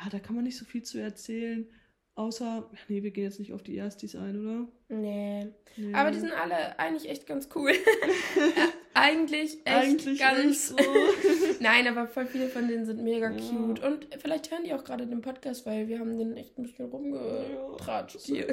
ja, 0.00 0.08
da 0.10 0.18
kann 0.18 0.34
man 0.36 0.44
nicht 0.44 0.56
so 0.56 0.64
viel 0.64 0.82
zu 0.82 0.98
erzählen, 0.98 1.66
außer, 2.14 2.70
nee, 2.88 3.02
wir 3.02 3.10
gehen 3.10 3.24
jetzt 3.24 3.38
nicht 3.40 3.52
auf 3.52 3.62
die 3.62 3.76
Erstis 3.76 4.14
ein, 4.14 4.40
oder? 4.40 4.68
Nee. 4.88 5.48
Nee. 5.76 5.92
Aber 5.94 6.10
die 6.12 6.20
sind 6.20 6.32
alle 6.32 6.78
eigentlich 6.78 7.10
echt 7.10 7.26
ganz 7.26 7.48
cool. 7.54 7.72
Eigentlich 8.96 9.58
echt 9.64 9.76
Eigentlich 9.76 10.20
ganz. 10.20 10.68
so. 10.68 10.76
Nein, 11.60 11.88
aber 11.88 12.06
voll 12.06 12.26
viele 12.26 12.48
von 12.48 12.68
denen 12.68 12.86
sind 12.86 13.02
mega 13.02 13.28
Ja. 13.28 13.36
cute. 13.36 13.82
Und 13.82 14.06
vielleicht 14.20 14.52
hören 14.52 14.62
die 14.64 14.72
auch 14.72 14.84
gerade 14.84 15.04
den 15.08 15.20
Podcast, 15.20 15.66
weil 15.66 15.88
wir 15.88 15.98
haben 15.98 16.16
den 16.16 16.36
echt 16.36 16.56
ein 16.56 16.62
bisschen 16.62 16.86
rumgetratscht 16.86 18.20
hier. 18.20 18.46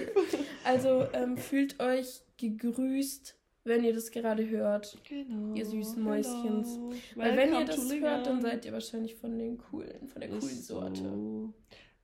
Also 0.63 1.05
ähm, 1.13 1.37
fühlt 1.37 1.79
euch 1.79 2.21
gegrüßt 2.37 3.37
wenn 3.63 3.83
ihr 3.83 3.93
das 3.93 4.11
gerade 4.11 4.47
hört. 4.49 4.97
Genau. 5.07 5.55
Ihr 5.55 5.65
süßen 5.65 6.01
Mäuschens. 6.01 6.75
Hello. 6.75 6.93
Weil 7.15 7.37
wenn 7.37 7.53
ihr 7.53 7.65
das 7.65 7.91
hört, 7.91 8.27
dann 8.27 8.41
seid 8.41 8.65
ihr 8.65 8.73
wahrscheinlich 8.73 9.15
von 9.15 9.37
den 9.37 9.57
coolen, 9.57 10.07
von 10.07 10.21
der 10.21 10.29
coolen 10.29 10.61
Sorte. 10.61 11.03
So. 11.03 11.53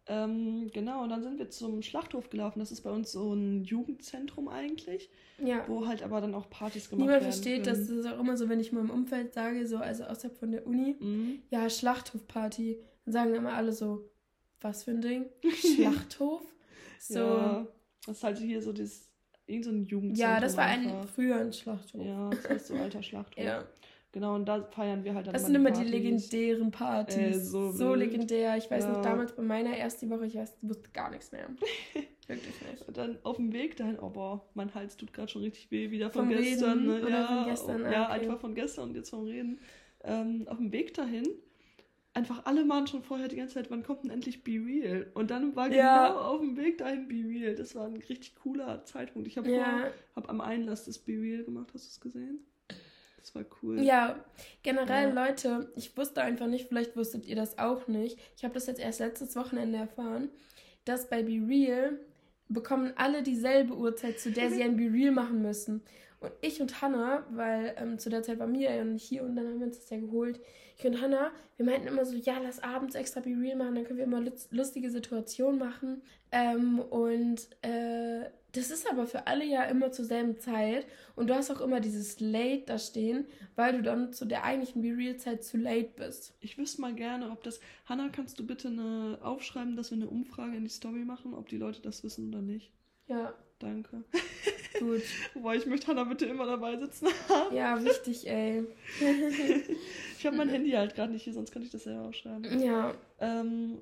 Ähm, 0.09 0.69
genau, 0.73 1.03
und 1.03 1.09
dann 1.09 1.21
sind 1.21 1.37
wir 1.37 1.49
zum 1.49 1.81
Schlachthof 1.81 2.29
gelaufen. 2.29 2.59
Das 2.59 2.71
ist 2.71 2.81
bei 2.81 2.91
uns 2.91 3.11
so 3.11 3.33
ein 3.33 3.63
Jugendzentrum 3.65 4.47
eigentlich. 4.47 5.09
Ja. 5.43 5.65
Wo 5.67 5.85
halt 5.85 6.01
aber 6.01 6.21
dann 6.21 6.33
auch 6.33 6.49
Partys 6.49 6.89
gemacht 6.89 7.07
Niemand 7.07 7.23
werden. 7.23 7.29
Niemand 7.29 7.43
versteht 7.43 7.65
können. 7.65 7.77
das. 7.77 7.87
Das 7.87 7.97
ist 7.97 8.07
auch 8.07 8.19
immer 8.19 8.37
so, 8.37 8.47
wenn 8.47 8.59
ich 8.59 8.71
mal 8.71 8.81
im 8.81 8.89
Umfeld 8.89 9.33
sage, 9.33 9.67
so, 9.67 9.77
also 9.77 10.05
außerhalb 10.05 10.37
von 10.37 10.51
der 10.51 10.65
Uni, 10.65 10.95
mhm. 10.99 11.39
ja, 11.49 11.69
Schlachthofparty. 11.69 12.79
Dann 13.05 13.13
sagen 13.13 13.35
immer 13.35 13.53
alle 13.53 13.73
so, 13.73 14.09
was 14.61 14.83
für 14.83 14.91
ein 14.91 15.01
Ding? 15.01 15.25
Schlachthof? 15.75 16.43
So. 16.99 17.19
Ja, 17.19 17.67
das 18.05 18.17
ist 18.17 18.23
halt 18.23 18.37
hier 18.37 18.61
so 18.61 18.71
das, 18.71 19.06
irgend 19.47 19.65
so 19.65 19.71
ein 19.71 19.85
Jugendzentrum. 19.85 20.15
Ja, 20.15 20.39
das 20.39 20.55
war 20.57 20.65
ein, 20.65 21.07
früher 21.07 21.37
ein 21.37 21.53
Schlachthof. 21.53 22.05
Ja, 22.05 22.29
das 22.29 22.49
heißt 22.49 22.67
so 22.67 22.75
alter 22.75 23.01
Schlachthof. 23.01 23.43
ja. 23.43 23.63
Genau, 24.13 24.35
und 24.35 24.45
da 24.45 24.63
feiern 24.63 25.03
wir 25.03 25.13
halt 25.13 25.27
dann 25.27 25.33
Das 25.33 25.45
sind 25.45 25.53
immer 25.53 25.69
die, 25.69 25.83
die 25.83 25.91
legendären 25.91 26.71
Partys. 26.71 27.37
Äh, 27.37 27.39
so, 27.39 27.71
so 27.71 27.93
legendär. 27.93 28.57
Ich 28.57 28.71
weiß 28.71 28.85
ja. 28.85 28.93
noch, 28.93 29.01
damals 29.01 29.35
bei 29.35 29.43
meiner 29.43 29.77
ersten 29.77 30.09
Woche, 30.09 30.25
ich 30.25 30.35
weiß, 30.35 30.57
wusste 30.61 30.89
gar 30.91 31.11
nichts 31.11 31.31
mehr. 31.31 31.47
Wirklich 32.27 32.55
nicht. 32.71 32.87
Und 32.87 32.97
dann 32.97 33.19
auf 33.23 33.35
dem 33.35 33.53
Weg 33.53 33.75
dahin, 33.75 33.99
oh 33.99 34.09
boah, 34.09 34.43
mein 34.53 34.73
Hals 34.73 34.97
tut 34.97 35.13
gerade 35.13 35.29
schon 35.29 35.43
richtig 35.43 35.69
weh, 35.69 35.91
wieder 35.91 36.09
von 36.09 36.25
vom 36.25 36.35
gestern. 36.35 36.85
Ne? 36.87 37.09
ja, 37.09 37.27
von 37.27 37.45
gestern, 37.45 37.81
ja, 37.91 38.05
okay. 38.05 38.13
einfach 38.13 38.39
von 38.39 38.55
gestern 38.55 38.89
und 38.89 38.95
jetzt 38.95 39.09
vom 39.09 39.25
Reden. 39.25 39.59
Ähm, 40.03 40.47
auf 40.47 40.57
dem 40.57 40.71
Weg 40.71 40.93
dahin, 40.93 41.27
einfach 42.17 42.45
alle 42.45 42.67
waren 42.67 42.87
schon 42.87 43.03
vorher 43.03 43.27
die 43.27 43.35
ganze 43.35 43.53
Zeit, 43.53 43.69
wann 43.69 43.83
kommt 43.83 44.03
denn 44.03 44.09
endlich 44.09 44.43
Be 44.43 44.53
Real? 44.53 45.05
Und 45.13 45.29
dann 45.29 45.55
war 45.55 45.71
ja. 45.71 46.07
genau 46.07 46.19
auf 46.19 46.39
dem 46.39 46.57
Weg 46.57 46.79
dahin 46.79 47.07
Be 47.07 47.23
Real. 47.27 47.53
Das 47.53 47.75
war 47.75 47.85
ein 47.85 47.97
richtig 47.97 48.35
cooler 48.35 48.83
Zeitpunkt. 48.85 49.27
Ich 49.27 49.37
habe 49.37 49.51
ja. 49.51 49.91
hab 50.15 50.27
am 50.27 50.41
Einlass 50.41 50.85
das 50.85 50.97
Be 50.97 51.13
Real 51.13 51.43
gemacht, 51.43 51.67
hast 51.75 51.85
du 51.85 51.89
es 51.89 52.01
gesehen? 52.01 52.39
Das 53.19 53.35
war 53.35 53.43
cool. 53.61 53.81
Ja, 53.81 54.25
generell, 54.63 55.13
ja. 55.13 55.27
Leute, 55.27 55.71
ich 55.75 55.95
wusste 55.95 56.23
einfach 56.23 56.47
nicht, 56.47 56.69
vielleicht 56.69 56.95
wusstet 56.95 57.25
ihr 57.27 57.35
das 57.35 57.59
auch 57.59 57.87
nicht. 57.87 58.17
Ich 58.35 58.43
habe 58.43 58.55
das 58.55 58.65
jetzt 58.65 58.79
erst 58.79 58.99
letztes 58.99 59.35
Wochenende 59.35 59.77
erfahren, 59.77 60.29
dass 60.85 61.09
bei 61.09 61.21
Be 61.21 61.45
Real 61.47 61.99
bekommen 62.49 62.93
alle 62.95 63.21
dieselbe 63.21 63.75
Uhrzeit, 63.75 64.19
zu 64.19 64.31
der 64.31 64.49
sie 64.49 64.63
ein 64.63 64.77
Be 64.77 64.91
Real 64.91 65.11
machen 65.11 65.43
müssen. 65.43 65.83
Und 66.19 66.31
ich 66.41 66.61
und 66.61 66.81
Hannah, 66.81 67.27
weil 67.29 67.75
ähm, 67.77 67.99
zu 67.99 68.09
der 68.09 68.23
Zeit 68.23 68.39
war 68.39 68.47
Mia 68.47 68.73
ja 68.73 68.83
nicht 68.83 69.03
hier 69.03 69.21
und 69.23 69.35
dann 69.35 69.45
haben 69.45 69.59
wir 69.59 69.67
uns 69.67 69.77
das 69.77 69.89
ja 69.91 69.99
geholt. 69.99 70.39
Ich 70.77 70.85
und 70.85 71.01
Hannah, 71.01 71.31
wir 71.55 71.65
meinten 71.65 71.87
immer 71.87 72.05
so, 72.05 72.15
ja, 72.15 72.37
lass 72.37 72.59
abends 72.59 72.93
extra 72.93 73.19
Be 73.19 73.31
Real 73.31 73.57
machen, 73.57 73.75
dann 73.75 73.83
können 73.85 73.97
wir 73.97 74.05
immer 74.05 74.23
lustige 74.51 74.91
Situationen 74.91 75.57
machen. 75.57 76.03
Ähm, 76.31 76.79
und 76.79 77.47
äh, 77.63 78.29
das 78.51 78.69
ist 78.69 78.89
aber 78.89 79.07
für 79.07 79.25
alle 79.25 79.43
ja 79.43 79.63
immer 79.63 79.91
zur 79.91 80.05
selben 80.05 80.39
Zeit. 80.39 80.85
Und 81.15 81.29
du 81.29 81.35
hast 81.35 81.49
auch 81.49 81.61
immer 81.61 81.79
dieses 81.79 82.19
Late 82.19 82.63
da 82.67 82.77
stehen, 82.77 83.25
weil 83.55 83.73
du 83.73 83.81
dann 83.81 84.13
zu 84.13 84.25
der 84.25 84.43
eigentlichen 84.43 84.83
Be-Real-Zeit 84.83 85.43
zu 85.43 85.57
late 85.57 85.89
bist. 85.95 86.35
Ich 86.41 86.59
wüsste 86.59 86.81
mal 86.81 86.93
gerne, 86.93 87.31
ob 87.31 87.43
das. 87.43 87.59
Hanna, 87.85 88.09
kannst 88.09 88.39
du 88.39 88.45
bitte 88.45 88.67
eine 88.67 89.17
aufschreiben, 89.23 89.75
dass 89.75 89.89
wir 89.89 89.97
eine 89.97 90.07
Umfrage 90.07 90.57
in 90.57 90.63
die 90.63 90.69
Story 90.69 91.05
machen, 91.05 91.33
ob 91.33 91.49
die 91.49 91.57
Leute 91.57 91.81
das 91.81 92.03
wissen 92.03 92.29
oder 92.29 92.41
nicht? 92.41 92.71
Ja. 93.07 93.33
Danke. 93.59 94.03
Gut. 94.79 95.01
Wobei 95.33 95.55
ich 95.55 95.65
möchte 95.65 95.87
Hanna 95.87 96.03
bitte 96.03 96.25
immer 96.25 96.45
dabei 96.45 96.77
sitzen 96.77 97.07
Ja, 97.53 97.83
wichtig, 97.83 98.27
ey. 98.27 98.63
ich 100.17 100.25
habe 100.25 100.37
mein 100.37 100.49
Handy 100.49 100.71
halt 100.71 100.95
gerade 100.95 101.13
nicht 101.13 101.23
hier, 101.23 101.33
sonst 101.33 101.51
könnte 101.51 101.65
ich 101.65 101.71
das 101.71 101.83
selber 101.83 102.07
aufschreiben. 102.07 102.61
Ja. 102.61 102.93
Ähm, 103.19 103.81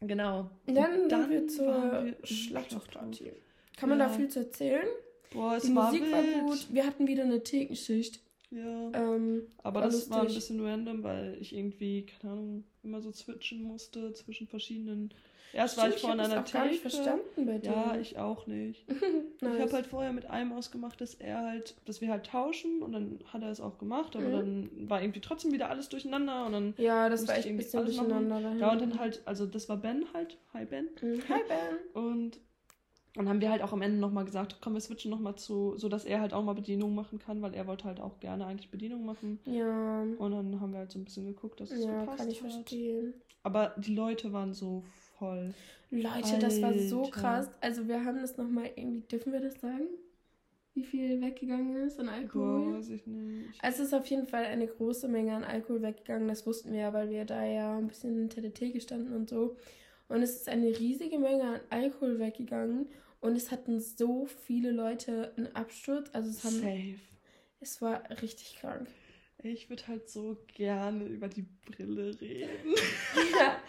genau. 0.00 0.50
Dann, 0.66 1.08
dann 1.08 1.30
wir 1.30 1.48
zur 1.48 2.14
Schlachthofparty. 2.22 3.32
Kann 3.76 3.88
man 3.88 3.98
ja. 3.98 4.08
da 4.08 4.12
viel 4.12 4.28
zu 4.28 4.40
erzählen? 4.40 4.86
Boah, 5.32 5.56
es 5.56 5.64
Die 5.64 5.74
war 5.74 5.86
Musik 5.86 6.02
wild. 6.02 6.12
war 6.12 6.22
gut. 6.22 6.66
Wir 6.70 6.86
hatten 6.86 7.06
wieder 7.06 7.24
eine 7.24 7.42
Thekenschicht. 7.42 8.20
Ja. 8.50 8.90
Ähm, 8.92 9.48
aber 9.58 9.80
war 9.80 9.86
das 9.86 9.94
lustig. 9.94 10.12
war 10.12 10.20
ein 10.20 10.34
bisschen 10.34 10.64
random, 10.64 11.02
weil 11.02 11.36
ich 11.40 11.54
irgendwie, 11.54 12.06
keine 12.06 12.34
Ahnung, 12.34 12.64
immer 12.84 13.00
so 13.00 13.10
switchen 13.10 13.62
musste 13.62 14.12
zwischen 14.12 14.46
verschiedenen. 14.46 15.12
Erst 15.54 15.74
Stimmt, 15.74 15.86
war 15.86 15.94
ich 15.94 16.00
vor 16.00 16.10
einer 16.10 16.28
Theke. 16.28 16.42
Ich 16.44 16.52
gar 16.52 16.66
nicht 16.66 16.80
verstanden 16.80 17.46
bei 17.46 17.58
dir. 17.58 17.70
Ja, 17.70 17.96
ich 17.96 18.18
auch 18.18 18.46
nicht. 18.46 18.88
nice. 19.40 19.54
Ich 19.54 19.60
habe 19.60 19.72
halt 19.72 19.86
vorher 19.86 20.12
mit 20.12 20.26
einem 20.26 20.52
ausgemacht, 20.52 21.00
dass 21.00 21.14
er 21.14 21.42
halt, 21.42 21.76
dass 21.84 22.00
wir 22.00 22.10
halt 22.10 22.26
tauschen 22.26 22.82
und 22.82 22.92
dann 22.92 23.20
hat 23.32 23.42
er 23.42 23.50
es 23.50 23.60
auch 23.60 23.78
gemacht, 23.78 24.16
aber 24.16 24.26
mhm. 24.26 24.32
dann 24.32 24.90
war 24.90 25.02
irgendwie 25.02 25.20
trotzdem 25.20 25.52
wieder 25.52 25.70
alles 25.70 25.88
durcheinander 25.88 26.46
und 26.46 26.52
dann. 26.52 26.74
Ja, 26.76 27.08
das 27.08 27.26
war 27.28 27.36
echt 27.36 27.46
ein 27.46 27.56
bisschen 27.56 27.84
durcheinander. 27.84 28.40
Ja, 28.56 28.72
und 28.72 28.80
dann 28.80 28.98
halt, 28.98 29.22
also 29.24 29.46
das 29.46 29.68
war 29.68 29.76
Ben 29.76 30.04
halt. 30.12 30.38
Hi 30.52 30.64
Ben. 30.64 30.88
Mhm. 31.00 31.22
Hi 31.28 31.40
Ben. 31.48 32.02
Und 32.04 32.40
dann 33.14 33.28
haben 33.28 33.40
wir 33.40 33.50
halt 33.50 33.62
auch 33.62 33.72
am 33.72 33.80
Ende 33.80 33.98
nochmal 33.98 34.24
gesagt, 34.24 34.58
komm, 34.60 34.74
wir 34.74 34.80
switchen 34.80 35.10
nochmal 35.10 35.36
zu, 35.36 35.74
so 35.76 35.88
dass 35.88 36.04
er 36.04 36.20
halt 36.20 36.32
auch 36.32 36.42
mal 36.42 36.54
Bedienung 36.54 36.96
machen 36.96 37.20
kann, 37.20 37.42
weil 37.42 37.54
er 37.54 37.68
wollte 37.68 37.84
halt 37.84 38.00
auch 38.00 38.18
gerne 38.18 38.44
eigentlich 38.46 38.72
Bedienung 38.72 39.04
machen. 39.04 39.38
Ja. 39.44 40.02
Und 40.02 40.32
dann 40.32 40.60
haben 40.60 40.72
wir 40.72 40.80
halt 40.80 40.90
so 40.90 40.98
ein 40.98 41.04
bisschen 41.04 41.26
geguckt, 41.26 41.60
dass 41.60 41.70
es 41.70 41.84
ja, 41.84 42.00
so 42.00 42.06
passt. 42.06 42.18
kann 42.18 42.30
ich 42.30 42.42
hat. 42.42 42.50
verstehen. 42.50 43.14
Aber 43.44 43.74
die 43.76 43.94
Leute 43.94 44.32
waren 44.32 44.52
so 44.52 44.82
voll. 45.24 45.54
Leute, 45.90 46.08
Alter. 46.08 46.38
das 46.38 46.62
war 46.62 46.74
so 46.74 47.02
krass. 47.02 47.48
Also 47.60 47.86
wir 47.88 48.04
haben 48.04 48.20
das 48.20 48.36
nochmal 48.36 48.70
irgendwie, 48.74 49.06
dürfen 49.06 49.32
wir 49.32 49.40
das 49.40 49.60
sagen? 49.60 49.86
Wie 50.74 50.82
viel 50.82 51.20
weggegangen 51.20 51.76
ist 51.86 52.00
an 52.00 52.08
Alkohol? 52.08 52.72
Boah, 52.72 52.78
weiß 52.78 52.90
ich 52.90 53.06
nicht. 53.06 53.62
Also 53.62 53.82
es 53.82 53.88
ist 53.88 53.94
auf 53.94 54.06
jeden 54.06 54.26
Fall 54.26 54.44
eine 54.44 54.66
große 54.66 55.06
Menge 55.06 55.34
an 55.34 55.44
Alkohol 55.44 55.82
weggegangen. 55.82 56.26
Das 56.26 56.46
wussten 56.46 56.72
wir 56.72 56.80
ja, 56.80 56.92
weil 56.92 57.10
wir 57.10 57.24
da 57.24 57.44
ja 57.44 57.78
ein 57.78 57.86
bisschen 57.86 58.20
in 58.20 58.28
TDT 58.28 58.72
gestanden 58.72 59.14
und 59.14 59.30
so. 59.30 59.56
Und 60.08 60.22
es 60.22 60.34
ist 60.34 60.48
eine 60.48 60.66
riesige 60.66 61.18
Menge 61.18 61.44
an 61.44 61.60
Alkohol 61.70 62.18
weggegangen. 62.18 62.88
Und 63.20 63.36
es 63.36 63.52
hatten 63.52 63.80
so 63.80 64.26
viele 64.26 64.72
Leute 64.72 65.32
einen 65.36 65.54
Absturz. 65.54 66.10
Also 66.12 66.30
es 66.30 66.42
haben. 66.42 66.60
Safe. 66.60 66.98
Es 67.60 67.80
war 67.80 68.02
richtig 68.20 68.56
krank. 68.60 68.88
Ich 69.44 69.68
würde 69.68 69.86
halt 69.88 70.08
so 70.08 70.38
gerne 70.54 71.04
über 71.04 71.28
die 71.28 71.44
Brille 71.66 72.18
reden. 72.18 72.74
ja. 73.38 73.60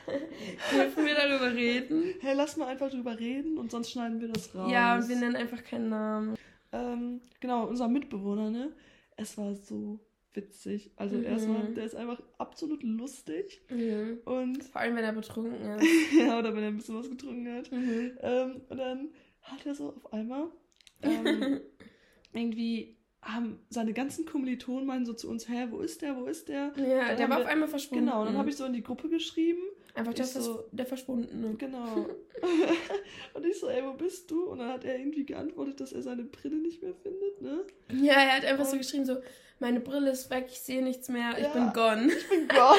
Dürfen 0.74 1.06
wir 1.06 1.16
darüber 1.16 1.54
reden? 1.54 2.14
Hey, 2.22 2.34
lass 2.34 2.56
mal 2.56 2.68
einfach 2.68 2.90
drüber 2.90 3.20
reden 3.20 3.58
und 3.58 3.72
sonst 3.72 3.92
schneiden 3.92 4.22
wir 4.22 4.30
das 4.30 4.56
raus. 4.56 4.72
Ja, 4.72 4.96
und 4.96 5.10
wir 5.10 5.18
nennen 5.18 5.36
einfach 5.36 5.64
keinen 5.64 5.90
Namen. 5.90 6.38
Ähm, 6.72 7.22
genau, 7.42 7.68
unser 7.68 7.90
Mitbewohner, 7.90 8.50
ne? 8.50 8.72
Es 9.18 9.38
war 9.38 9.54
so 9.54 10.00
witzig. 10.34 10.92
Also 10.96 11.18
mhm. 11.18 11.26
erstmal, 11.26 11.74
der 11.74 11.86
ist 11.86 11.96
einfach 11.96 12.22
absolut 12.38 12.82
lustig. 12.84 13.62
Mhm. 13.70 14.20
Und 14.24 14.64
Vor 14.64 14.80
allem, 14.80 14.96
wenn 14.96 15.04
er 15.04 15.14
betrunken 15.14 15.62
ist. 15.80 16.14
ja, 16.18 16.40
oder 16.40 16.56
wenn 16.56 16.64
er 16.64 16.70
ein 16.70 16.78
bisschen 16.78 16.96
was 16.96 17.10
getrunken 17.10 17.52
hat. 17.54 17.72
Mhm. 17.72 18.18
Ähm, 18.22 18.62
und 18.70 18.78
dann 18.78 19.10
hat 19.42 19.66
er 19.66 19.76
so 19.76 19.90
auf 19.90 20.14
einmal 20.14 20.48
ähm, 21.02 21.60
irgendwie 22.34 22.95
haben 23.26 23.60
seine 23.70 23.94
ganzen 23.94 24.26
Kommilitonen 24.26 24.86
meinen 24.86 25.06
so 25.06 25.14
zu 25.14 25.30
uns, 25.30 25.50
hä, 25.50 25.68
wo 25.72 25.80
ist 25.80 26.02
der, 26.04 26.16
wo 26.16 26.26
ist 26.26 26.48
der? 26.48 26.74
Ja, 26.78 27.16
der 27.16 27.30
war 27.30 27.40
auf 27.40 27.48
einmal 27.48 27.68
verschwunden. 27.68 28.06
Genau, 28.06 28.22
und 28.22 28.28
dann 28.28 28.38
habe 28.38 28.50
ich 28.50 28.56
so 28.56 28.66
in 28.66 28.74
die 28.74 28.84
Gruppe 28.84 29.10
geschrieben. 29.10 29.62
Einfach 29.96 30.14
der, 30.14 30.26
so, 30.26 30.66
der 30.72 30.86
Verschwundene. 30.86 31.56
Genau. 31.56 32.08
und 33.34 33.46
ich 33.46 33.58
so, 33.58 33.70
ey, 33.70 33.82
wo 33.84 33.94
bist 33.94 34.30
du? 34.30 34.50
Und 34.50 34.60
dann 34.60 34.70
hat 34.70 34.84
er 34.84 35.00
irgendwie 35.00 35.26
geantwortet, 35.26 35.80
dass 35.80 35.94
er 35.94 36.02
seine 36.02 36.26
Brille 36.26 36.58
nicht 36.58 36.84
mehr 36.84 36.94
findet, 36.94 37.42
ne? 37.42 37.64
Ja, 37.94 38.14
er 38.14 38.38
hat 38.38 38.46
einfach 38.46 38.66
und, 38.66 38.72
so 38.72 38.78
geschrieben, 38.78 39.06
so, 39.06 39.18
meine 39.60 39.80
Brille 39.80 40.12
ist 40.12 40.30
weg, 40.30 40.48
ich 40.50 40.60
sehe 40.60 40.84
nichts 40.84 41.08
mehr, 41.08 41.38
ich 41.40 41.48
bin 41.48 41.72
gone. 41.72 42.12
Ich 42.12 42.28
bin 42.28 42.48
gone. 42.50 42.78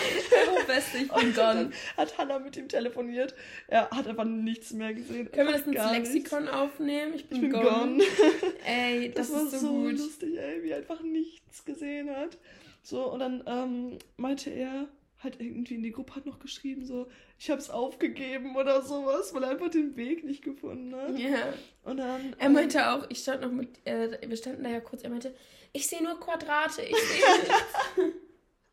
oh, 0.53 0.59
Beste, 0.67 0.99
ich 0.99 1.11
bin 1.11 1.33
gone. 1.33 1.71
hat 1.97 2.19
Hannah 2.19 2.39
mit 2.39 2.55
ihm 2.59 2.69
telefoniert. 2.69 3.35
Er 3.67 3.89
hat 3.89 4.07
einfach 4.07 4.25
nichts 4.25 4.75
mehr 4.75 4.93
gesehen. 4.93 5.33
Können 5.33 5.49
wir 5.49 5.57
das 5.57 5.67
ins 5.67 5.91
Lexikon 5.91 6.43
nichts. 6.43 6.57
aufnehmen? 6.57 7.15
Ich 7.15 7.29
bin, 7.31 7.37
ich 7.37 7.43
bin 7.45 7.53
gone. 7.53 7.65
gone. 7.65 8.05
ey, 8.67 9.11
das, 9.11 9.33
das 9.33 9.45
ist 9.45 9.51
so, 9.53 9.59
so 9.69 9.73
gut. 9.73 9.93
lustig, 9.93 10.37
ey, 10.39 10.63
wie 10.63 10.71
er 10.71 10.79
einfach 10.79 11.01
nichts 11.01 11.65
gesehen 11.65 12.15
hat. 12.15 12.37
So, 12.83 13.11
und 13.11 13.21
dann 13.21 13.43
ähm, 13.47 13.99
meinte 14.19 14.51
er, 14.51 14.87
halt 15.19 15.41
irgendwie 15.41 15.75
in 15.75 15.83
die 15.83 15.93
Gruppe 15.93 16.17
hat 16.17 16.27
noch 16.27 16.39
geschrieben, 16.39 16.85
so, 16.85 17.09
ich 17.39 17.51
hab's 17.51 17.71
aufgegeben 17.71 18.57
oder 18.57 18.83
sowas, 18.83 19.33
weil 19.35 19.43
er 19.43 19.51
einfach 19.51 19.71
den 19.71 19.97
Weg 19.97 20.25
nicht 20.25 20.43
gefunden 20.43 20.95
hat. 20.95 21.19
Ja. 21.19 21.55
Und 21.85 21.99
dann. 21.99 22.37
Er 22.39 22.49
meinte 22.51 22.79
ähm, 22.79 22.85
auch, 22.85 23.07
ich 23.09 23.19
stand 23.19 23.43
noch 23.43 23.51
mit, 23.51 23.69
äh, 23.85 24.19
wir 24.27 24.37
standen 24.37 24.65
da 24.65 24.71
ja 24.71 24.81
kurz, 24.81 25.03
er 25.03 25.11
meinte, 25.11 25.35
ich 25.73 25.87
sehe 25.87 26.03
nur 26.03 26.19
Quadrate, 26.21 26.83
ich 26.83 26.97
sehe 26.97 27.39
nichts. 27.39 28.17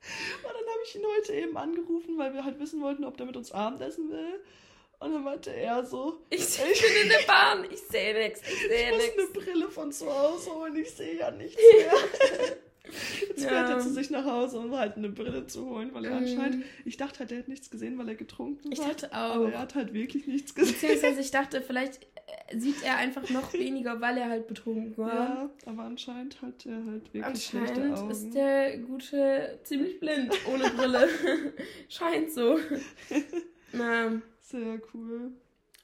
Und 0.44 0.54
dann 0.54 0.54
habe 0.54 0.84
ich 0.86 0.96
ihn 0.96 1.06
heute 1.18 1.34
eben 1.34 1.58
angerufen, 1.58 2.18
weil 2.18 2.34
wir 2.34 2.44
halt 2.44 2.60
wissen 2.60 2.82
wollten, 2.82 3.06
ob 3.06 3.18
der 3.18 3.26
mit 3.26 3.38
uns 3.38 3.52
Abendessen 3.52 4.10
will. 4.10 4.44
Und 5.00 5.14
dann 5.14 5.24
meinte 5.24 5.54
er 5.54 5.86
so: 5.86 6.22
Ich, 6.30 6.40
ich 6.72 6.82
bin 6.82 7.04
in 7.04 7.10
der 7.10 7.26
Bahn, 7.28 7.66
ich 7.70 7.82
sehe 7.82 8.14
nichts, 8.14 8.42
ich 8.42 8.68
sehe 8.68 8.92
nichts. 8.96 9.08
Ich 9.08 9.18
muss 9.18 9.36
eine 9.36 9.46
Brille 9.46 9.70
von 9.70 9.92
zu 9.92 10.14
Hause 10.14 10.54
holen, 10.54 10.76
ich 10.76 10.92
sehe 10.92 11.18
ja 11.18 11.32
nichts 11.32 11.62
mehr. 11.62 12.58
Jetzt 13.36 13.48
fährt 13.48 13.70
ja. 13.70 13.76
er 13.76 13.80
zu 13.80 13.90
sich 13.90 14.10
nach 14.10 14.26
Hause, 14.26 14.60
um 14.60 14.76
halt 14.78 14.98
eine 14.98 15.10
Brille 15.10 15.48
zu 15.48 15.66
holen, 15.66 15.94
weil 15.94 16.06
er 16.06 16.12
mm. 16.12 16.24
anscheinend. 16.24 16.66
Ich 16.86 16.98
dachte 16.98 17.20
halt, 17.20 17.32
er 17.32 17.40
hätte 17.40 17.50
nichts 17.50 17.70
gesehen, 17.72 17.98
weil 17.98 18.08
er 18.10 18.16
getrunken 18.16 18.72
ich 18.72 18.80
hat. 18.80 18.88
Ich 18.88 19.02
dachte 19.02 19.16
auch. 19.16 19.36
Aber 19.36 19.52
er 19.52 19.60
hat 19.60 19.76
halt 19.76 19.94
wirklich 19.94 20.28
nichts 20.28 20.54
gesehen. 20.54 20.74
Beziehungsweise 20.74 21.20
ich 21.20 21.32
dachte, 21.32 21.62
vielleicht 21.68 22.06
sieht 22.56 22.84
er 22.84 22.98
einfach 22.98 23.30
noch 23.30 23.54
weniger, 23.54 24.00
weil 24.02 24.18
er 24.18 24.30
halt 24.30 24.48
betrunken 24.48 24.98
war. 24.98 25.14
Ja, 25.14 25.50
aber 25.66 25.84
anscheinend 25.84 26.42
hat 26.42 26.66
er 26.66 26.86
halt 26.86 27.06
wirklich 27.06 27.26
anscheinend 27.26 27.70
schlechte 27.70 27.96
Augen. 27.96 28.12
ist 28.12 28.34
der 28.34 28.78
Gute 28.80 29.60
ziemlich 29.64 30.00
blind, 30.00 30.34
ohne 30.54 30.70
Brille. 30.70 31.10
Scheint 31.90 32.32
so. 32.32 32.60
Na. 33.74 34.22
Sehr 34.42 34.80
cool. 34.94 35.32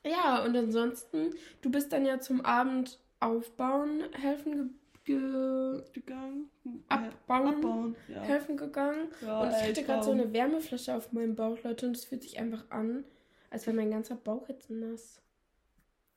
Ja, 0.06 0.44
und 0.44 0.56
ansonsten, 0.56 1.32
du 1.62 1.72
bist 1.72 1.92
dann 1.92 2.06
ja 2.06 2.20
zum 2.20 2.42
Abend 2.42 3.00
aufbauen 3.20 4.04
helfen 4.14 4.80
ge 5.10 5.84
gegangen. 5.94 6.50
abbauen, 6.88 7.56
Abbauen, 7.56 7.96
ja. 8.08 8.22
helfen 8.22 8.58
gegangen. 8.58 9.08
Ja, 9.22 9.42
und 9.42 9.50
ich 9.50 9.56
hatte 9.70 9.84
gerade 9.84 10.04
so 10.04 10.12
eine 10.12 10.32
Wärmeflasche 10.32 10.94
auf 10.96 11.12
meinem 11.14 11.36
Bauch, 11.36 11.58
Leute, 11.64 11.88
und 11.88 11.96
es 11.98 12.06
fühlt 12.06 12.24
sich 12.24 12.40
einfach 12.40 12.70
an, 12.70 13.04
als 13.50 13.66
wäre 13.66 13.76
mein 13.76 13.92
ganzer 13.92 14.16
Bauch 14.16 14.48
jetzt 14.50 14.70
nass. 14.70 15.22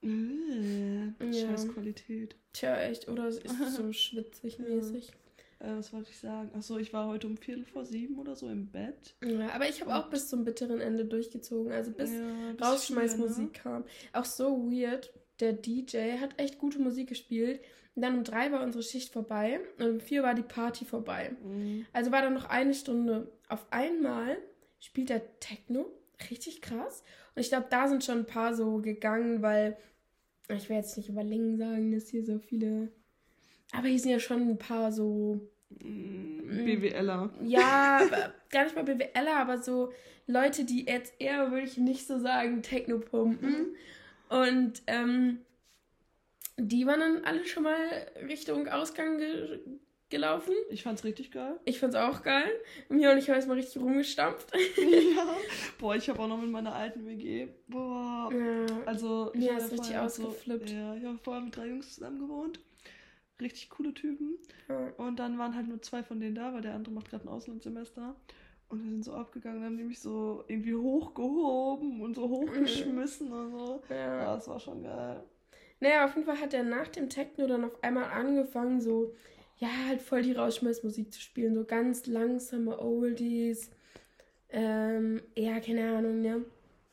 Äh, 0.03 0.09
Ja. 1.20 1.32
Scheiß 1.32 1.68
Qualität. 1.68 2.36
Tja, 2.53 2.76
echt, 2.80 3.09
oder 3.09 3.28
es 3.28 3.38
ist 3.38 3.76
so 3.76 3.93
schwitzig 3.93 4.59
mäßig. 4.59 5.12
Äh, 5.61 5.76
was 5.76 5.93
wollte 5.93 6.11
ich 6.11 6.18
sagen? 6.18 6.51
Achso, 6.55 6.76
ich 6.78 6.93
war 6.93 7.07
heute 7.07 7.28
um 7.28 7.36
Viertel 7.36 7.64
vor 7.64 7.84
sieben 7.84 8.18
oder 8.18 8.34
so 8.34 8.49
im 8.49 8.66
Bett. 8.66 9.14
Ja, 9.24 9.51
aber 9.51 9.68
ich 9.68 9.80
habe 9.80 9.95
auch 9.95 10.11
bis 10.11 10.28
zum 10.28 10.45
bitteren 10.45 10.80
Ende 10.80 11.05
durchgezogen, 11.05 11.72
also 11.72 11.93
bis 11.93 12.11
ja, 12.11 12.53
Rausschmeißmusik 12.61 13.51
vier, 13.53 13.62
kam. 13.62 13.84
Auch 14.12 14.24
so 14.24 14.70
weird. 14.70 15.12
Der 15.40 15.53
DJ 15.53 16.18
hat 16.20 16.38
echt 16.38 16.59
gute 16.59 16.78
Musik 16.80 17.09
gespielt. 17.09 17.61
Und 17.95 18.03
dann 18.03 18.16
um 18.18 18.24
drei 18.24 18.51
war 18.53 18.62
unsere 18.62 18.82
Schicht 18.82 19.12
vorbei 19.12 19.61
und 19.78 19.86
um 19.86 20.01
vier 20.01 20.22
war 20.22 20.34
die 20.34 20.43
Party 20.43 20.84
vorbei. 20.84 21.36
Mhm. 21.43 21.86
Also 21.93 22.11
war 22.11 22.22
dann 22.22 22.34
noch 22.34 22.47
eine 22.47 22.72
Stunde. 22.74 23.30
Auf 23.49 23.66
einmal 23.70 24.38
spielt 24.80 25.11
er 25.11 25.38
Techno. 25.40 25.86
Richtig 26.30 26.62
krass. 26.62 27.03
Und 27.34 27.40
ich 27.43 27.49
glaube, 27.49 27.66
da 27.70 27.88
sind 27.88 28.05
schon 28.05 28.18
ein 28.18 28.26
paar 28.26 28.55
so 28.55 28.78
gegangen, 28.78 29.43
weil 29.43 29.76
ich 30.49 30.68
will 30.68 30.76
jetzt 30.76 30.97
nicht 30.97 31.09
über 31.09 31.22
Längen 31.22 31.57
sagen, 31.59 31.93
dass 31.93 32.09
hier 32.09 32.24
so 32.24 32.38
viele. 32.38 32.93
Aber 33.72 33.88
hier 33.88 33.99
sind 33.99 34.11
ja 34.11 34.20
schon 34.20 34.49
ein 34.49 34.59
paar 34.59 34.93
so 34.93 35.40
Mhm. 35.80 36.64
BWLer. 36.66 37.30
ja, 37.45 38.01
gar 38.51 38.64
nicht 38.64 38.76
mal 38.76 38.84
BWLer, 38.84 39.36
aber 39.38 39.62
so 39.62 39.90
Leute, 40.26 40.64
die 40.64 40.84
jetzt 40.86 41.14
eher, 41.18 41.51
würde 41.51 41.66
ich 41.66 41.78
nicht 41.78 42.07
so 42.07 42.18
sagen, 42.18 42.62
Techno 42.62 42.99
pumpen. 42.99 43.74
Und 44.28 44.82
ähm, 44.86 45.38
die 46.59 46.86
waren 46.86 47.00
dann 47.00 47.24
alle 47.24 47.44
schon 47.46 47.62
mal 47.64 47.76
Richtung 48.28 48.68
Ausgang 48.68 49.18
ge 49.18 49.61
gelaufen. 50.11 50.53
Ich 50.68 50.82
fand's 50.82 51.05
richtig 51.05 51.30
geil. 51.30 51.59
Ich 51.64 51.80
fand's 51.80 51.96
auch 51.96 52.22
geil. 52.22 52.44
Mir 52.90 53.12
und 53.12 53.16
ich 53.18 53.30
habe 53.30 53.38
jetzt 53.38 53.48
mal 53.48 53.55
richtig 53.55 53.80
rumgestampft. 53.82 54.53
ja. 54.55 55.26
Boah, 55.78 55.96
ich 55.96 56.07
habe 56.11 56.18
auch 56.20 56.28
noch 56.28 56.38
mit 56.38 56.50
meiner 56.50 56.74
alten 56.74 57.07
WG. 57.07 57.48
Boah. 57.66 58.30
ja. 58.30 58.66
Also, 58.84 59.30
ich 59.32 59.40
Mir 59.40 59.53
war 59.53 59.57
ist 59.59 59.72
richtig 59.72 59.86
vorher 59.86 60.09
so- 60.11 60.26
ausgeflippt. 60.26 60.68
ja, 60.70 60.94
ich 60.96 61.05
habe 61.07 61.16
vorher 61.16 61.42
mit 61.42 61.57
drei 61.57 61.68
Jungs 61.68 61.94
zusammen 61.94 62.18
gewohnt. 62.20 62.61
Richtig 63.40 63.70
coole 63.70 63.94
Typen. 63.94 64.36
Ja. 64.68 64.90
Und 64.98 65.18
dann 65.18 65.38
waren 65.38 65.57
halt 65.57 65.66
nur 65.68 65.80
zwei 65.80 66.03
von 66.03 66.20
denen 66.20 66.34
da, 66.34 66.53
weil 66.53 66.61
der 66.61 66.74
andere 66.74 66.92
macht 66.92 67.09
gerade 67.09 67.24
ein 67.24 67.28
Auslandssemester. 67.28 68.14
Und 68.68 68.84
wir 68.84 68.90
sind 68.90 69.05
so 69.07 69.14
abgegangen, 69.14 69.61
dann 69.62 69.70
haben 69.70 69.76
die 69.78 69.84
mich 69.84 70.00
so 70.00 70.44
irgendwie 70.46 70.74
hochgehoben 70.74 72.03
und 72.03 72.14
so 72.16 72.28
hochgeschmissen 72.28 73.32
und 73.32 73.50
so. 73.53 73.82
Ja. 73.88 73.96
Ja, 73.96 74.34
das 74.34 74.46
war 74.46 74.61
schon 74.61 74.82
geil. 74.82 75.22
Naja, 75.83 76.05
auf 76.05 76.14
jeden 76.14 76.26
Fall 76.26 76.41
hat 76.41 76.55
er 76.55 76.62
nach 76.62 76.87
dem 76.87 77.09
Techno 77.09 77.49
dann 77.49 77.64
auf 77.64 77.83
einmal 77.83 78.05
angefangen, 78.05 78.80
so, 78.80 79.12
ja, 79.59 79.66
halt 79.89 80.01
voll 80.01 80.22
die 80.22 80.30
Rauschmeißmusik 80.30 81.12
zu 81.12 81.20
spielen. 81.20 81.57
So 81.57 81.64
ganz 81.64 82.07
langsame 82.07 82.78
Oldies. 82.78 83.68
Ähm, 84.49 85.20
ja, 85.37 85.59
keine 85.59 85.97
Ahnung, 85.97 86.20
ne? 86.20 86.45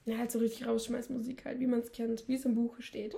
Ja, 0.06 0.18
halt 0.18 0.32
so 0.32 0.40
richtig 0.40 0.66
Rausschmeißmusik 0.66 1.46
halt, 1.46 1.60
wie 1.60 1.68
man 1.68 1.82
es 1.82 1.92
kennt, 1.92 2.28
wie 2.28 2.34
es 2.34 2.46
im 2.46 2.56
Buche 2.56 2.82
steht. 2.82 3.16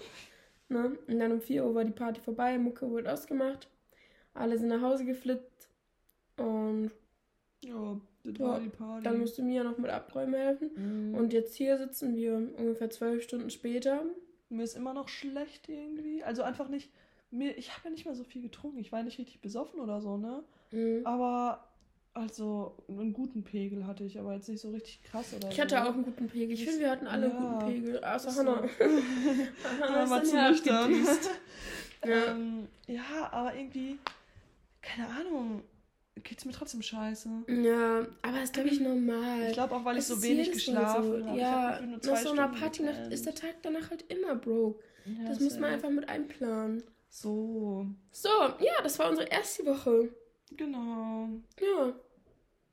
Ne? 0.67 0.97
Und 1.07 1.19
dann 1.19 1.31
um 1.31 1.39
4 1.39 1.63
Uhr 1.65 1.73
war 1.73 1.85
die 1.85 1.93
Party 1.93 2.19
vorbei, 2.19 2.57
Mucke 2.57 2.89
wurde 2.89 3.09
ausgemacht. 3.13 3.69
Alle 4.33 4.57
sind 4.57 4.67
nach 4.67 4.81
Hause 4.81 5.05
geflitzt. 5.05 5.69
Und 6.35 6.91
Ja, 7.63 7.97
das 8.25 8.39
war 8.39 8.59
die 8.59 8.67
Party. 8.67 9.03
dann 9.05 9.19
musste 9.21 9.41
Mia 9.41 9.63
noch 9.63 9.77
mit 9.77 9.89
Abräumen 9.89 10.33
helfen. 10.33 10.71
Mhm. 10.75 11.15
Und 11.15 11.31
jetzt 11.31 11.55
hier 11.55 11.77
sitzen 11.77 12.13
wir 12.13 12.33
ungefähr 12.57 12.89
zwölf 12.89 13.23
Stunden 13.23 13.49
später. 13.49 14.03
Mir 14.51 14.63
ist 14.63 14.75
immer 14.75 14.93
noch 14.93 15.07
schlecht 15.07 15.69
irgendwie. 15.69 16.23
Also 16.23 16.43
einfach 16.43 16.67
nicht. 16.67 16.89
Mir, 17.31 17.57
ich 17.57 17.71
habe 17.71 17.81
ja 17.85 17.89
nicht 17.91 18.05
mehr 18.05 18.15
so 18.15 18.23
viel 18.23 18.41
getrunken. 18.41 18.79
Ich 18.79 18.91
war 18.91 19.01
nicht 19.03 19.17
richtig 19.17 19.39
besoffen 19.41 19.79
oder 19.79 20.01
so, 20.01 20.17
ne? 20.17 20.43
Mhm. 20.71 21.05
Aber 21.05 21.65
also 22.13 22.75
einen 22.89 23.13
guten 23.13 23.43
Pegel 23.43 23.87
hatte 23.87 24.03
ich, 24.03 24.19
aber 24.19 24.33
jetzt 24.33 24.49
nicht 24.49 24.59
so 24.59 24.71
richtig 24.71 25.01
krass 25.03 25.33
oder 25.33 25.47
Ich 25.49 25.55
so. 25.55 25.61
hatte 25.61 25.81
auch 25.81 25.93
einen 25.93 26.03
guten 26.03 26.27
Pegel. 26.27 26.51
Ich 26.53 26.65
finde, 26.65 26.81
wir 26.81 26.91
hatten 26.91 27.07
alle 27.07 27.27
einen 27.31 27.35
Ja. 27.41 27.53
guten 27.59 27.65
Pegel. 27.71 28.03
Außer 28.03 28.29
Ist 28.29 28.37
Hannah. 28.39 28.61
so. 28.67 29.83
Hannah 29.85 30.09
war 30.09 30.23
zu 30.23 30.35
nüchtern. 30.35 30.93
Ja. 32.03 32.31
ähm, 32.31 32.67
ja, 32.87 33.29
aber 33.31 33.53
irgendwie, 33.55 33.99
keine 34.81 35.07
Ahnung, 35.07 35.61
geht's 36.23 36.45
mir 36.45 36.51
trotzdem 36.51 36.81
scheiße. 36.81 37.29
Ja, 37.47 37.99
aber 38.21 38.33
das 38.33 38.43
ist, 38.45 38.53
glaube 38.53 38.69
ich, 38.69 38.79
normal. 38.79 39.47
Ich 39.47 39.53
glaube 39.53 39.75
auch, 39.75 39.83
weil 39.85 39.95
ich 39.97 39.99
Das 39.99 40.07
so 40.09 40.13
ist 40.15 40.23
wenig 40.23 40.51
geschlafen 40.51 41.03
so. 41.03 41.25
habe. 41.27 41.37
Ich 41.37 41.43
hab 41.43 41.79
Ja, 41.79 41.81
nur 41.81 41.97
nach 41.97 42.03
so 42.03 42.11
einer 42.11 42.19
Stunden 42.19 42.59
Partynacht 42.59 42.95
gepennt. 42.95 43.13
ist 43.13 43.25
der 43.25 43.35
Tag 43.35 43.55
danach 43.61 43.89
halt 43.89 44.03
immer 44.11 44.35
broke. 44.35 44.83
Ja, 45.05 45.29
Das 45.29 45.39
muss 45.39 45.57
man 45.59 45.71
einfach 45.73 45.89
mit 45.89 46.07
einplanen. 46.09 46.83
So, 47.09 47.85
So, 48.11 48.29
ja, 48.59 48.81
das 48.83 48.97
war 48.99 49.09
unsere 49.09 49.27
erste 49.27 49.65
Woche. 49.65 50.09
genau. 50.55 51.27
Ja. 51.59 51.93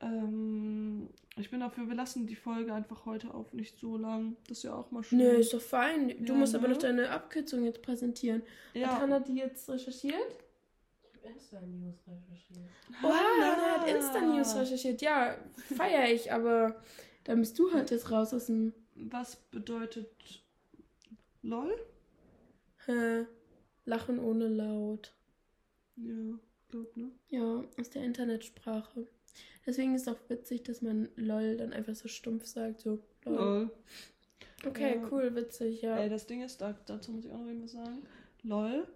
Ähm, 0.00 1.08
ich 1.36 1.50
bin 1.50 1.60
dafür, 1.60 1.88
wir 1.88 1.94
lassen 1.96 2.26
die 2.26 2.36
Folge 2.36 2.72
einfach 2.72 3.04
heute 3.04 3.34
auf 3.34 3.52
nicht 3.52 3.78
so 3.78 3.96
lang. 3.96 4.36
Das 4.48 4.58
ist 4.58 4.64
ja 4.64 4.74
auch 4.74 4.90
mal 4.90 5.02
schön. 5.02 5.18
Nö, 5.18 5.24
ist 5.30 5.52
doch 5.52 5.60
fein. 5.60 6.08
Du 6.24 6.32
Ja, 6.32 6.38
musst 6.38 6.54
aber 6.54 6.68
ne? 6.68 6.74
noch 6.74 6.80
deine 6.80 7.10
Abkürzung 7.10 7.64
jetzt 7.64 7.82
präsentieren. 7.82 8.42
Hat 8.74 8.80
ja. 8.80 9.00
Hannah 9.00 9.20
die 9.20 9.36
jetzt 9.36 9.68
recherchiert? 9.68 10.14
Insta-News 11.32 11.96
recherchiert. 12.06 12.68
Oha, 13.02 13.12
Hannah 13.40 13.80
hat 13.80 13.88
Insta-News 13.88 14.56
recherchiert. 14.56 15.00
Ja, 15.02 15.36
feier 15.76 16.12
ich, 16.12 16.32
aber 16.32 16.80
dann 17.24 17.40
bist 17.40 17.58
du 17.58 17.72
halt 17.72 17.90
jetzt 17.90 18.10
raus 18.10 18.32
aus 18.34 18.46
dem 18.46 18.72
Was 18.94 19.36
bedeutet 19.36 20.08
LOL? 21.42 21.72
äh, 22.86 23.24
Lachen 23.84 24.18
ohne 24.18 24.48
Laut. 24.48 25.12
Ja, 25.96 26.38
glaub, 26.68 26.96
ne? 26.96 27.10
Ja, 27.28 27.64
aus 27.80 27.90
der 27.90 28.02
Internetsprache. 28.04 29.06
Deswegen 29.66 29.94
ist 29.94 30.02
es 30.02 30.08
auch 30.08 30.18
witzig, 30.28 30.62
dass 30.62 30.82
man 30.82 31.08
LOL 31.16 31.56
dann 31.56 31.72
einfach 31.72 31.94
so 31.94 32.08
stumpf 32.08 32.46
sagt, 32.46 32.80
so 32.80 32.98
LOL. 33.24 33.34
LOL. 33.34 33.70
Okay, 34.66 34.96
Ja. 34.96 35.08
cool, 35.10 35.34
witzig, 35.36 35.82
ja. 35.82 35.96
Ey, 35.98 36.08
das 36.08 36.26
Ding 36.26 36.42
ist, 36.42 36.60
da, 36.60 36.74
dazu 36.86 37.12
muss 37.12 37.24
ich 37.24 37.30
auch 37.30 37.38
noch 37.38 37.46
irgendwas 37.46 37.72
sagen. 37.72 38.02
LOL 38.42 38.86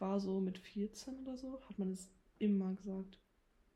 war 0.00 0.20
so 0.20 0.40
mit 0.40 0.58
14 0.58 1.14
oder 1.24 1.36
so, 1.36 1.60
hat 1.68 1.78
man 1.78 1.92
es 1.92 2.08
immer 2.38 2.72
gesagt. 2.74 3.18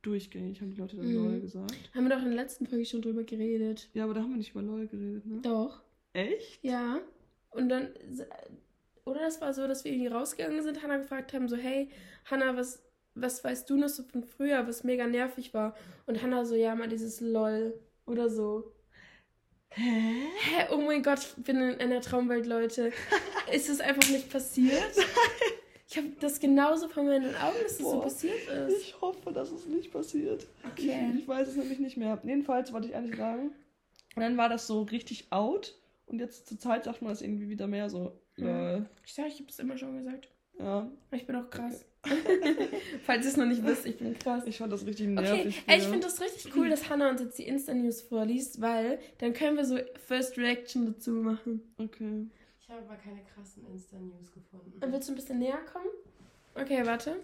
Durchgängig 0.03 0.61
haben 0.61 0.71
die 0.71 0.81
Leute 0.81 0.97
dann 0.97 1.09
Mhm. 1.09 1.15
LOL 1.15 1.41
gesagt. 1.41 1.75
Haben 1.95 2.09
wir 2.09 2.17
doch 2.17 2.23
in 2.23 2.31
der 2.33 2.43
letzten 2.43 2.67
Folge 2.67 2.85
schon 2.85 3.03
drüber 3.03 3.23
geredet. 3.23 3.89
Ja, 3.95 4.05
aber 4.05 4.15
da 4.15 4.21
haben 4.23 4.31
wir 4.31 4.37
nicht 4.39 4.51
über 4.51 4.63
LOL 4.63 4.87
geredet, 4.89 5.25
ne? 5.27 5.41
Doch. 5.43 5.83
Echt? 6.13 6.63
Ja. 6.65 6.99
Und 7.51 7.69
dann, 7.69 7.91
oder 9.05 9.21
das 9.21 9.41
war 9.41 9.53
so, 9.55 9.67
dass 9.69 9.85
wir 9.85 9.93
irgendwie 9.93 10.09
rausgegangen 10.09 10.63
sind, 10.63 10.83
Hannah 10.83 10.99
gefragt 10.99 11.33
haben, 11.33 11.49
so, 11.49 11.57
hey, 11.57 11.89
Hannah, 12.25 12.57
was, 12.57 12.83
was 13.15 13.45
weißt 13.45 13.69
du 13.71 13.77
noch 13.77 13.89
so 13.89 14.03
von 14.03 14.25
früher, 14.25 14.67
was 14.67 14.85
mega 14.85 15.07
nervig 15.07 15.55
war? 15.55 15.77
Und 16.07 16.21
Hannah 16.23 16.45
so, 16.45 16.55
ja, 16.57 16.75
mal 16.75 16.89
dieses 16.89 17.21
LOL 17.21 17.79
oder 18.07 18.29
so. 18.29 18.73
Hä? 19.71 20.27
Hä, 20.41 20.67
oh 20.73 20.79
mein 20.79 21.03
Gott, 21.03 21.21
ich 21.21 21.45
bin 21.45 21.57
in 21.57 21.81
einer 21.81 22.01
Traumwelt, 22.01 22.47
Leute. 22.47 22.93
Ist 23.53 23.69
das 23.69 23.81
einfach 23.81 24.09
nicht 24.11 24.31
passiert? 24.31 24.93
Ich 25.93 25.99
habe 25.99 26.09
das 26.21 26.41
genauso 26.41 26.89
vor 26.89 27.03
meinen 27.03 27.35
Augen, 27.37 27.57
dass 27.63 27.77
das 27.77 27.87
so 27.87 27.93
Boah. 27.93 28.03
passiert 28.05 28.49
ist. 28.49 28.81
Ich 28.81 28.99
hoffe, 29.03 29.31
dass 29.31 29.51
es 29.51 29.67
nicht 29.67 29.93
passiert. 29.93 30.47
Okay. 30.73 31.11
Ich, 31.15 31.21
ich 31.21 31.29
weiß 31.29 31.49
es 31.49 31.57
nämlich 31.57 31.81
nicht 31.81 31.99
mehr. 31.99 32.19
Jedenfalls 32.25 32.73
wollte 32.73 32.89
ich 32.89 32.95
eigentlich 32.97 33.17
sagen. 33.19 33.53
Und 34.17 34.23
dann 34.23 34.39
war 34.39 34.49
das 34.49 34.67
so 34.67 34.83
richtig 34.83 35.27
out. 35.31 35.75
Und 36.07 36.19
jetzt 36.19 36.47
zur 36.49 36.59
Zeit 36.59 36.85
sagt 36.85 37.03
man 37.03 37.11
das 37.13 37.21
irgendwie 37.21 37.51
wieder 37.51 37.67
mehr 37.67 37.91
so. 37.91 38.13
LOL. 38.37 38.87
Ich 39.05 39.13
sag, 39.13 39.27
ich 39.29 39.35
habe 39.35 39.51
es 39.51 39.59
immer 39.59 39.77
schon 39.77 39.99
gesagt. 40.03 40.29
Ja, 40.59 40.91
Ich 41.11 41.27
bin 41.27 41.37
auch 41.37 41.51
krass. 41.51 41.85
Falls 43.05 43.25
ihr 43.25 43.31
es 43.31 43.37
noch 43.37 43.45
nicht 43.47 43.63
wisst, 43.65 43.85
ich 43.87 43.99
bin 43.99 44.19
krass. 44.19 44.45
ich 44.47 44.57
fand 44.59 44.73
das 44.73 44.87
richtig 44.87 45.07
Okay, 45.09 45.15
nervig. 45.23 45.63
ey, 45.67 45.79
ich 45.79 45.85
finde 45.85 46.01
das 46.01 46.21
richtig 46.21 46.57
cool, 46.57 46.71
dass 46.71 46.89
Hannah 46.89 47.11
uns 47.11 47.21
jetzt 47.21 47.39
die 47.39 47.47
Insta-News 47.47 48.03
vorliest, 48.03 48.61
weil 48.63 48.99
dann 49.19 49.35
können 49.35 49.57
wir 49.57 49.65
so 49.65 49.79
First 50.07 50.37
Reaction 50.39 50.87
dazu 50.87 51.11
machen. 51.13 51.61
Okay. 51.79 52.27
Ich 52.73 52.79
habe 52.79 52.87
aber 52.89 52.97
keine 53.03 53.21
krassen 53.35 53.67
Insta-News 53.71 54.33
gefunden. 54.33 54.83
Und 54.83 54.93
willst 54.93 55.07
du 55.07 55.13
ein 55.13 55.17
bisschen 55.17 55.39
näher 55.41 55.59
kommen? 55.71 55.91
Okay, 56.55 56.81
warte. 56.87 57.17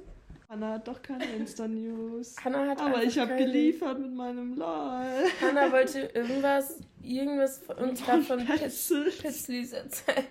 Anna 0.47 0.75
hat 0.75 0.87
doch 0.87 1.01
keine 1.01 1.25
Insta-News. 1.25 2.37
Hannah 2.45 2.67
hat 2.69 2.81
Aber 2.83 3.03
ich 3.03 3.19
habe 3.19 3.31
keine- 3.31 3.47
geliefert 3.47 3.99
mit 3.99 4.13
meinem 4.13 4.57
LOL. 4.59 4.67
Hannah 5.41 5.73
wollte 5.73 6.01
irgendwas, 6.13 6.81
irgendwas 7.03 7.61
von 7.61 7.77
uns 7.77 8.05
gerade 8.05 8.23
von. 8.25 8.45
Pizzlis 8.45 9.73
erzählen. 9.73 10.27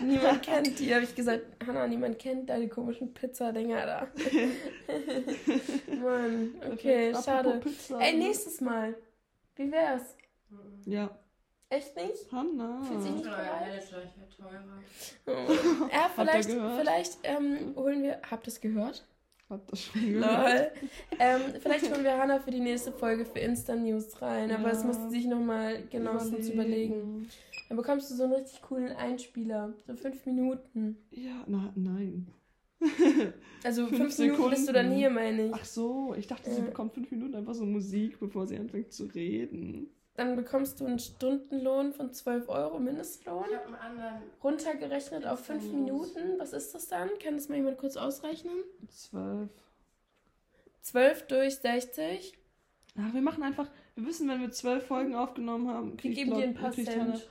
Niemand 0.00 0.42
kennt 0.42 0.76
die, 0.80 0.92
habe 0.92 1.04
ich 1.04 1.14
gesagt. 1.14 1.44
Hannah, 1.64 1.86
niemand 1.86 2.18
kennt 2.18 2.50
deine 2.50 2.66
komischen 2.68 3.14
Pizza-Dinger 3.14 3.86
da. 3.86 4.08
Mann, 6.02 6.54
okay, 6.72 7.14
schade. 7.14 7.60
Pizza. 7.62 8.00
Ey, 8.00 8.16
nächstes 8.18 8.60
Mal. 8.60 8.96
Wie 9.54 9.70
wär's? 9.70 10.16
Mhm. 10.50 10.92
Ja, 10.92 11.16
Echt 11.72 11.96
nicht? 11.96 12.30
Hanna. 12.30 12.82
Fühlt 12.82 13.02
sich 13.02 13.12
nicht 13.12 13.24
werde 13.24 13.80
teurer. 14.36 14.82
Oh. 15.26 15.30
Ja, 15.90 16.06
ihr 16.06 16.10
vielleicht, 16.14 16.48
gehört? 16.48 16.80
vielleicht 16.80 17.18
ähm, 17.22 17.74
holen 17.76 18.02
wir. 18.02 18.20
Habt 18.30 18.46
ihr 18.46 18.48
es 18.48 18.60
gehört? 18.60 19.06
Habt 19.48 19.72
das 19.72 19.82
schon 19.84 20.02
gehört? 20.02 20.44
Lol. 20.44 20.70
ähm, 21.18 21.40
vielleicht 21.60 21.90
holen 21.90 22.04
wir 22.04 22.18
Hannah 22.18 22.40
für 22.40 22.50
die 22.50 22.60
nächste 22.60 22.92
Folge 22.92 23.24
für 23.24 23.38
Insta-News 23.38 24.20
rein, 24.20 24.50
aber 24.50 24.64
Ja. 24.68 24.70
es 24.70 24.84
musste 24.84 25.08
sich 25.08 25.26
nochmal 25.26 25.82
genauestens 25.90 26.50
überlegen. 26.50 27.28
Dann 27.68 27.76
bekommst 27.78 28.10
du 28.10 28.14
so 28.16 28.24
einen 28.24 28.34
richtig 28.34 28.60
coolen 28.60 28.92
Einspieler. 28.92 29.72
So 29.86 29.94
fünf 29.94 30.26
Minuten. 30.26 30.98
Ja, 31.10 31.42
na, 31.46 31.72
nein. 31.74 32.28
Also 33.64 33.86
Fünf 33.86 34.14
fünf, 34.14 34.18
Minuten 34.18 34.50
bist 34.50 34.68
du 34.68 34.72
dann 34.72 34.90
hier, 34.92 35.08
meine 35.08 35.46
ich. 35.46 35.54
Ach 35.54 35.64
so, 35.64 36.14
ich 36.18 36.26
dachte, 36.26 36.50
sie 36.50 36.58
Ja. 36.60 36.66
bekommt 36.66 36.92
fünf 36.94 37.10
Minuten 37.12 37.36
einfach 37.36 37.54
so 37.54 37.64
Musik, 37.64 38.18
bevor 38.18 38.46
sie 38.46 38.58
anfängt 38.58 38.92
zu 38.92 39.04
reden. 39.04 39.88
Dann 40.14 40.36
bekommst 40.36 40.78
du 40.80 40.86
einen 40.86 40.98
Stundenlohn 40.98 41.92
von 41.94 42.12
12 42.12 42.48
Euro 42.50 42.78
Mindestlohn. 42.78 43.46
Ich 43.50 43.56
habe 43.56 43.66
einen 43.66 43.74
anderen. 43.76 44.22
Runtergerechnet 44.44 45.26
auf 45.26 45.40
5 45.44 45.62
Instant 45.62 45.86
News. 45.86 46.14
Minuten. 46.14 46.38
Was 46.38 46.52
ist 46.52 46.74
das 46.74 46.88
dann? 46.88 47.08
Kann 47.18 47.34
das 47.36 47.48
mal 47.48 47.56
jemand 47.56 47.78
kurz 47.78 47.96
ausrechnen? 47.96 48.52
Zwölf. 48.88 49.48
12 50.82 51.26
durch 51.28 51.56
60. 51.56 52.38
Ach, 52.98 53.14
wir 53.14 53.22
machen 53.22 53.42
einfach, 53.42 53.70
wir 53.94 54.04
wissen, 54.06 54.28
wenn 54.28 54.42
wir 54.42 54.50
zwölf 54.50 54.86
Folgen 54.86 55.14
aufgenommen 55.14 55.68
haben, 55.68 55.92
Wir 55.92 55.96
kriegt 55.96 56.14
geben 56.16 56.30
dir 56.32 56.36
Leute- 56.36 56.48
ein 56.48 56.54
paar 56.54 56.72
Cent. 56.72 57.28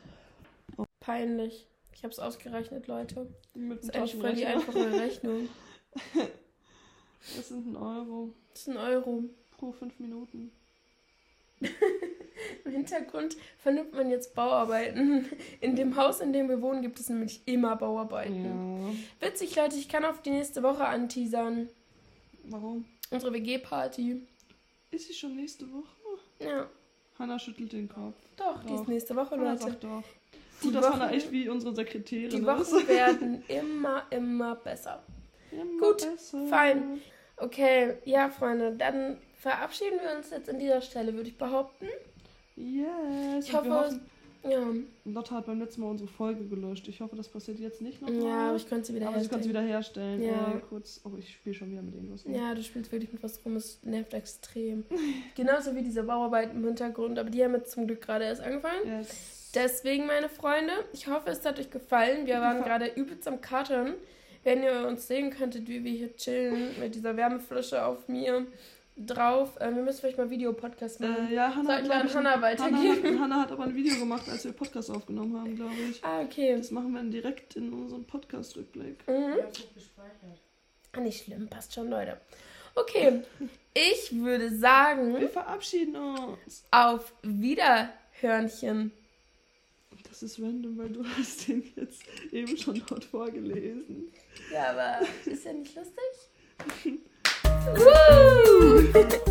Peinlich. 0.99 1.67
Ich 1.93 2.03
habe 2.03 2.11
es 2.13 2.19
ausgerechnet, 2.19 2.87
Leute. 2.87 3.27
Mit 3.53 3.77
Das 3.79 3.85
ist 3.89 3.95
eigentlich 3.95 4.15
voll 4.15 4.33
die 4.33 4.45
einfache 4.45 4.91
Rechnung. 4.91 5.49
Das 7.37 7.49
sind 7.49 7.67
ein 7.67 7.75
Euro 7.75 8.33
Das 8.51 8.61
ist 8.61 8.69
ein 8.69 8.77
Euro. 8.77 9.25
pro 9.51 9.71
fünf 9.71 9.99
Minuten. 9.99 10.51
Im 12.65 12.71
Hintergrund 12.71 13.35
vernimmt 13.57 13.93
man 13.93 14.09
jetzt 14.09 14.33
Bauarbeiten. 14.35 15.29
In 15.61 15.75
dem 15.75 15.95
Haus, 15.95 16.19
in 16.21 16.33
dem 16.33 16.49
wir 16.49 16.61
wohnen, 16.61 16.81
gibt 16.81 16.99
es 16.99 17.09
nämlich 17.09 17.41
immer 17.45 17.75
Bauarbeiten. 17.75 18.45
Ja. 19.19 19.27
Witzig, 19.27 19.55
Leute, 19.55 19.75
ich 19.75 19.89
kann 19.89 20.05
auf 20.05 20.21
die 20.21 20.31
nächste 20.31 20.63
Woche 20.63 20.85
anteasern. 20.85 21.69
Warum? 22.43 22.85
Unsere 23.11 23.33
WG-Party. 23.33 24.21
Ist 24.91 25.07
sie 25.07 25.13
schon 25.13 25.35
nächste 25.35 25.65
Woche? 25.71 25.85
Ja, 26.39 26.67
Hannah 27.19 27.37
schüttelt 27.39 27.71
den 27.71 27.87
Kopf. 27.87 28.15
doch, 28.35 28.61
die 28.63 28.69
Doch. 28.69 28.81
ist 28.81 28.87
nächste 28.87 29.15
Woche, 29.15 29.31
Hannah 29.31 29.51
Leute. 29.51 29.63
sagt 29.63 29.83
doch. 29.83 30.03
Die 30.61 30.65
Gut, 30.67 30.75
dass 30.75 30.85
Wochen- 30.85 30.93
Hannah 30.99 31.11
echt 31.11 31.31
wie 31.31 31.47
unsere 31.49 31.73
Sekretärin 31.75 32.29
Die 32.29 32.37
ist. 32.37 32.45
Wochen 32.45 32.87
werden 32.87 33.43
immer, 33.47 34.03
immer 34.09 34.55
besser. 34.55 35.03
Immer 35.51 35.79
Gut, 35.79 36.01
besser. 36.01 36.47
fein. 36.47 37.01
Okay, 37.37 37.95
ja, 38.05 38.29
Freunde, 38.29 38.73
dann 38.75 39.17
verabschieden 39.37 39.99
wir 40.03 40.15
uns 40.17 40.29
jetzt 40.29 40.49
an 40.49 40.59
dieser 40.59 40.81
Stelle, 40.81 41.13
würde 41.13 41.29
ich 41.29 41.37
behaupten. 41.37 41.87
Yes. 42.61 43.47
Ich 43.47 43.53
hoffe, 43.53 43.69
hoffen, 43.73 44.01
Ja, 44.43 44.59
Lotte 45.05 45.35
hat 45.35 45.45
beim 45.45 45.59
letzten 45.59 45.81
Mal 45.81 45.89
unsere 45.89 46.09
Folge 46.09 46.43
gelöscht. 46.45 46.87
Ich 46.87 46.99
hoffe, 47.01 47.15
das 47.15 47.27
passiert 47.27 47.59
jetzt 47.59 47.81
nicht 47.81 48.01
nochmal. 48.01 48.23
ja 48.23 48.47
aber 48.49 48.57
ich 48.57 48.67
könnte 48.67 48.87
sie 48.87 48.95
wieder 48.95 49.07
Aber 49.09 49.19
sie 49.19 49.27
kann 49.27 49.39
es 49.39 49.45
herstellen. 49.47 49.65
wieder 49.67 49.73
herstellen. 49.75 50.23
Ja. 50.23 50.53
Äh, 50.57 50.61
kurz. 50.69 51.01
Oh, 51.03 51.11
ich 51.17 51.33
spiele 51.33 51.55
schon 51.55 51.71
wieder 51.71 51.81
mit 51.81 51.93
irgendwas. 51.95 52.25
rum. 52.25 52.33
Ja, 52.33 52.53
du 52.55 52.63
spielst 52.63 52.91
wirklich 52.91 53.11
mit 53.13 53.21
was 53.23 53.43
rum, 53.45 53.55
es 53.55 53.79
nervt 53.83 54.13
extrem. 54.13 54.83
Genauso 55.35 55.75
wie 55.75 55.81
diese 55.81 56.03
Bauarbeiten 56.03 56.57
im 56.57 56.65
Hintergrund, 56.65 57.19
aber 57.19 57.29
die 57.29 57.43
haben 57.43 57.53
jetzt 57.53 57.71
zum 57.71 57.87
Glück 57.87 58.01
gerade 58.01 58.25
erst 58.25 58.41
angefangen. 58.41 58.85
Yes. 58.85 59.51
Deswegen, 59.53 60.05
meine 60.07 60.29
Freunde, 60.29 60.71
ich 60.93 61.07
hoffe, 61.07 61.29
es 61.29 61.45
hat 61.45 61.59
euch 61.59 61.69
gefallen. 61.69 62.25
Wir 62.25 62.39
waren 62.39 62.63
gerade 62.63 62.87
übelst 62.95 63.27
am 63.27 63.41
Katern. 63.41 63.93
Wenn 64.43 64.63
ihr 64.63 64.87
uns 64.87 65.07
sehen 65.07 65.29
könntet, 65.29 65.67
wie 65.67 65.83
wir 65.83 65.91
hier 65.91 66.15
chillen 66.15 66.69
mit 66.79 66.95
dieser 66.95 67.15
Wärmeflasche 67.15 67.85
auf 67.85 68.07
mir 68.07 68.47
drauf. 69.05 69.59
Äh, 69.59 69.73
wir 69.75 69.81
müssen 69.83 69.99
vielleicht 70.01 70.17
mal 70.17 70.29
Videopodcast 70.29 70.99
machen. 70.99 71.27
Äh, 71.29 71.33
ja, 71.33 71.55
Hannah 71.55 71.63
Sollten 71.77 71.83
wir 71.89 71.89
glaub 71.89 72.01
an 72.03 72.13
Hannah 72.13 72.31
Hannah 72.31 72.41
weitergeben? 72.41 73.13
hat, 73.15 73.19
Hannah 73.21 73.41
hat 73.41 73.51
aber 73.51 73.63
ein 73.63 73.75
Video 73.75 73.95
gemacht, 73.99 74.27
als 74.29 74.45
wir 74.45 74.51
Podcast 74.53 74.89
aufgenommen 74.91 75.37
haben, 75.39 75.55
glaube 75.55 75.75
ich. 75.89 76.03
Ah, 76.03 76.21
okay. 76.21 76.55
Das 76.57 76.71
machen 76.71 76.91
wir 76.91 76.99
dann 76.99 77.11
direkt 77.11 77.55
in 77.55 77.71
unserem 77.73 78.03
Podcast-Rückblick. 78.05 79.07
Mhm. 79.07 79.35
Nicht 79.45 79.73
gespeichert. 79.75 80.39
Ah, 80.93 80.99
nicht 80.99 81.23
schlimm, 81.25 81.47
passt 81.47 81.73
schon, 81.73 81.89
Leute. 81.89 82.19
Okay, 82.75 83.21
ich 83.73 84.15
würde 84.15 84.55
sagen, 84.55 85.19
Wir 85.19 85.27
verabschieden 85.29 85.95
uns. 85.95 86.63
auf 86.71 87.13
Wiederhörnchen. 87.21 88.91
Das 90.09 90.23
ist 90.23 90.39
random, 90.39 90.77
weil 90.77 90.89
du 90.89 91.03
hast 91.17 91.47
den 91.47 91.63
jetzt 91.75 92.03
eben 92.31 92.55
schon 92.57 92.81
dort 92.87 93.03
vorgelesen. 93.05 94.11
Ja, 94.53 94.71
aber 94.71 95.05
ist 95.25 95.45
ja 95.45 95.53
nicht 95.53 95.75
lustig? 95.75 96.99
Woo! 97.67 99.21